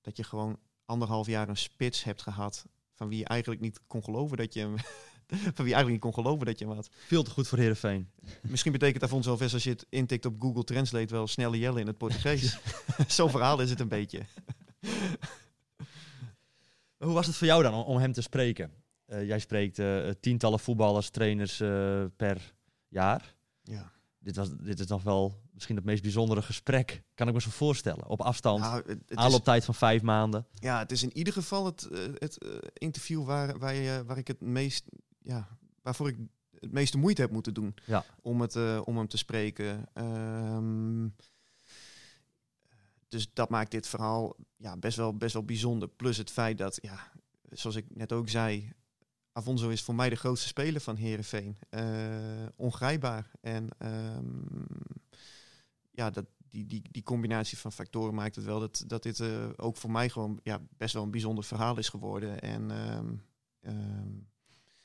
dat 0.00 0.16
je 0.16 0.24
gewoon 0.24 0.58
anderhalf 0.84 1.26
jaar 1.26 1.48
een 1.48 1.56
spits 1.56 2.04
hebt 2.04 2.22
gehad 2.22 2.66
van 2.94 3.08
wie 3.08 3.18
je 3.18 3.24
eigenlijk 3.24 3.60
niet 3.60 3.80
kon 3.86 4.04
geloven 4.04 4.36
dat 4.36 4.54
je 4.54 4.60
hem, 4.60 4.76
van 5.56 5.64
wie 5.64 5.74
eigenlijk 5.74 5.88
niet 5.88 6.00
kon 6.00 6.14
geloven 6.14 6.46
dat 6.46 6.58
je 6.58 6.64
hem 6.64 6.74
had. 6.74 6.88
Veel 7.06 7.22
te 7.22 7.30
goed 7.30 7.48
voor 7.48 7.58
Heerenveen. 7.58 8.10
Misschien 8.42 8.72
betekent 8.72 9.02
Afonso 9.02 9.30
Alves 9.30 9.54
als 9.54 9.64
je 9.64 9.70
het 9.70 9.86
intikt 9.88 10.26
op 10.26 10.40
Google 10.40 10.64
Translate 10.64 11.14
wel 11.14 11.26
snelle 11.26 11.58
jelle 11.58 11.80
in 11.80 11.86
het 11.86 11.98
Portugees. 11.98 12.58
Zo'n 13.08 13.30
verhaal 13.30 13.60
is 13.60 13.70
het 13.70 13.80
een 13.80 13.88
beetje. 13.88 14.22
Hoe 16.96 17.12
was 17.12 17.26
het 17.26 17.36
voor 17.36 17.46
jou 17.46 17.62
dan 17.62 17.74
om, 17.74 17.98
hem 17.98 18.12
te 18.12 18.22
spreken? 18.22 18.72
Eh, 19.06 19.26
jij 19.26 19.38
spreekt 19.38 19.78
eh, 19.78 20.08
tientallen 20.20 20.60
voetballers, 20.60 21.10
trainers 21.10 21.56
per 22.16 22.54
jaar. 22.88 23.34
Ja. 23.62 23.92
Dit, 24.18 24.36
was, 24.36 24.48
dit 24.56 24.80
is 24.80 24.86
nog 24.86 25.02
wel 25.02 25.48
misschien 25.60 25.76
het 25.76 25.84
meest 25.84 26.02
bijzondere 26.02 26.42
gesprek, 26.42 27.02
kan 27.14 27.28
ik 27.28 27.34
me 27.34 27.40
zo 27.40 27.50
voorstellen. 27.50 28.06
Op 28.06 28.20
afstand, 28.20 28.60
Nou, 28.60 28.76
het, 28.76 28.86
het 29.06 29.56
is, 29.56 29.64
van 29.64 29.74
vijf 29.74 30.02
maanden. 30.02 30.46
ja, 30.54 30.78
het 30.78 30.92
is 30.92 31.02
in 31.02 31.16
ieder 31.16 31.32
geval 31.32 31.64
het, 31.64 31.84
eh, 31.84 31.98
het 32.14 32.38
eh, 32.38 32.50
interview 32.72 33.24
waar, 33.24 33.58
waar, 33.58 33.74
je, 33.74 34.02
waar 34.06 34.18
ik 34.18 34.26
het 34.28 34.40
meest, 34.40 34.84
ja, 35.22 35.48
waarvoor 35.82 36.08
ik 36.08 36.16
het 36.60 36.72
meeste 36.72 36.98
moeite 36.98 37.20
heb 37.20 37.30
moeten 37.30 37.54
doen 37.54 37.74
Ja. 37.86 38.04
om, 38.22 38.40
het, 38.40 38.56
eh, 38.56 38.80
om 38.84 38.96
hem 38.96 39.08
te 39.08 39.16
spreken. 39.16 39.84
Ehm, 39.92 41.08
dus 43.08 43.30
dat 43.32 43.48
maakt 43.48 43.70
dit 43.70 43.86
verhaal 43.86 44.36
ja, 44.56 44.76
best, 44.76 44.96
wel, 44.96 45.16
best 45.16 45.32
wel 45.32 45.44
bijzonder. 45.44 45.88
Plus 45.88 46.16
het 46.16 46.30
feit 46.30 46.58
dat, 46.58 46.78
ja, 46.82 47.12
zoals 47.50 47.76
ik 47.76 47.84
net 47.96 48.12
ook 48.12 48.28
zei, 48.28 48.72
Afonso 49.32 49.68
is 49.68 49.82
voor 49.82 49.94
mij 49.94 50.08
de 50.08 50.16
grootste 50.16 50.48
speler 50.48 50.80
van 50.80 50.96
Herenveen. 50.96 51.58
ongrijpbaar. 52.56 53.30
En 53.40 53.68
ehm, 53.78 54.42
ja, 55.90 56.10
dat, 56.10 56.26
die, 56.50 56.66
die, 56.66 56.82
die 56.90 57.02
combinatie 57.02 57.58
van 57.58 57.72
factoren 57.72 58.14
maakt 58.14 58.36
het 58.36 58.44
wel 58.44 58.60
dat, 58.60 58.84
dat 58.86 59.02
dit 59.02 59.20
eh, 59.20 59.48
ook 59.56 59.76
voor 59.76 59.90
mij 59.90 60.08
gewoon 60.08 60.40
ja, 60.42 60.60
best 60.76 60.94
wel 60.94 61.02
een 61.02 61.10
bijzonder 61.10 61.44
verhaal 61.44 61.78
is 61.78 61.88
geworden. 61.88 62.40
En 62.40 62.70
ehm, 62.70 63.14
ehm, 63.60 64.12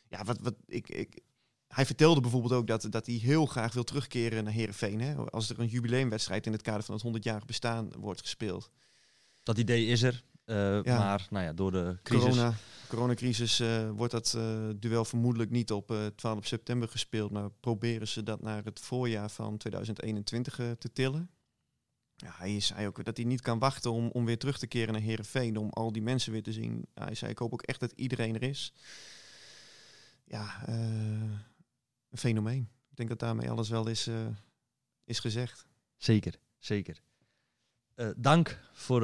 ja, 0.08 0.24
wat, 0.24 0.40
wat 0.40 0.56
ik, 0.66 0.90
ik, 0.90 1.20
hij 1.68 1.86
vertelde 1.86 2.22
bijvoorbeeld 2.22 2.54
ook 2.54 2.68
dat, 2.68 2.88
dat 2.90 3.06
hij 3.06 3.16
heel 3.16 3.46
graag 3.46 3.74
wil 3.74 3.84
terugkeren 3.84 4.44
naar 4.44 4.54
Herenveen. 4.54 5.02
Hè? 5.02 5.16
Als 5.16 5.50
er 5.50 5.60
een 5.60 5.68
jubileumwedstrijd 5.68 6.46
in 6.46 6.52
het 6.52 6.62
kader 6.62 6.84
van 6.84 6.96
het 6.96 7.18
100-jarig 7.18 7.46
bestaan 7.46 7.90
wordt 7.98 8.22
gespeeld. 8.22 8.72
Dat 9.44 9.58
idee 9.58 9.86
is 9.86 10.04
er. 10.04 10.24
Eh, 10.46 10.84
Ja. 10.84 10.98
Maar 10.98 11.28
nou 11.30 11.46
ja, 11.46 11.54
door 11.54 11.72
de 11.72 11.98
crisis... 12.04 12.30
Corona, 12.30 12.54
coronacrisis 12.88 13.60
eh, 13.60 13.90
wordt 13.90 14.12
dat 14.12 14.34
eh, 14.34 14.70
duel 14.76 15.06
vermoedelijk 15.06 15.52
niet 15.52 15.72
op 15.72 15.92
eh, 15.92 16.06
12 16.06 16.46
september 16.48 16.88
gespeeld, 16.90 17.32
maar 17.32 17.50
proberen 17.60 18.08
ze 18.08 18.24
dat 18.24 18.42
naar 18.42 18.64
het 18.64 18.80
voorjaar 18.80 19.30
van 19.30 19.58
2021 19.58 20.60
eh, 20.60 20.72
te 20.72 20.92
tillen. 20.92 21.30
Ja, 22.16 22.34
hij 22.38 22.60
zei 22.60 22.88
ook 22.88 23.04
dat 23.04 23.18
hij 23.18 23.26
niet 23.26 23.42
kan 23.42 23.60
wachten 23.60 23.92
om, 23.92 24.08
om 24.10 24.26
weer 24.26 24.38
terug 24.38 24.58
te 24.58 24.68
keren 24.68 24.94
naar 24.94 25.02
Herenveen, 25.02 25.58
om 25.58 25.70
al 25.70 25.92
die 25.92 26.02
mensen 26.02 26.32
weer 26.32 26.44
te 26.44 26.54
zien. 26.54 26.86
Hij 26.94 27.16
zei, 27.16 27.32
ik 27.32 27.38
hoop 27.38 27.54
ook 27.54 27.62
echt 27.62 27.80
dat 27.80 27.92
iedereen 27.96 28.36
er 28.36 28.44
is. 28.44 28.74
Ja, 30.24 30.68
een 30.68 31.40
fenomeen. 32.18 32.70
Ik 32.90 32.96
denk 32.98 33.10
dat 33.10 33.20
daarmee 33.20 33.50
alles 33.50 33.70
wel 33.70 33.88
is, 33.88 34.10
is 35.04 35.20
gezegd. 35.20 35.66
Zeker, 35.98 36.36
zeker. 36.58 37.02
Dank 38.18 38.60
voor 38.74 39.02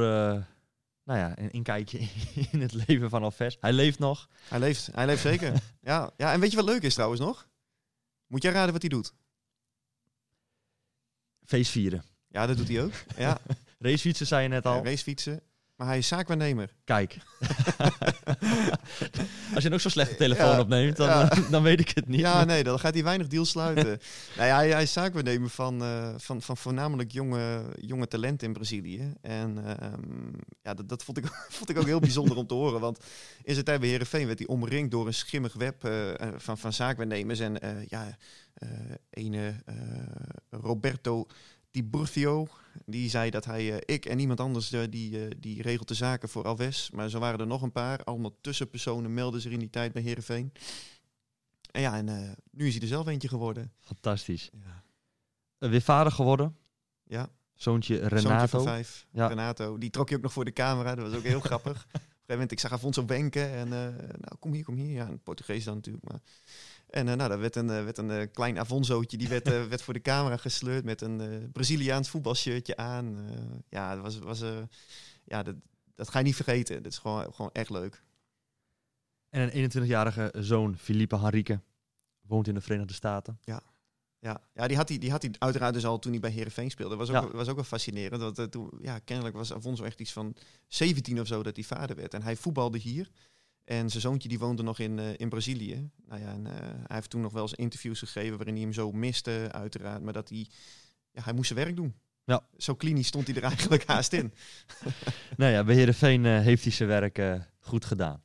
nou 1.04 1.20
ja, 1.20 1.38
een 1.38 1.52
inkijkje 1.52 1.99
in 2.52 2.62
het 2.62 2.88
leven 2.88 3.10
van 3.10 3.24
Alves. 3.24 3.58
Hij 3.60 3.74
leeft 3.74 3.99
nog. 3.99 4.30
Hij 4.47 4.60
leeft, 4.60 4.89
hij 4.91 5.06
leeft 5.06 5.22
zeker. 5.22 5.54
ja, 5.82 6.12
ja, 6.18 6.34
en 6.34 6.39
weet 6.39 6.52
je 6.52 6.56
wat 6.56 6.66
leuk 6.66 6.82
is 6.82 6.93
trouwens 6.93 7.22
nog? 7.22 7.47
Moet 8.28 8.43
jij 8.43 8.52
raden 8.52 8.72
wat 8.74 8.82
hij 8.82 8.89
doet? 8.89 9.14
Feest 11.45 11.72
vieren. 11.72 12.04
Ja, 12.28 12.45
dat 12.45 12.58
doet 12.58 12.68
hij 12.68 12.84
ook. 12.84 12.93
Ja, 13.18 13.41
Racefietsen 13.80 14.28
zei 14.28 14.43
je 14.43 14.49
net 14.49 14.66
al. 14.66 14.76
Ja, 14.76 14.84
racefietsen. 14.84 15.41
Maar 15.82 15.89
hij 15.89 15.99
is 15.99 16.07
zaakwaarnemer. 16.07 16.73
Kijk. 16.84 17.13
Als 19.55 19.63
je 19.63 19.73
ook 19.73 19.79
zo'n 19.79 19.91
slechte 19.91 20.15
telefoon 20.15 20.45
Ja, 20.45 20.59
opneemt, 20.59 20.97
dan, 20.97 21.07
ja. 21.07 21.29
eh, 21.29 21.51
dan 21.51 21.63
weet 21.63 21.79
ik 21.79 21.89
het 21.89 22.07
niet. 22.07 22.19
Ja, 22.19 22.43
nee, 22.43 22.63
dan 22.63 22.79
gaat 22.79 22.93
hij 22.93 23.03
weinig 23.03 23.27
deals 23.27 23.49
sluiten. 23.49 23.86
nou 24.38 24.47
ja, 24.47 24.55
hij, 24.55 24.69
hij 24.69 24.84
is 24.84 24.93
zaakwaarnemer 24.93 25.49
van, 25.49 25.84
eh, 25.84 26.13
van, 26.17 26.41
van 26.41 26.57
voornamelijk 26.57 27.11
jonge, 27.11 27.63
jonge 27.79 28.07
talenten 28.07 28.47
in 28.47 28.53
Brazilië. 28.53 29.13
En 29.21 29.65
ehm, 29.65 30.32
ja, 30.61 30.73
dat, 30.73 30.89
dat 30.89 31.03
vond, 31.03 31.17
ik, 31.17 31.25
vond 31.57 31.69
ik 31.69 31.77
ook 31.77 31.86
heel 31.86 31.99
bijzonder 31.99 32.38
om 32.38 32.47
te 32.47 32.53
horen. 32.53 32.79
Want 32.79 32.99
in 33.43 33.53
zijn 33.53 33.65
tijd 33.65 33.79
bij 33.79 33.89
Heerenveen 33.89 34.25
werd 34.25 34.39
hij 34.39 34.47
omringd 34.47 34.91
door 34.91 35.07
een 35.07 35.13
schimmig 35.13 35.53
web 35.53 35.84
eh, 35.84 35.93
van, 36.38 36.57
van 36.57 36.73
zaakwaarnemers. 36.73 37.39
En 37.39 37.86
ja, 37.88 38.17
ene 39.09 39.55
eh, 39.65 39.75
Roberto 41.72 42.05
Tiburcio, 42.05 42.47
die 42.86 43.09
zei 43.09 43.30
dat 43.30 43.45
hij, 43.45 43.80
eh, 43.80 43.95
ik 43.95 44.05
en 44.05 44.17
niemand 44.17 44.39
anders, 44.39 44.72
eh, 44.72 44.82
die, 44.89 45.26
eh, 45.26 45.32
die 45.39 45.61
regelt 45.61 45.88
de 45.88 45.93
zaken 45.93 46.30
voor 46.30 46.45
Alves. 46.45 46.91
Maar 46.91 47.09
zo 47.09 47.19
waren 47.19 47.39
er 47.39 47.47
nog 47.47 47.61
een 47.61 47.72
paar. 47.72 48.03
Allemaal 48.03 48.38
tussenpersonen 48.41 49.13
melden 49.13 49.41
zich 49.41 49.51
in 49.51 49.59
die 49.59 49.69
tijd 49.69 49.93
bij 49.93 50.01
Heerenveen. 50.01 50.53
En 51.72 51.82
ja, 51.82 51.97
en 51.97 52.36
nu 52.51 52.67
is 52.67 52.74
hij 52.74 52.82
er 52.82 52.88
zelf 52.88 53.07
eentje 53.07 53.28
geworden. 53.28 53.74
Fantastisch. 53.80 54.49
Ja. 54.53 55.69
Weer 55.69 55.82
vader 55.82 56.11
geworden. 56.11 56.55
Ja, 57.03 57.30
Zoontje 57.53 57.95
zoontje 57.95 58.15
Renato. 58.15 58.47
van 58.47 58.63
vijf. 58.63 59.07
Ja. 59.11 59.28
Renato, 59.28 59.78
die 59.78 59.89
trok 59.89 60.09
je 60.09 60.15
ook 60.15 60.22
nog 60.22 60.34
voor 60.34 60.45
de 60.45 60.53
camera. 60.53 60.95
Dat 60.95 61.09
was 61.09 61.17
ook 61.17 61.24
heel 61.24 61.39
grappig. 61.39 61.86
Op 61.86 61.93
een 61.93 61.99
gegeven 61.99 62.13
moment, 62.28 62.51
ik 62.51 62.59
zag 62.59 62.72
Afonso 62.72 63.05
wenken 63.05 63.49
en 63.49 63.69
nou, 63.69 64.36
kom 64.39 64.53
hier, 64.53 64.63
kom 64.63 64.76
hier. 64.76 64.91
Ja, 64.91 65.05
in 65.05 65.11
het 65.11 65.24
Portugees 65.24 65.63
dan 65.63 65.76
natuurlijk, 65.76 66.09
maar... 66.09 66.19
En 66.92 67.08
eh, 67.08 67.16
nou, 67.16 67.30
daar 67.30 67.39
werd 67.39 67.56
een, 67.56 67.70
eh, 67.70 67.84
werd 67.84 67.98
een 67.98 68.12
eh, 68.12 68.28
klein 68.32 68.60
Afonsootje, 68.60 69.18
die 69.18 69.28
werd, 69.28 69.48
werd 69.68 69.82
voor 69.82 69.94
de 69.94 70.02
camera 70.02 70.38
gesleurd 70.38 70.84
met 70.84 71.02
een 71.02 71.50
Braziliaans 71.52 72.10
voetbalshirtje 72.10 72.78
aan. 72.78 73.30
Ja, 73.70 73.96
dat 73.96 74.04
was, 74.04 74.20
was 74.20 74.44
ja, 75.24 75.44
dat, 75.44 75.56
dat 75.96 76.10
ga 76.10 76.20
je 76.20 76.26
niet 76.26 76.36
vergeten. 76.36 76.84
Dat 76.84 76.92
is 76.92 76.98
gewoon, 76.98 77.34
gewoon 77.34 77.52
echt 77.54 77.70
leuk. 77.70 78.04
En 79.30 79.56
een 79.56 79.72
21-jarige 79.72 80.34
zoon, 80.38 80.78
Felipe 80.78 81.20
Henrique. 81.20 81.62
Woont 82.22 82.48
in 82.48 82.54
de 82.54 82.62
Verenigde 82.62 82.94
Staten. 82.94 83.39
Ja, 83.42 83.62
ja 84.54 84.68
die, 84.68 84.78
had 84.78 84.89
hij, 84.89 84.98
die 84.98 85.12
had 85.12 85.22
hij 85.22 85.32
uiteraard 85.38 85.74
dus 85.74 85.86
al 85.86 86.00
toen 86.00 86.12
hij 86.12 86.22
bij 86.22 86.32
Herenveen 86.32 86.72
speelde. 86.72 86.98
Dat 86.98 87.08
was 87.08 87.18
ook, 87.18 87.32
Ja. 87.32 87.38
was 87.38 87.48
ook 87.48 87.56
wel 87.56 87.64
fascinerend. 87.64 88.22
Want 88.22 88.52
toen, 88.52 88.72
ja, 88.82 89.00
kennelijk 89.00 89.36
was 89.36 89.54
Afonso 89.54 89.84
echt 89.84 90.00
iets 90.00 90.12
van 90.12 90.36
17 90.68 91.20
of 91.20 91.28
zo 91.28 91.44
dat 91.44 91.56
hij 91.56 91.66
vader 91.66 91.96
werd. 91.96 92.14
En 92.14 92.22
hij 92.22 92.36
voetbalde 92.36 92.78
hier. 92.78 93.10
En 93.64 93.89
zijn 93.89 94.01
zoontje 94.01 94.30
die 94.30 94.39
woonde 94.39 94.64
nog 94.64 94.80
in, 94.80 94.99
eh, 94.99 95.14
in 95.18 95.30
Brazilië. 95.30 95.89
Nou 96.07 96.22
ja, 96.22 96.32
en, 96.32 96.47
eh, 96.47 96.53
hij 96.62 96.95
heeft 96.95 97.09
toen 97.09 97.22
nog 97.22 97.34
wel 97.34 97.41
eens 97.41 97.53
interviews 97.53 97.99
gegeven 97.99 98.38
waarin 98.38 98.53
hij 98.53 98.64
hem 98.64 98.74
zo 98.74 98.91
miste, 98.91 99.47
uiteraard. 99.51 100.03
Maar 100.03 100.14
dat 100.14 100.30
hij, 100.30 100.47
ja, 101.12 101.24
hij 101.24 101.34
moest 101.34 101.47
zijn 101.47 101.59
werk 101.59 101.76
doen. 101.76 101.95
Ja. 102.24 102.45
Zo 102.57 102.76
klinisch 102.76 103.07
stond 103.07 103.28
hij 103.28 103.36
er 103.36 103.43
eigenlijk 103.51 103.86
haast 103.86 104.14
in. 104.14 104.34
Nou 105.38 105.51
ja, 105.51 105.64
bij 105.64 105.76
Heerenveen 105.76 106.26
eh, 106.26 106.39
heeft 106.39 106.64
hij 106.64 106.72
zijn 106.72 106.89
werk 106.89 107.22
goed 107.59 107.86
gedaan. 107.86 108.24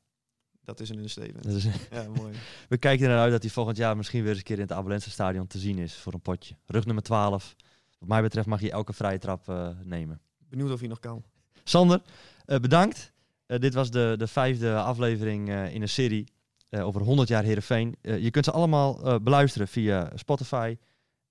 Dat 0.65 0.81
is 0.81 0.89
een 0.89 0.97
understatement. 0.97 1.45
Dat 1.45 1.55
is, 1.55 1.67
Ja, 1.91 2.09
mooi. 2.09 2.35
we 2.69 2.79
kijken 2.79 3.07
ernaar 3.07 3.23
uit 3.23 3.33
dat 3.33 3.43
hij 3.43 3.51
volgend 3.51 3.77
jaar 3.77 3.97
misschien 3.97 4.21
weer 4.21 4.29
eens 4.29 4.39
een 4.39 4.45
keer 4.45 4.57
in 4.57 4.63
het 4.63 4.73
Abelense 4.73 5.11
stadion 5.11 5.47
te 5.47 5.59
zien 5.59 5.79
is 5.79 5.95
voor 5.95 6.13
een 6.13 6.21
potje. 6.21 6.57
Rug 6.67 6.85
nummer 6.85 7.05
12. 7.05 7.57
Wat 7.99 8.09
mij 8.09 8.23
betreft 8.23 8.47
mag 8.47 8.61
je 8.61 8.71
elke 8.71 8.93
vrije 8.93 9.19
trap 9.19 9.75
nemen. 9.83 10.21
Benieuwd 10.49 10.71
of 10.71 10.79
hij 10.79 10.89
nog 10.89 11.01
kan. 11.01 11.25
Sander, 11.65 12.03
bedankt. 12.45 13.13
Eh, 13.47 13.59
dit 13.59 13.75
was 13.75 13.91
de, 13.91 14.15
de 14.19 14.27
vijfde 14.27 14.75
aflevering 14.75 15.49
eh, 15.49 15.75
in 15.75 15.83
een 15.83 15.89
serie 15.89 16.29
eh, 16.69 16.87
over 16.87 17.01
100 17.03 17.29
jaar 17.29 17.43
Heerenveen. 17.43 17.97
Je 18.01 18.31
kunt 18.31 18.45
ze 18.45 18.51
allemaal 18.51 19.21
beluisteren 19.21 19.69
via 19.69 20.11
Spotify 20.15 20.77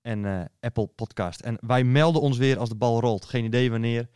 en 0.00 0.50
Apple 0.60 0.86
Podcast. 0.86 1.40
En 1.40 1.58
wij 1.60 1.84
melden 1.84 2.22
ons 2.22 2.38
weer 2.38 2.58
als 2.58 2.68
de 2.68 2.74
bal 2.74 3.00
rolt. 3.00 3.24
Geen 3.24 3.44
idee 3.44 3.70
wanneer. 3.70 4.08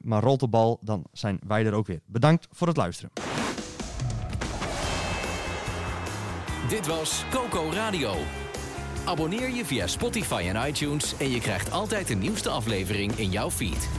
Maar 0.00 0.22
rolt 0.22 0.40
de 0.40 0.48
bal, 0.48 0.78
dan 0.80 1.04
zijn 1.12 1.38
wij 1.46 1.66
er 1.66 1.72
ook 1.72 1.86
weer. 1.86 2.00
Bedankt 2.06 2.46
voor 2.50 2.66
het 2.66 2.76
luisteren. 2.76 3.10
Dit 6.68 6.86
was 6.86 7.24
Coco 7.30 7.70
Radio. 7.72 8.14
Abonneer 9.04 9.50
je 9.50 9.64
via 9.64 9.86
Spotify 9.86 10.50
en 10.54 10.68
iTunes 10.68 11.16
en 11.16 11.30
je 11.30 11.40
krijgt 11.40 11.70
altijd 11.70 12.08
de 12.08 12.14
nieuwste 12.14 12.48
aflevering 12.48 13.12
in 13.12 13.30
jouw 13.30 13.50
feed. 13.50 13.97